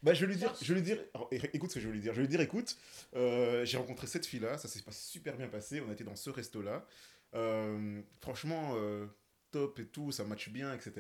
[0.03, 1.89] Bah, je vais lui dire, je vais lui dire, alors, é- écoute ce que je
[1.89, 2.13] vais lui dire.
[2.15, 2.77] Je vais lui dire, écoute,
[3.17, 6.17] euh, j'ai rencontré cette fille-là, ça s'est pas super bien passé, on a été dans
[6.17, 6.87] ce resto-là.
[7.35, 9.07] Euh, franchement, euh,
[9.59, 10.93] top et tout, ça match bien, etc.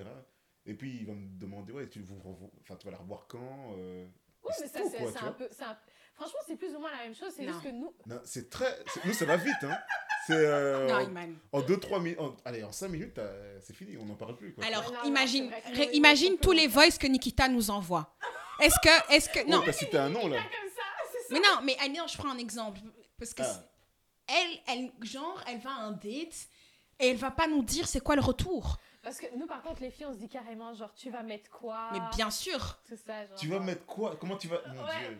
[0.65, 3.27] Et puis il va me demander, ouais, tu, vous, vous- enfin, tu vas la revoir
[3.29, 4.07] quand euh,
[4.45, 5.45] Oui, et mais ça, tout, c'est un peu.
[5.61, 5.77] un-
[6.15, 7.31] Franchement, c'est plus ou moins la même chose.
[7.37, 7.93] C'est juste que nous.
[8.07, 9.77] Non, c'est très, nous ça va vite, hein.
[10.27, 11.37] C'est euh, Non, Iman.
[11.53, 14.55] en 2-3 minutes, en- allez, en 5 minutes, t'as- c'est fini, on n'en parle plus.
[14.55, 14.65] Quoi.
[14.65, 18.17] Alors, non, imagine, ré- imagine tous les le voices que Nikita nous envoie.
[18.61, 20.39] Est-ce que, est-ce que, non, Oh, t'as cité un nom là.
[20.39, 20.83] Comme ça,
[21.13, 21.35] c'est ça.
[21.35, 22.81] mais non, mais allez, non, je prends un exemple
[23.19, 23.69] parce que Ah.
[24.29, 26.49] elle, elle, genre, elle va à un date
[26.99, 28.79] et elle va pas nous dire c'est quoi le retour.
[29.03, 31.49] Parce que nous, par contre, les filles, on se dit carrément, genre, tu vas mettre
[31.51, 31.91] quoi?
[31.93, 32.79] Mais bien sûr.
[32.89, 33.37] Tout ça, genre.
[33.39, 34.17] Tu vas mettre quoi?
[34.17, 34.61] Comment tu vas?
[34.69, 34.99] Mon Ouais.
[35.09, 35.19] Dieu.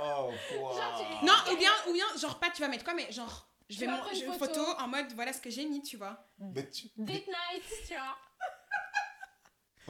[0.00, 0.30] Oh,
[0.60, 0.76] wow.
[0.76, 3.48] Genre, tu- Non, ou bien, ou bien, genre pas tu vas mettre quoi, mais genre,
[3.68, 4.54] je Tu vais vas mon- prendre je- une une photo.
[4.64, 6.24] photo en mode voilà ce que j'ai mis, tu vois.
[6.38, 8.16] Mais tu- Date night, tu vois.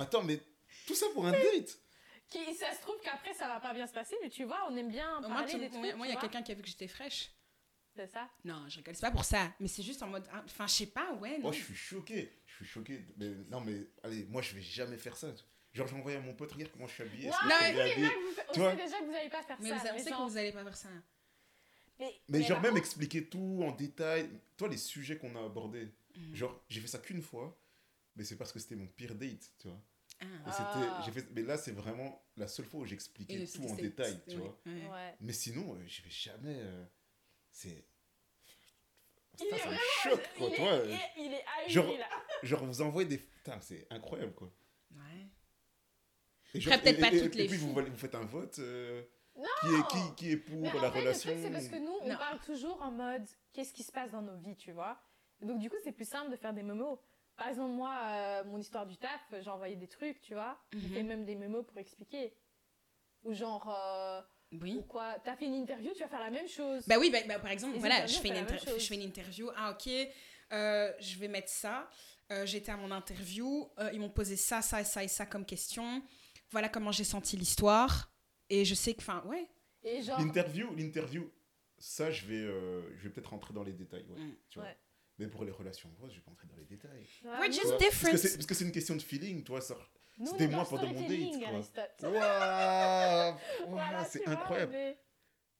[0.05, 0.41] Attends, mais
[0.87, 1.79] tout ça pour un date
[2.31, 4.77] Qui, ça se trouve qu'après, ça va pas bien se passer, mais tu vois, on
[4.77, 5.97] aime bien Moi, parler des moi, trucs.
[5.97, 7.33] moi, il y a quelqu'un qui a vu que j'étais fraîche.
[8.07, 8.31] C'est ça?
[8.45, 10.73] Non, je rigole, c'est pas pour ça, mais c'est juste en mode, ah, enfin, je
[10.73, 11.37] sais pas, ouais.
[11.37, 11.45] Non.
[11.45, 12.33] Moi, je suis choqué.
[12.47, 13.05] Je suis choqué.
[13.19, 15.29] Mais, non, mais allez, moi, je vais jamais faire ça.
[15.75, 17.29] Genre, j'ai envoyé à mon pote, regarde comment je suis habillé.
[17.29, 19.29] est-ce que Non, je suis mais oui, vous on Tu sait déjà que vous n'allez
[19.31, 19.75] pas faire mais ça.
[19.77, 20.89] vous savez mais que genre- vous allez pas faire ça.
[21.99, 24.31] Mais, Mais genre, par même contre, expliquer tout en détail.
[24.57, 25.93] Toi, les sujets qu'on a abordés.
[26.17, 26.35] Mhm.
[26.35, 27.57] Genre, j'ai fait ça qu'une fois,
[28.17, 29.81] mais c'est parce que c'était mon pire date, tu vois?
[30.23, 30.25] Ah.
[30.49, 33.75] Et c'était- j'ai fait, mais là, c'est vraiment la seule fois où j'expliquais tout en
[33.75, 34.59] détail, tu vois?
[34.67, 34.89] ouais.
[34.91, 35.15] Ouais.
[35.21, 36.57] Mais sinon, euh, je vais jamais.
[36.59, 36.85] euh,
[37.53, 37.85] c'est.
[39.41, 40.49] Il Ça, est vraiment- choque, quoi.
[40.51, 42.07] il, toi, est, il est- il est ahuri, genre- là.
[42.43, 43.19] Genre, vous envoyez des.
[43.19, 44.51] Putain, c'est incroyable, quoi.
[44.93, 45.27] Ouais.
[46.55, 48.59] Et Après, peut-être pas et- toutes et les puis, vous, vous faites un vote.
[48.59, 49.03] euh,
[49.37, 51.53] Non qui, est, qui, qui est pour Mais la en fait, relation le truc, c'est
[51.53, 52.17] parce que nous, on Non.
[52.19, 55.01] parle toujours en mode qu'est-ce qui se passe dans nos vies, tu vois?
[55.41, 56.99] Donc, du coup, c'est plus simple de faire des mémos.
[57.37, 60.59] Par exemple, moi, euh, mon histoire du taf, j'ai envoyé des trucs, tu vois?
[60.73, 62.35] J'ai fait même des mémos pour expliquer.
[63.25, 64.21] Ou genre, euh,
[64.53, 64.75] Oui.
[64.79, 66.83] ou quoi, t'as fait une interview, tu vas faire la même chose.
[66.87, 68.47] Bah oui, bah, bah, par exemple, Les voilà, je fais, une
[68.79, 69.49] je fais interview.
[69.57, 69.89] Ah, ok,
[70.53, 71.89] euh, je vais mettre ça.
[72.33, 73.69] Euh, J'étais à mon interview.
[73.79, 76.03] euh, ils m'ont posé ça, ça, ça et ça comme question.
[76.51, 78.13] Voilà comment j'ai senti l'histoire.
[78.49, 79.47] Et je sais que, enfin, ouais.
[79.85, 81.31] Et genre, L'interview, l'interview,
[81.79, 84.05] ça, je vais, euh, je vais peut-être rentrer dans les détails.
[84.09, 84.35] Ouais, Mm.
[84.49, 84.69] tu vois.
[84.69, 84.77] Ouais.
[85.19, 87.07] Mais pour les relations je vais pas entrer dans les détails.
[87.25, 88.11] ouais, just different.
[88.11, 89.77] Parce que c'est- parce que c'est une question de feeling, toi, ça.
[90.27, 92.11] C'était moi pendant mon date, quoi.
[92.11, 93.37] Waouh
[93.69, 94.73] Voilà, C'est tu vois, incroyable.
[94.73, 94.99] mais-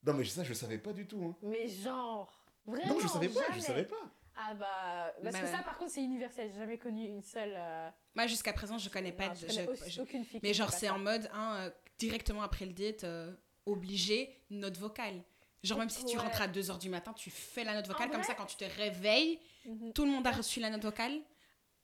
[0.05, 1.23] Non, mais ça, je savais pas du tout.
[1.23, 1.35] hein.
[1.43, 2.31] Mais genre,
[2.65, 2.93] vraiment.
[2.95, 3.95] Non, je savais pas, je savais pas.
[4.35, 5.51] Ah bah, parce Bah que ouais.
[5.51, 6.49] ça, par contre, c'est universel.
[6.53, 7.53] J'ai jamais connu une seule.
[7.55, 9.27] euh, Moi, jusqu'à présent, je connais pas.
[9.27, 10.39] non, de- je connais je- aussi- je- aucune fille.
[10.41, 13.35] mais genre, c'est en mode, hein, euh, directement après le date, euh,
[13.65, 15.21] obligé, note vocale.
[15.63, 16.23] Genre, même si tu Ouais.
[16.23, 18.07] rentres à 2h du matin, tu fais la note vocale.
[18.07, 19.93] En Comme vrai ça, quand tu te réveilles, Mhm.
[19.93, 21.19] tout le monde a reçu la note vocale.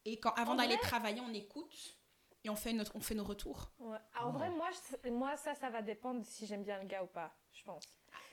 [0.05, 1.96] Et quand, avant d'aller vrai- travailler, on écoute
[2.47, 3.71] et on fait, notre, on fait nos retours.
[3.79, 3.97] Ouais.
[4.15, 4.37] Ah, en Oh.
[4.37, 4.69] vrai, moi,
[5.03, 7.83] je- moi, ça, ça va dépendre si j'aime bien le gars ou pas, je pense.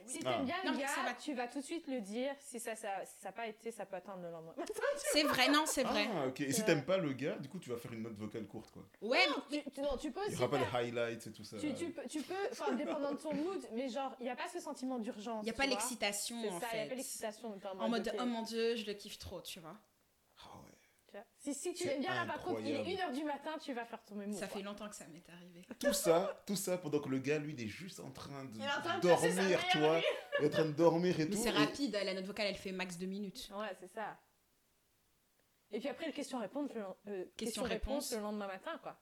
[0.07, 0.35] Si Ah.
[0.35, 2.33] t'aimes bien Non, le gars, ça va- tu vas tout de suite le dire.
[2.39, 4.55] Si ça ça si ça n'a pas été, ça peut attendre le lendemain.
[5.13, 6.07] C'est vrai, non, c'est vrai.
[6.15, 6.41] Ah, ok.
[6.43, 8.71] Et si t'aimes pas le gars, du coup, tu vas faire une note vocale courte,
[8.71, 8.85] quoi.
[9.01, 11.27] Ouais, non, tu, tu- non, tu peux Il aussi y aura pas faire- de highlights
[11.27, 11.57] et tout ça.
[11.59, 14.37] tu, tu peux, tu peux, enfin, dépendant de ton mood, mais genre, il n'y a
[14.37, 15.43] pas ce sentiment d'urgence.
[15.43, 16.89] il n'y a pas l'excitation, en ça, il n'y a fait.
[16.91, 17.59] pas l'excitation.
[17.79, 19.77] En mode, oh mon dieu, je le kiffe trop, tu vois.
[20.45, 20.71] Ah ouais.
[21.09, 21.25] tu vois.
[21.45, 23.13] Si, si tu C'est aimes bien là, par contre, il est incroyable.
[23.13, 24.33] 1h du matin, tu vas faire ton mémo.
[24.33, 24.57] Ça quoi.
[24.57, 25.67] fait longtemps que ça m'est arrivé.
[25.79, 28.59] Tout ça, tout ça pendant que le gars, lui, il est juste en train de
[28.59, 30.01] en train dormir, tu vois.
[30.39, 31.43] Il est en train de dormir et Mais tout.
[31.43, 33.51] c'est et- rapide, la note vocale, elle fait max 2 minutes.
[33.55, 34.17] Ouais, c'est ça.
[35.71, 36.87] Et puis après, le question-réponse le, euh,
[37.37, 37.37] Question-réponse.
[37.37, 38.99] question-réponse le lendemain matin, quoi.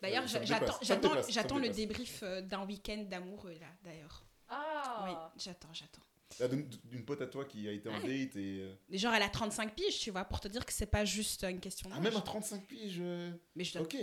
[0.00, 4.24] D'ailleurs, j'attends le débrief euh, d'un week-end d'amoureux, là, d'ailleurs.
[4.48, 6.02] Ah Oui, j'attends, j'attends.
[6.40, 8.00] Ah, D'une pote à toi qui a été en Ouais.
[8.24, 8.60] date et.
[8.60, 11.04] euh, Mais genre, elle a 35 piges, tu vois, pour te dire que c'est pas
[11.04, 12.98] juste une question Ah, même à 35 piges.
[13.00, 13.96] euh, Mais je dois- Ok.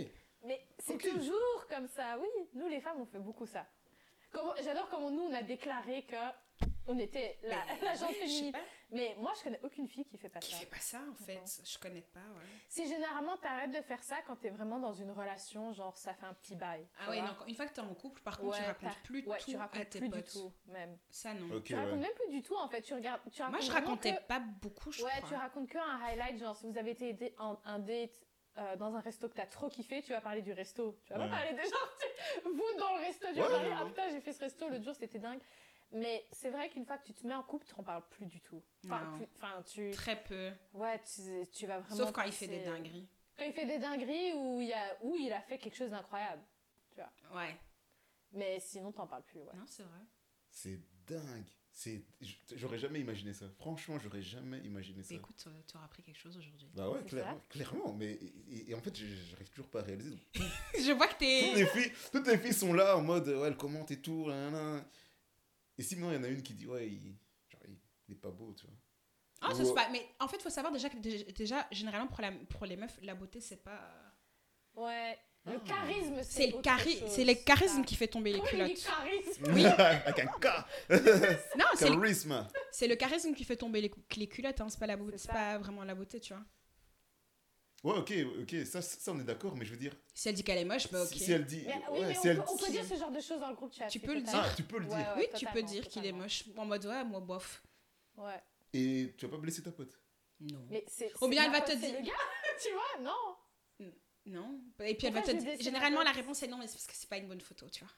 [0.44, 2.28] Mais c'est toujours comme ça, oui.
[2.54, 3.66] Nous, les femmes, on fait beaucoup ça.
[4.30, 6.16] Comment- J'adore comment nous, on a déclaré que
[6.86, 8.52] on était la, la gente féminine.
[8.90, 10.58] Mais moi, je connais aucune fille qui fait pas Qui ça.
[10.60, 12.44] fait pas ça, en fait Je connais pas, ouais.
[12.68, 16.24] C'est généralement, t'arrêtes de faire ça quand t'es vraiment dans une relation, genre ça fait
[16.26, 16.86] un petit bail.
[17.00, 19.38] Ah ouais, donc une fois que t'es en couple, par contre, tu racontes plus ouais,
[19.38, 20.24] tout tu à racontes tes plus potes.
[20.24, 20.96] du tout, même.
[21.10, 21.56] Ça, non.
[21.56, 22.80] Ok, Tu racontes même plus du tout, en fait.
[22.82, 25.28] Tu regardes, tu Moi, je racontais que- pas beaucoup, je Ouais, crois.
[25.28, 28.20] tu racontes que un highlight, genre si vous avez été aidé en un date
[28.56, 30.98] euh, dans un resto que t'as trop kiffé, tu vas parler du resto.
[31.06, 31.28] Tu vas Ouais.
[31.28, 33.84] pas parler des gens, tu- vous dans le resto, tu vas Ouais, parler, ouais, ah
[33.84, 35.40] putain, j'ai fait ce resto, l'autre jour c'était dingue.
[35.92, 38.26] Mais c'est vrai qu'une fois que tu te mets en couple, tu en parles plus
[38.26, 38.62] du tout.
[38.84, 39.16] Enfin, Non.
[39.16, 40.50] plus- enfin, tu, Très peu.
[40.74, 41.96] ouais, tu, tu vas vraiment.
[41.96, 43.08] Sauf quand il fait des dingueries.
[43.38, 46.42] Quand il fait des dingueries ou il a, ou il a fait quelque chose d'incroyable.
[47.34, 47.56] Ouais.
[48.32, 49.54] Mais sinon, t'en parles plus, ouais.
[49.54, 50.00] Non, c'est vrai.
[50.50, 51.46] C'est dingue.
[51.70, 52.02] C'est,
[52.56, 53.46] j'aurais jamais imaginé ça.
[53.50, 55.14] Franchement, j'aurais jamais imaginé ça.
[55.14, 55.36] Écoute,
[55.68, 56.68] tu auras appris quelque chose aujourd'hui.
[56.74, 57.92] Bah ouais, clairement, clairement.
[57.92, 58.14] Mais
[58.50, 60.18] et, et en fait, je- j'arrive toujours pas à réaliser.
[60.74, 61.54] Je vois que toutes t'es.
[61.54, 64.28] les filles, toutes les filles sont là en mode ouais, elles commentent et tout.
[65.78, 67.16] Et si maintenant il y en a une qui dit ouais, il,
[67.48, 67.76] genre, il,
[68.08, 68.74] il est pas beau, tu vois.
[69.40, 69.88] Ah, ça Ou- se passe.
[69.92, 72.98] Mais en fait, faut savoir déjà que dé- déjà, généralement pour, la, pour les meufs,
[73.02, 73.92] la beauté, c'est pas.
[74.74, 75.16] Ouais.
[75.44, 75.60] Le Ah.
[75.66, 77.08] charisme, C'est le, autre chari- chose.
[77.10, 77.82] c'est le charisme Ça.
[77.84, 78.84] qui fait tomber les Oui, le culottes.
[78.84, 79.44] charisme.
[79.54, 79.64] Oui.
[79.78, 80.46] Avec un K.
[81.56, 82.48] Non, c'est le, Charisme.
[82.72, 83.80] c'est le charisme qui fait tomber
[84.16, 85.32] les, culottes, hein, c'est pas, la beau- C'est ça.
[85.32, 86.44] pas vraiment la beauté, tu vois.
[87.84, 90.42] Ouais, ok, ok, ça, ça on est d'accord, mais je veux dire, Si elle dit
[90.42, 91.08] qu'elle est moche, bah ok.
[91.10, 91.62] si, si elle dit.
[91.64, 93.20] Mais, oui, ouais, mais si on, elle- peut, on peut si- dire ce genre de
[93.20, 93.86] choses dans le groupe chat.
[93.86, 94.96] Tu peux le totalement- Ah, tu peux le dire.
[94.96, 96.44] Ouais, ouais, oui, tu peux dire qu'il est moche.
[96.56, 97.62] En mode, ouais, moi, bof.
[98.16, 98.42] Ouais.
[98.72, 99.96] Et tu vas pas blesser ta pote?
[100.40, 100.66] Non.
[100.70, 101.12] Mais c'est.
[101.22, 102.12] Ou bien elle va te dire- le gars,
[102.62, 103.88] tu vois, non.
[104.26, 104.60] Non.
[104.80, 105.56] Et puis elle va te dire.
[105.60, 107.84] Généralement, la réponse est non, mais c'est parce que c'est pas une bonne photo, tu
[107.84, 107.92] vois.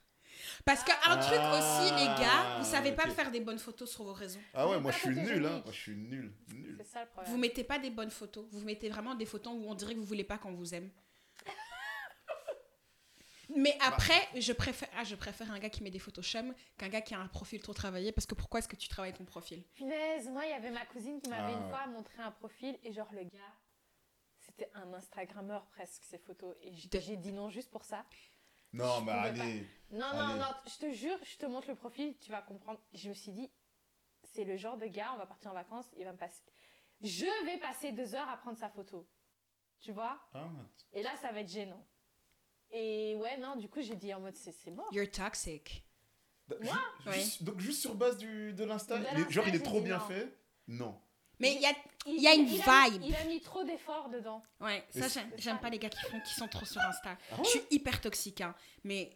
[0.64, 1.16] Parce qu'un Ah.
[1.16, 4.40] truc aussi, les gars, vous savez pas faire des bonnes photos sur vos réseaux.
[4.54, 5.60] Ah ouais, moi je suis nul, hein.
[5.64, 6.32] Moi je suis nul.
[6.54, 6.76] Nul.
[6.78, 7.32] C'est ça le problème.
[7.32, 8.46] Vous mettez pas des bonnes photos.
[8.50, 10.90] Vous mettez vraiment des photos où on dirait que vous voulez pas qu'on vous aime.
[13.56, 16.88] Mais après, je préfère, ah, je préfère un gars qui met des photos chum qu'un
[16.88, 18.12] gars qui a un profil trop travaillé.
[18.12, 19.64] Parce que pourquoi est-ce que tu travailles ton profil?
[19.74, 21.70] Punaise, moi, il y avait ma cousine qui m'avait Ah une ouais.
[21.70, 23.54] fois montré un profil et genre le gars,
[24.38, 26.54] c'était un Instagrammeur presque, ses photos.
[26.62, 28.06] Et j'ai dit non juste pour ça.
[28.72, 29.66] Non, pouvais allez.
[29.90, 30.38] Non, non, Allez.
[30.38, 32.80] non, je te jure, je te montre le profil, tu vas comprendre.
[32.94, 33.50] Je me suis dit,
[34.22, 36.42] c'est le genre de gars, on va partir en vacances, il va me passer.
[37.02, 39.08] Je vais passer deux heures à prendre sa photo.
[39.80, 40.20] Tu vois?
[40.34, 40.48] Ah,
[40.92, 41.84] Et là, ça va être gênant.
[42.70, 44.88] Et ouais, non, du coup, j'ai dit en mode, c'est mort.
[44.92, 45.84] You're toxic.
[46.48, 46.58] Moi?
[47.00, 47.14] Ju- Ouais.
[47.14, 50.04] juste- Donc juste sur base du, de l'Insta, genre il est trop bien non.
[50.06, 50.38] fait
[50.68, 51.00] Non.
[51.40, 51.72] Mais il y a,
[52.06, 53.02] Il, y a une il a mis- vibe.
[53.06, 54.42] il a mis trop d'efforts dedans.
[54.60, 57.16] Ouais, ça, j'aime- j'aime pas les gars qui font, qui sont trop sur Insta.
[57.32, 58.54] Ah Je suis hyper toxique, hein.
[58.84, 59.10] Mais,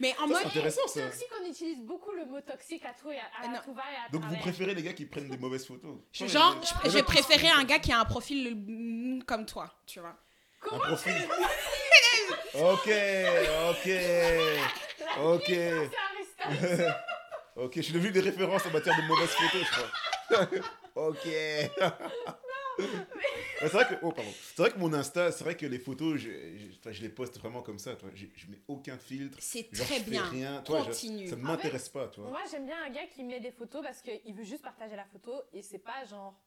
[0.00, 0.38] mais en Ça, mode.
[0.42, 1.02] c'est intéressant ça.
[1.02, 3.58] Toxique, on utilise beaucoup le mot toxique à tout et à, à non.
[3.64, 6.26] tout va et à Donc vous préférez les gars qui prennent des mauvaises photos Je-
[6.26, 10.16] genre, je- qui- préféré un gars qui a un profil mm, comme toi, tu vois.
[10.72, 11.12] Un profil.
[12.54, 12.90] ok,
[13.70, 13.88] ok,
[15.18, 15.52] ok,
[17.56, 17.72] ok.
[17.76, 20.46] Je suis devenu des références en matière de mauvaises photos, je crois.
[20.96, 21.26] ok.
[23.58, 26.18] C'est vrai que oh pardon c'est vrai que mon Insta c'est vrai que les photos
[26.18, 29.38] je, je, enfin, je les poste vraiment comme ça toi je, je mets aucun filtre
[29.40, 30.24] C'est genre très bien.
[30.28, 31.26] rien toi je- Continue.
[31.26, 34.02] ça ne m'intéresse pas toi Moi, j'aime bien un gars qui met des photos parce
[34.02, 36.38] qu'il veut juste partager la photo et c'est pas genre.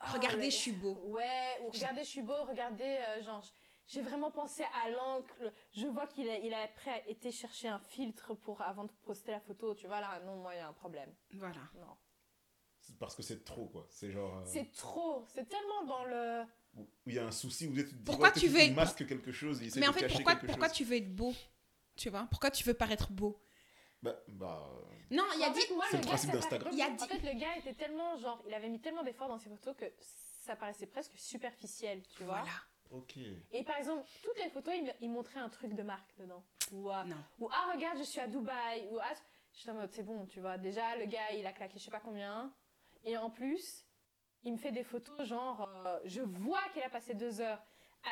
[0.00, 1.00] Ah, Regardez, je suis beau.
[1.06, 3.42] Ouais, ou regardez, je suis beau, regardez, euh, genre,
[3.86, 5.50] j'ai vraiment pensé à l'angle.
[5.72, 9.30] Je vois qu'il a, il a après été chercher un filtre pour, avant de poster
[9.32, 9.74] la photo.
[9.74, 11.10] Tu vois, là, non, moi, il y a un problème.
[11.32, 11.62] Voilà.
[11.76, 11.96] Non.
[12.86, 15.24] C'est parce que c'est trop quoi c'est genre euh, C'est trop.
[15.34, 16.42] C'est tellement dans le.
[16.76, 19.06] où il y a un souci où tu te dis, Pourquoi tu veux être- masque
[19.06, 21.32] quelque chose il Mais de en fait, pourquoi, pourquoi chose tu veux être beau?
[21.96, 23.40] Tu vois Pourquoi tu veux paraître beau?
[24.02, 24.70] Bah, bah
[25.10, 25.60] Non, il y a dit.
[25.60, 26.62] c'est le gars, principe d'Instagram.
[26.64, 28.80] paraît- Il y a En dit- fait, le gars était tellement, genre, il avait mis
[28.80, 29.86] tellement d'efforts dans ses photos que
[30.44, 32.40] ça paraissait presque superficiel, tu vois.
[32.42, 32.52] Voilà.
[32.90, 33.16] ok
[33.52, 36.44] Et par exemple, toutes les photos, il, il montrait un truc de marque dedans.
[36.72, 37.16] Ou, euh, Non.
[37.38, 38.86] ou ah, regarde, je suis à Dubaï.
[38.90, 39.14] Ou ah,
[39.54, 40.58] je suis en mode, c'est bon, tu vois.
[40.58, 42.52] Déjà, le gars, il a claqué je sais pas combien.
[43.04, 43.84] Et en plus,
[44.42, 47.62] il me fait des photos, genre, euh, je vois qu'il a passé deux heures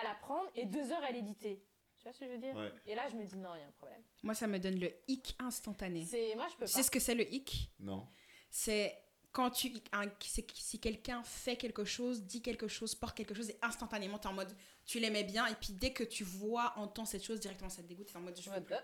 [0.01, 1.65] à la prendre et deux heures à l'éditer.
[1.99, 2.55] Tu vois ce que je veux dire?
[2.57, 4.03] Ouais Et là, je me dis, non, il y a un problème.
[4.23, 6.05] Moi, ça me donne le hic instantané.
[6.05, 6.79] C'est, moi, je peux Tu pas.
[6.79, 7.71] sais ce que c'est le hic?
[7.79, 8.07] Non
[8.51, 8.97] C'est
[9.31, 9.73] quand tu.
[9.93, 13.59] un- c'est que si quelqu'un fait quelque chose, dit quelque chose, porte quelque chose, et
[13.63, 14.55] instantanément, t'es en mode.
[14.85, 17.87] Tu l'aimais bien, et puis dès que tu vois, entends cette chose, directement, ça te
[17.89, 18.37] dégoûte, t'es en mode.
[18.37, 18.75] Je Je veux me plus.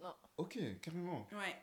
[0.00, 0.14] non.
[0.38, 1.54] ok carrément Ouais.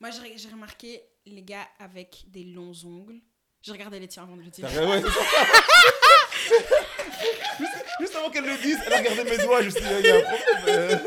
[0.00, 3.20] Moi, j'ai j'ai remarqué les gars avec des longs ongles.
[3.62, 4.64] J'ai regardé les tiens avant de le dire.
[4.64, 5.08] Ouais, ça.
[7.58, 9.86] juste, juste avant qu'elle le dise elle a regardé mes doigts je me suis dit
[10.00, 11.00] il y a un problème.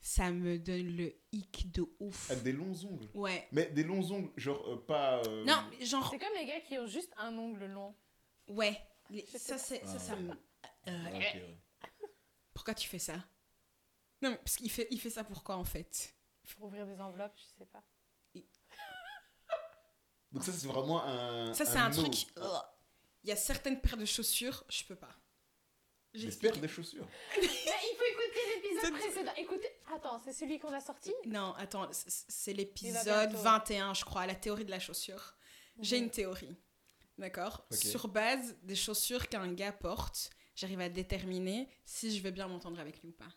[0.00, 2.30] Ça me donne le hic de ouf.
[2.30, 3.46] avec des longs ongles Ouais.
[3.52, 6.08] mais des longs ongles genre euh, pas euh, Non, genre.
[6.10, 7.94] C'est comme les gars qui ont juste un ongle long.
[8.48, 8.76] Ouais.
[9.10, 10.20] Les- Je ça, c'est, ça, Ah, ça ouais.
[10.20, 10.32] me.
[10.88, 11.58] Euh, ouais.
[12.54, 13.14] Pourquoi tu fais ça?
[14.22, 16.14] Non, mais parce qu'il fait, il fait ça pourquoi en fait?
[16.54, 17.82] Pour ouvrir des enveloppes, je sais pas.
[20.32, 22.02] donc ça c'est vraiment un Ça, c'est un, no.
[22.02, 22.26] truc.
[23.22, 25.14] Il y a certaines paires de chaussures, je peux pas.
[26.14, 27.06] des paires des chaussures
[27.36, 29.32] il faut écouter l'épisode précédent.
[29.36, 31.12] Écoutez, attends, c'est celui qu'on a sorti?
[31.26, 33.42] Non, attends, c'est l'épisode va bientôt.
[33.42, 35.34] 21, je crois, la théorie de la chaussure.
[35.80, 36.56] J'ai une théorie.
[37.18, 37.66] D'accord?
[37.70, 42.80] Sur base des chaussures qu'un gars porte, j'arrive à déterminer si je veux bien m'entendre
[42.80, 43.28] avec lui ou pas.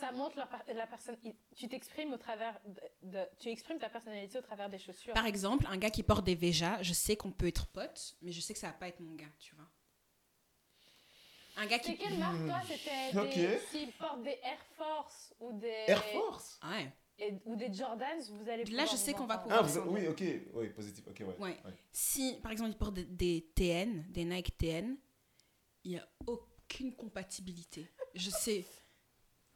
[0.00, 0.36] Ça montre
[0.74, 1.16] la personne.
[1.54, 5.12] Tu t'exprimes au travers de, de- Tu exprimes ta personnalité au travers des chaussures.
[5.14, 8.32] Par exemple, un gars qui porte des Véjas, je sais qu'on peut être pote, mais
[8.32, 9.66] je sais que ça va pas être mon gars, tu vois.
[11.56, 11.90] Un gars qui.
[11.92, 13.34] C'est quelle marque, toi C'était Ok.
[13.34, 13.58] des...
[13.70, 15.84] S'ils portent des Air Force ou des...
[15.88, 16.58] Air Force?
[16.64, 16.92] Ouais.
[17.18, 19.34] et- ou des Jordans, vous allez Là, je sais qu'on va.
[19.34, 20.22] Ah, pouvoir- vous- oui, ok.
[20.54, 21.04] Oui, positif.
[21.08, 21.36] Ok, ouais.
[21.38, 21.56] Ouais.
[21.92, 24.96] Si, par exemple, il porte des, des TN, des Nike TN,
[25.84, 27.86] il n'y a aucune compatibilité.
[28.14, 28.64] Je sais.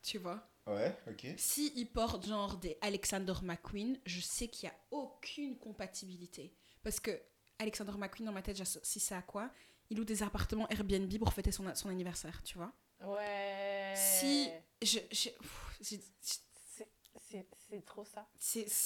[0.04, 1.26] Tu vois Ouais, ok.
[1.36, 6.54] Si il porte genre des Alexander McQueen, je sais qu'il n'y a aucune compatibilité.
[6.82, 7.10] Parce que
[7.58, 9.50] Alexander McQueen, dans ma tête, j'associe ça à quoi?
[9.90, 12.72] Il loue des appartements Airbnb pour fêter son, son anniversaire, tu vois?
[13.02, 13.94] Ouais.
[13.96, 14.48] Si-
[14.82, 16.88] je, je- pff, j'ai- C'est-
[17.28, 18.26] C'est c'est trop ça.
[18.38, 18.66] c'est-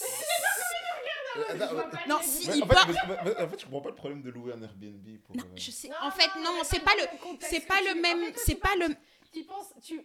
[1.37, 3.95] Je Non, le si il en, fait, mais- mais- en fait, je comprends pas le
[3.95, 5.37] problème de louer un Airbnb pour.
[5.37, 5.89] Non, euh, je sais.
[5.89, 8.61] Non, en fait, non, c'est pas pas le, c'est pas le même, fait, c'est tu
[8.61, 8.95] pas le.
[9.33, 10.01] Tu penses, tu,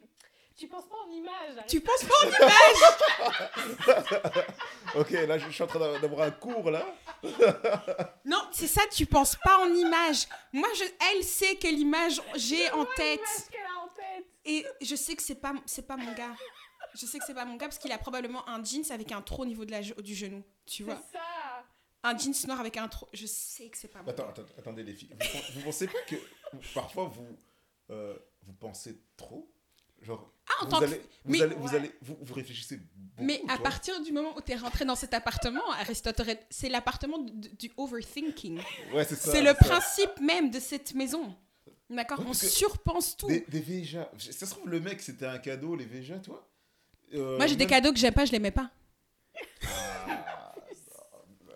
[0.55, 1.65] tu penses pas en image.
[1.67, 4.13] Tu penses pas en image
[4.95, 6.85] Ok, là, je suis en train d'a- d'avoir un cours là.
[8.25, 10.27] Non, c'est ça, tu penses pas en image.
[10.51, 13.19] Moi, je, elle sait quelle image j'ai en tête.
[13.19, 14.25] L'image qu'elle a en tête.
[14.45, 16.35] Et je sais que c'est pas, c'est pas mon gars.
[16.95, 19.21] Je sais que c'est pas mon gars parce qu'il a probablement un jeans avec un
[19.21, 20.43] trou au niveau de la, du genou.
[20.65, 21.23] Tu vois C'est ça.
[22.03, 23.07] Un jeans noir avec un trou.
[23.13, 24.30] Je sais que c'est pas mon Attends, gars.
[24.30, 25.15] attends, attendez les filles.
[25.55, 26.15] Vous pensez pas que
[26.73, 27.38] parfois vous
[27.89, 28.15] euh,
[28.45, 29.49] vous pensez trop?
[30.01, 30.91] Genre Ah, en vous tant que- vous
[31.25, 31.75] mais- allez, vous Ouais.
[31.75, 33.23] allez, vous, vous réfléchissez beaucoup.
[33.23, 37.19] Mais à partir du moment où tu es rentré dans cet appartement, Aristote, c'est l'appartement
[37.19, 38.59] du, overthinking.
[38.93, 39.31] Ouais, c'est ça.
[39.31, 39.53] C'est le ça.
[39.55, 41.35] principe même de cette maison.
[41.89, 42.21] D'accord?
[42.27, 43.27] On surpense tout.
[43.27, 44.11] Des, des Véja.
[44.17, 46.49] Ça se trouve le mec c'était un cadeau les Véja toi?
[47.13, 48.71] Euh, Moi, j'ai des cadeaux que j'aime pas, je les mets pas.
[49.63, 50.55] Ah,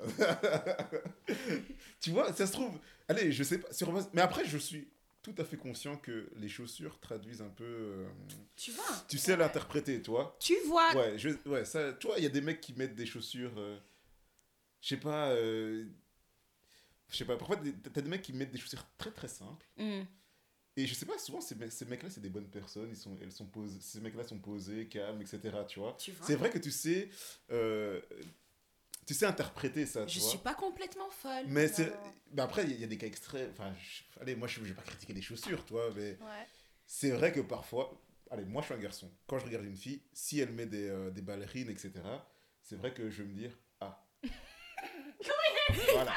[1.99, 2.77] tu vois, ça se trouve.
[3.07, 3.71] Allez, je sais pas.
[3.73, 3.91] Sur...
[4.13, 4.87] Mais après, je suis
[5.33, 7.63] tout à fait conscient que les chaussures traduisent un peu.
[7.65, 8.07] euh,
[8.55, 10.37] Tu vois Tu sais l'interpréter, toi.
[10.39, 11.29] Tu vois Ouais, je...
[11.45, 11.93] ouais, ça.
[11.93, 13.53] Tu vois, il y a des mecs qui mettent des chaussures.
[13.57, 13.77] euh,
[14.81, 15.31] Je sais pas.
[15.31, 15.85] euh,
[17.09, 17.35] Je sais pas.
[17.37, 19.65] Parfois, des- t'as des mecs qui mettent des chaussures très très simples.
[19.77, 20.03] Hmm.
[20.77, 22.89] Et je sais pas, souvent, ces, mecs- ces mecs-là, c'est des bonnes personnes.
[22.89, 25.39] Ils sont, elles sont posées, ces mecs-là sont posés, calmes, etc.
[25.67, 25.95] Tu vois.
[25.99, 27.09] Tu vois C'est vrai que tu sais.
[27.51, 27.99] euh,
[29.07, 30.29] Tu sais interpréter ça, tu Je vois.
[30.29, 31.45] suis pas complètement folle.
[31.47, 31.91] Mais c'est.
[32.33, 33.49] mais après, il y, a- il y a des cas extraits.
[33.53, 36.45] Enfin, je- allez, moi, je, je vais pas critiquer les chaussures, toi, mais Ouais.
[36.85, 37.99] c'est vrai que parfois.
[38.29, 39.09] Allez, moi, je suis un garçon.
[39.25, 41.93] Quand je regarde une fille, si elle met des, euh, des ballerines, etc.,
[42.61, 44.03] c'est vrai que je vais me dire Ah.
[45.93, 46.13] voilà.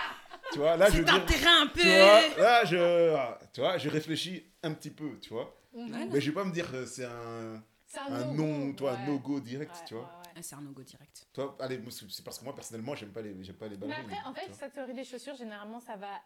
[0.52, 1.26] Tu vois, là, je veux C'est un dire.
[1.26, 1.80] terrain un peu.
[1.80, 3.14] Tu vois, là, je.
[3.14, 5.56] ah, Tu vois, je réfléchis un petit peu, tu vois.
[5.72, 9.06] Mais je vais pas me dire que c'est un, C'est un no-go, non, toi, un
[9.06, 10.19] no-go direct, Ouais, tu vois.
[10.30, 10.38] Ouais.
[10.38, 11.28] Ah, c'est un no-go direct.
[11.32, 14.12] Toi, allez, c'est parce que moi, personnellement, j'aime pas les, j'aime pas les Mais ballerines.
[14.12, 16.20] après, en fait, cette théorie des chaussures, généralement, ça va,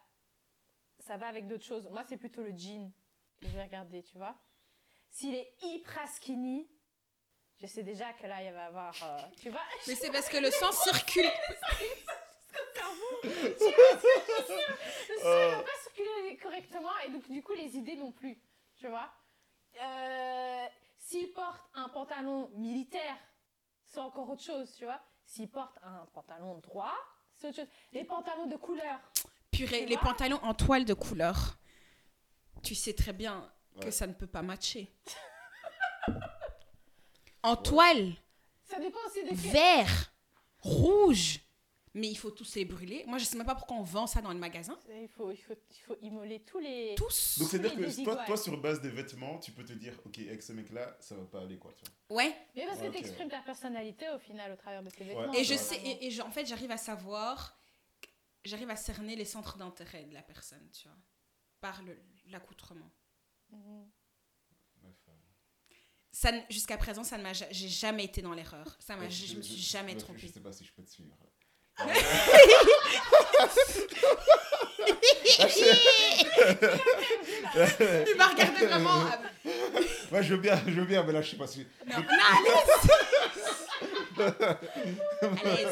[0.99, 1.87] ça va avec d'autres choses.
[1.89, 2.91] Moi, c'est plutôt le jean
[3.39, 4.35] que je vais regarder, tu vois.
[5.11, 6.69] S'il est hyper skinny,
[7.61, 9.61] je sais déjà que là, il va y avoir, euh, tu vois.
[9.87, 11.23] Mais c'est parce que le sang circule.
[13.23, 13.65] Le sang
[15.25, 18.39] ne va pas circuler correctement et donc, du coup, les idées non plus,
[18.75, 19.11] tu vois.
[19.81, 20.65] Euh,
[20.99, 23.17] S'il porte un pantalon militaire,
[23.95, 24.99] c'est encore autre chose, tu vois.
[25.25, 26.93] S'il porte un pantalon droit,
[27.33, 27.67] c'est autre chose.
[27.93, 28.99] Les pantalons de couleur,
[29.51, 31.57] Purée, les pantalons en toile de couleur.
[32.61, 33.49] Tu sais très bien
[33.79, 34.93] que ça ne peut pas matcher.
[37.43, 38.15] en toile,
[38.65, 40.11] ça dépend aussi vert,
[40.59, 41.39] rouge.
[41.97, 43.05] Mais il faut tous les brûler.
[43.07, 44.77] Moi, je sais même pas pourquoi on vend ça dans le magasin.
[45.01, 46.93] Il faut, il, faut, il faut immoler tous les...
[46.95, 47.39] Tous.
[47.39, 50.43] Donc, c'est-à-dire que toi, toi, sur base des vêtements, tu peux te dire, ok, avec
[50.43, 52.17] ce mec-là, ça va pas aller, quoi, tu vois.
[52.17, 52.35] Ouais.
[52.53, 55.31] Mais parce que tu exprimes ta personnalité au final au travers de tes vêtements.
[55.33, 55.57] Et je Ouais.
[55.57, 57.57] sais, et, et je- en fait, j'arrive à savoir,
[58.43, 60.97] j'arrive à cerner les centres d'intérêt de la personne, tu vois,
[61.61, 61.97] par le-
[62.27, 62.91] l'accoutrement.
[63.51, 63.89] Mhm.
[66.23, 68.75] Ne- jusqu'à présent, ça ne m'a, ja- j'ai jamais été dans l'erreur.
[68.79, 70.19] Ça m'a, je, je me suis jamais trompée.
[70.19, 71.15] Je sais pas si je peux te suivre.
[78.07, 79.05] Il m'a regardé vraiment.
[79.11, 79.19] ah,
[80.11, 81.65] Ouais, je veux bien, je veux bien, mais là, je sais pas si.
[81.87, 82.89] Non, non, à l'aise.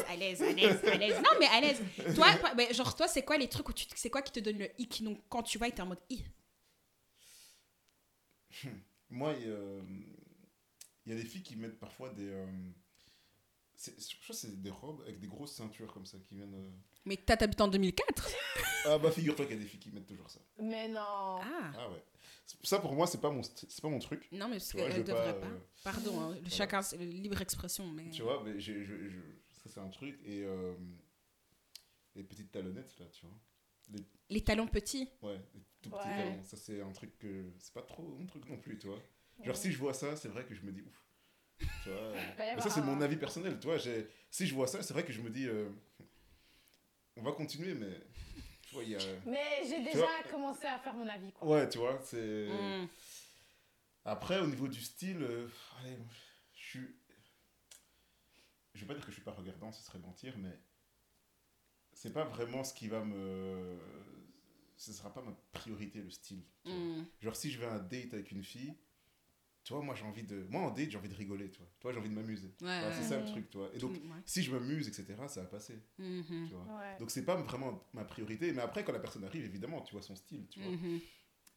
[0.08, 1.16] à l'aise, à l'aise, à l'aise.
[1.22, 1.80] Non, mais à l'aise.
[2.14, 2.26] Toi,
[2.56, 4.68] mais genre, toi, c'est quoi les trucs où tu, c'est quoi qui te donne le
[4.78, 5.02] hic?
[5.02, 6.24] Donc, quand tu vois, t'es en mode hi.
[9.10, 9.80] Moi, il y, a, euh,
[11.06, 12.28] il y a des filles qui mettent parfois des.
[12.28, 12.46] euh,
[13.76, 13.90] je
[14.22, 16.54] crois que c'est des robes avec des grosses ceintures comme ça qui viennent.
[16.54, 16.70] euh.
[17.04, 18.28] Mais t'as t'habites en 2004
[18.86, 20.40] Ah, bah, figure-toi qu'il y a des filles qui mettent toujours ça.
[20.58, 21.00] Mais non.
[21.00, 21.72] Ah.
[21.76, 22.02] Ah, ouais.
[22.62, 24.28] Ça, pour moi, c'est pas mon, st- c'est pas mon truc.
[24.32, 25.46] Non, mais parce qu'elle devrait pas, pas.
[25.46, 28.10] euh, Pardon, hein, chacun, c'est le libre expression, mais.
[28.10, 29.20] Tu vois, mais j'ai- je- je-
[29.62, 30.18] ça, c'est un truc.
[30.24, 30.74] Et euh,
[32.14, 33.34] les petites talonnettes, là, tu vois.
[34.30, 35.08] Les talons petits.
[35.22, 36.16] Ouais, les tout petits Ouais.
[36.30, 36.42] talons.
[36.44, 37.52] Ça, c'est un truc que.
[37.58, 38.98] C'est pas trop mon truc non plus, tu vois.
[39.42, 41.03] Genre, si je vois ça, c'est vrai que je me dis ouf.
[41.84, 42.12] Tu vois.
[42.12, 43.76] va y mais ça, c'est mon avis personnel, tu vois.
[43.78, 45.46] j'ai- Si je vois ça, c'est vrai que je me dis.
[45.46, 45.68] euh,
[47.16, 48.00] On va continuer, mais.
[48.66, 48.98] Tu vois, y a.
[49.26, 51.30] Mais j'ai déjà vois commencé à faire mon avis.
[51.32, 51.46] Quoi.
[51.46, 52.48] Ouais, tu vois, c'est.
[52.50, 52.88] Mm.
[54.06, 55.48] Après, au niveau du style, euh,
[55.80, 55.96] allez,
[56.54, 56.88] je suis.
[58.74, 60.58] Je vais pas dire que je suis pas regardant, ce serait mentir, mais
[61.92, 63.78] c'est pas vraiment ce qui va me.
[64.76, 66.42] Ce sera pas ma priorité, le style.
[66.64, 66.78] tu vois.
[66.80, 67.06] Mm.
[67.20, 68.74] Genre, si je vais à un date avec une fille,
[69.64, 70.44] tu vois, moi j'ai envie de.
[70.50, 71.68] Moi en date, j'ai envie de rigoler, tu vois.
[71.78, 72.46] Tu vois, j'ai envie de m'amuser.
[72.48, 73.70] Ouais, Voilà, ouais, c'est ça le truc, tu vois.
[73.74, 74.22] Et donc, ouais.
[74.26, 76.46] si je m'amuse, etc., ça va passer, Mhm.
[76.48, 76.78] tu vois.
[76.78, 76.98] Ouais.
[76.98, 78.52] Donc, c'est pas vraiment ma priorité.
[78.52, 80.70] Mais après, quand la personne arrive, évidemment, tu vois son style, tu vois.
[80.70, 81.00] Mhm.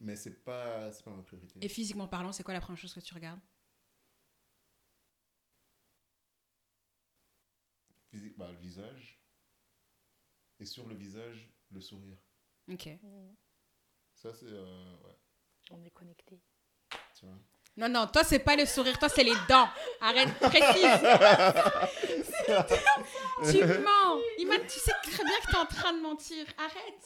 [0.00, 1.58] Mais c'est pas, c'est pas ma priorité.
[1.62, 3.40] Et physiquement parlant, c'est quoi la première chose que tu regardes?
[8.10, 9.18] Physique, bah, le visage.
[10.60, 12.16] Et sur le visage, le sourire.
[12.70, 12.86] Ok.
[13.02, 13.34] Mhm.
[14.14, 14.46] Ça, c'est.
[14.46, 15.16] euh, ouais,
[15.70, 16.40] On est connecté.
[17.14, 17.38] tu vois?
[17.78, 19.68] Non, non, toi, c'est pas le sourire, toi, c'est les dents.
[20.00, 20.98] Arrête, précise.
[23.50, 24.18] tu mens.
[24.38, 26.44] Iman, tu sais très bien que t'es en train de mentir.
[26.58, 27.04] Arrête.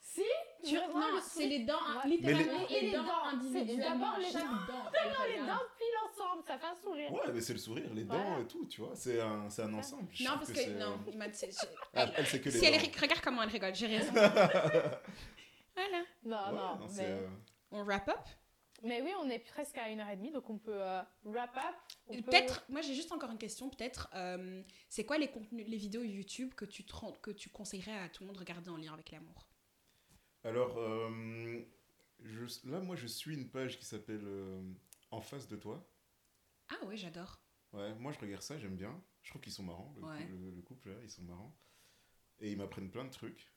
[0.00, 0.22] Si
[0.64, 0.82] tu Non,
[1.26, 2.10] c'est les dents, hein, Ouais.
[2.10, 3.98] littéralement, Mais les- les, dents c'est individuellement.
[3.98, 4.38] d'abord les dents.
[4.38, 5.24] dent.
[5.26, 7.12] les dents pile ensemble, ça fait un sourire.
[7.12, 8.40] Ouais, mais c'est le sourire, les dents Voilà.
[8.42, 8.92] et tout, tu vois.
[8.94, 10.06] C'est un, c'est un ensemble.
[10.12, 11.52] Je Non, parce que Non, Iman, c'est.
[11.52, 12.88] c'est- Ah, elle, c'est que les Si elle dents.
[13.00, 14.12] regarde comment elle rigole, j'ai raison.
[14.12, 16.02] voilà.
[16.24, 17.02] Non, Ouais, non, non, mais...
[17.06, 17.26] euh,
[17.72, 18.18] On wrap up?
[18.84, 21.56] Mais oui, on est presque à une heure et demie, donc on peut euh, wrap
[21.56, 21.74] up.
[22.06, 25.76] peut- Peut-être, moi j'ai juste encore une question, peut-être, euh, c'est quoi les contenus, les
[25.76, 28.76] vidéos YouTube que tu, te que tu conseillerais à tout le monde de regarder en
[28.76, 29.48] lien avec l'amour?
[30.44, 31.62] Alors, euh,
[32.20, 34.62] je- là, moi, je suis une page qui s'appelle euh,
[35.10, 35.88] En face de toi.
[36.68, 37.40] Ah oui, j'adore.
[37.72, 39.02] Ouais, moi, je regarde ça, j'aime bien.
[39.22, 40.26] Je trouve qu'ils sont marrants, le, Ouais.
[40.26, 41.56] le- le couple, là, ils sont marrants.
[42.40, 43.52] Et ils m'apprennent plein de trucs.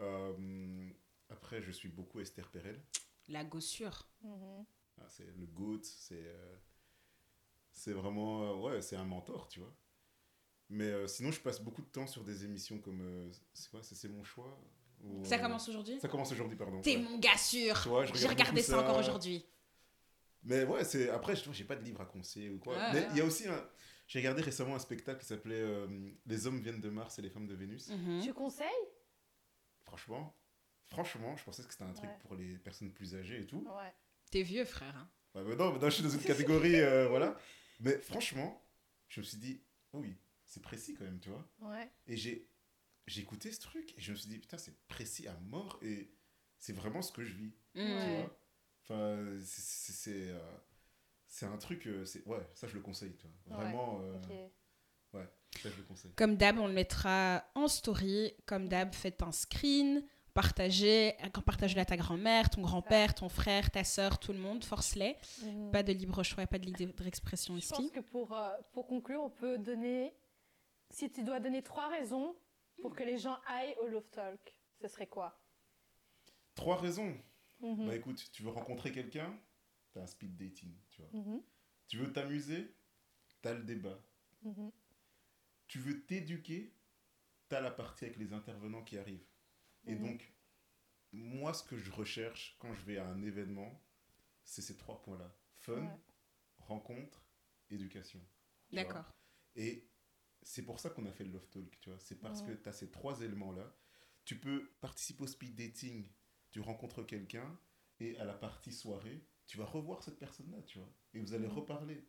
[0.00, 0.90] Euh,
[1.28, 2.80] après, je suis beaucoup Esther Perel.
[3.28, 4.08] La gossure.
[4.22, 4.64] Mhm.
[5.00, 6.56] Ah, c'est le GOAT, c'est euh,
[7.72, 9.74] c'est vraiment euh, ouais c'est un mentor tu vois
[10.70, 13.80] mais euh, sinon je passe beaucoup de temps sur des émissions comme euh, c'est quoi
[13.82, 14.56] c'est mon choix
[15.02, 15.98] ou, Ça commence aujourd'hui?
[16.00, 17.02] Ça commence aujourd'hui pardon T'es ouais.
[17.02, 18.80] mon gars sûr J'ai regarde regardé ça ça.
[18.80, 19.44] encore aujourd'hui.
[20.44, 23.08] mais ouais c'est après je j'ai pas de livre à conseiller ou quoi mais ouais.
[23.10, 23.68] il y a aussi un
[24.06, 25.88] j'ai regardé récemment un spectacle qui s'appelait euh,
[26.26, 28.20] Les hommes viennent de Mars et les femmes de Vénus Mhm.
[28.22, 28.68] Tu conseilles?
[29.82, 30.34] Franchement
[30.94, 32.18] franchement je pensais que c'était un truc Ouais.
[32.22, 33.92] pour les personnes plus âgées et tout Ouais.
[34.30, 34.96] T'es vieux, frère.
[34.96, 35.10] hein.
[35.34, 37.36] Ouais, mais non, maintenant je suis dans une catégorie, euh, voilà.
[37.80, 38.64] Mais franchement,
[39.08, 39.60] je me suis dit,
[39.92, 41.48] oh oui, c'est précis quand même, tu vois.
[41.60, 41.90] Ouais.
[42.06, 42.48] Et j'ai,
[43.06, 46.12] j'ai écouté ce truc et je me suis dit, putain, c'est précis à mort et
[46.58, 47.80] c'est vraiment ce que je vis, tu.
[47.82, 48.16] Ouais.
[48.22, 48.38] vois.
[48.82, 53.26] Enfin, c'est, c'est, c'est, euh, un truc, euh, c'est, ouais, ça je le conseille, tu
[53.26, 53.58] vois.
[53.58, 55.20] Ouais, Vraiment, euh, Ok.
[55.62, 56.12] ça je le conseille.
[56.16, 58.32] Comme d'hab, on le mettra en story.
[58.46, 60.04] Comme d'hab, faites un screen,
[60.34, 61.14] partagez,
[61.46, 65.16] partagez-le à ta grand-mère, ton grand-père, ton frère, ta soeur, tout le monde, force-les.
[65.42, 65.70] Mhm.
[65.70, 67.90] Pas de libre choix, pas de libre expression Je pense ici.
[67.92, 70.12] que pour, euh, pour conclure, on peut donner,
[70.90, 72.36] si tu dois donner trois raisons
[72.82, 75.40] pour que les gens aillent au Love Talk, ce serait quoi?
[76.54, 77.16] Trois raisons.
[77.60, 77.86] Mhm.
[77.86, 79.32] Bah écoute, tu veux rencontrer quelqu'un,
[79.92, 81.10] t'as un speed dating, tu vois.
[81.20, 81.42] Mhm.
[81.86, 82.74] Tu veux t'amuser,
[83.40, 83.98] t'as le débat.
[84.42, 84.70] Mhm.
[85.66, 86.74] tu veux t'éduquer,
[87.48, 89.24] tu as la partie avec les intervenants qui arrivent.
[89.86, 90.02] Et Mhm.
[90.02, 90.32] donc,
[91.12, 93.80] moi, ce que je recherche quand je vais à un événement,
[94.44, 95.34] c'est ces trois points-là.
[95.58, 96.00] Fun, Ouais.
[96.58, 97.24] rencontre,
[97.70, 98.20] éducation.
[98.72, 99.04] D'accord.
[99.56, 99.88] Et
[100.42, 101.98] c'est pour ça qu'on a fait le Love Talk, tu vois.
[102.00, 103.74] C'est parce que tu as ces trois éléments-là.
[104.24, 106.08] Tu peux participer au speed dating,
[106.50, 107.58] tu rencontres quelqu'un,
[108.00, 110.92] et à la partie soirée, tu vas revoir cette personne-là, tu vois.
[111.12, 111.52] Et vous allez Mhm.
[111.52, 112.04] reparler.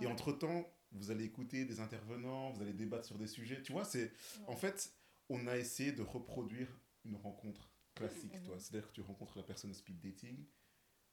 [0.00, 3.62] Et entre-temps, vous allez écouter des intervenants, vous allez débattre sur des sujets.
[3.62, 4.12] Tu vois, c'est...
[4.46, 4.92] En fait,
[5.28, 6.68] on a essayé de reproduire
[7.04, 8.42] une rencontre classique, Mhm.
[8.44, 8.58] toi.
[8.58, 10.44] C'est-à-dire que tu rencontres la personne au speed dating,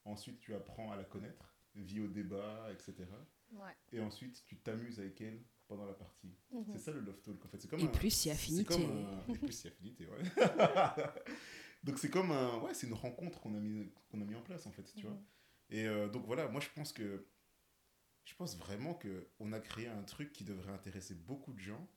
[0.06, 3.06] ensuite tu apprends à la connaître, vie au débat, etc.
[3.52, 3.76] Ouais.
[3.91, 6.36] Et ensuite, tu t'amuses avec elle pendant la partie.
[6.52, 6.66] Mhm.
[6.74, 7.60] C'est ça le love talk, en fait.
[7.61, 8.66] C'est comme Et un- plus si c'est affinité.
[8.66, 10.24] comme un- Et plus si affinité, ouais.
[11.84, 12.57] donc c'est comme un...
[12.60, 13.91] Ouais, c'est une rencontre qu'on a, mis...
[14.10, 15.16] qu'on a mis en place, en fait, tu vois.
[15.16, 15.26] Mhm.
[15.72, 17.28] Et euh, donc voilà, moi je pense que
[18.26, 21.88] je pense vraiment que on a créé un truc qui devrait intéresser beaucoup de gens.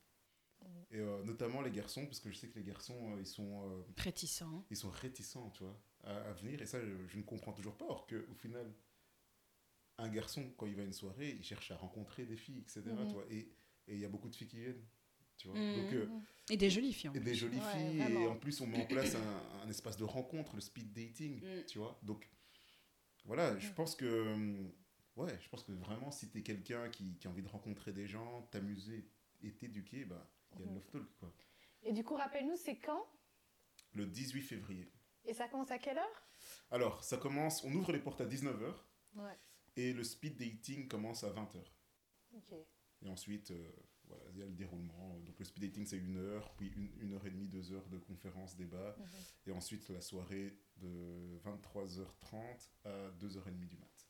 [0.91, 3.69] Et euh, notamment les garçons, parce que je sais que les garçons euh, ils sont
[3.71, 4.45] euh, Réticent.
[4.71, 7.77] ils sont réticents, tu vois, à, à venir, et ça je, je ne comprends toujours
[7.77, 7.87] pas.
[7.87, 8.73] Or que au final,
[9.99, 12.83] un garçon quand il va à une soirée, il cherche à rencontrer des filles, etc.
[12.87, 13.07] Mhm.
[13.07, 13.53] tu vois, et
[13.89, 14.85] et il y a beaucoup de filles qui viennent,
[15.37, 15.59] tu vois.
[15.59, 15.75] Mhm.
[15.91, 16.09] Donc
[16.51, 17.11] Et des jolies filles.
[17.11, 17.41] en et des plus.
[17.41, 20.55] jolies Ouais, filles, et en plus on met en place un, un espace de rencontre,
[20.55, 21.65] le speed dating, Mm.
[21.67, 21.99] tu vois.
[22.03, 22.29] Donc
[23.25, 23.75] voilà, je Mhm.
[23.75, 24.73] pense que hum,
[25.17, 28.07] ouais, je pense que vraiment si t'es quelqu'un qui, qui a envie de rencontrer des
[28.07, 29.09] gens, t'amuser
[29.43, 30.29] et t'éduquer, bah
[30.59, 30.83] il y a le Mhm.
[30.95, 31.33] Love quoi.
[31.85, 33.07] Et du coup, rappelle-nous, c'est quand?
[33.95, 34.91] Le 18 février.
[35.25, 36.27] Et ça commence à quelle heure?
[36.71, 38.75] Alors, ça commence, on ouvre les portes à 19h
[39.15, 39.37] Ouais.
[39.77, 41.63] et le speed dating commence à 20h.
[42.35, 42.55] Ok.
[43.03, 43.71] Et ensuite, euh,
[44.05, 45.19] voilà, il y a le déroulement.
[45.21, 47.89] Donc le speed dating, c'est une heure, puis une, une heure et demie, deux heures
[47.89, 48.97] de conférence, débat.
[48.99, 49.07] Mhm.
[49.47, 54.09] Et ensuite, la soirée de 23h30 à 2h30 du mat.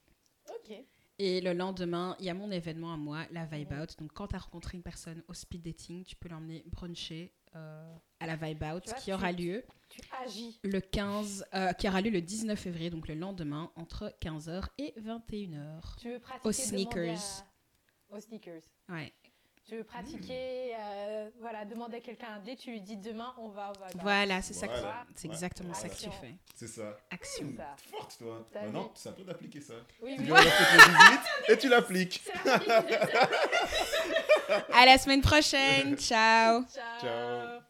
[0.51, 0.73] Ok.
[1.19, 3.97] Et le lendemain, il y a mon événement à moi, la Vibe Out.
[3.99, 7.95] Donc, quand tu as rencontré une personne au speed dating, tu peux l'emmener bruncher euh,
[8.19, 10.59] à la Vibe Out vois, qui tu- aura lieu Tu agis.
[10.65, 14.95] le 15, euh, qui aura lieu le 19 février, donc le lendemain, entre 15h et
[14.99, 15.97] 21h.
[16.01, 16.49] Tu veux pratiquer.
[16.49, 17.45] Aux sneakers.
[18.11, 18.63] à- Aux sneakers.
[18.89, 19.13] Ouais.
[19.69, 23.49] Tu veux pratiquer, euh, voilà, demander à quelqu'un un date, tu lui dis demain on
[23.49, 24.03] va, on va.
[24.03, 25.07] Voilà, c'est ça que Voilà.
[25.15, 25.35] c'est Ouais.
[25.35, 26.35] exactement ça que tu fais.
[26.57, 26.97] C'est ça.
[27.11, 27.47] Action.
[27.51, 27.77] C'est ça.
[27.97, 28.47] Forte, toi.
[28.55, 29.75] Maintenant, vu c'est à toi d'appliquer ça.
[30.03, 30.39] Oui, Tu oui.
[31.49, 32.23] et tu l'appliques.
[32.25, 32.41] C'est
[34.73, 35.97] À la semaine prochaine.
[35.99, 36.65] Ciao.
[36.65, 37.01] Ciao.
[37.01, 37.61] Ciao.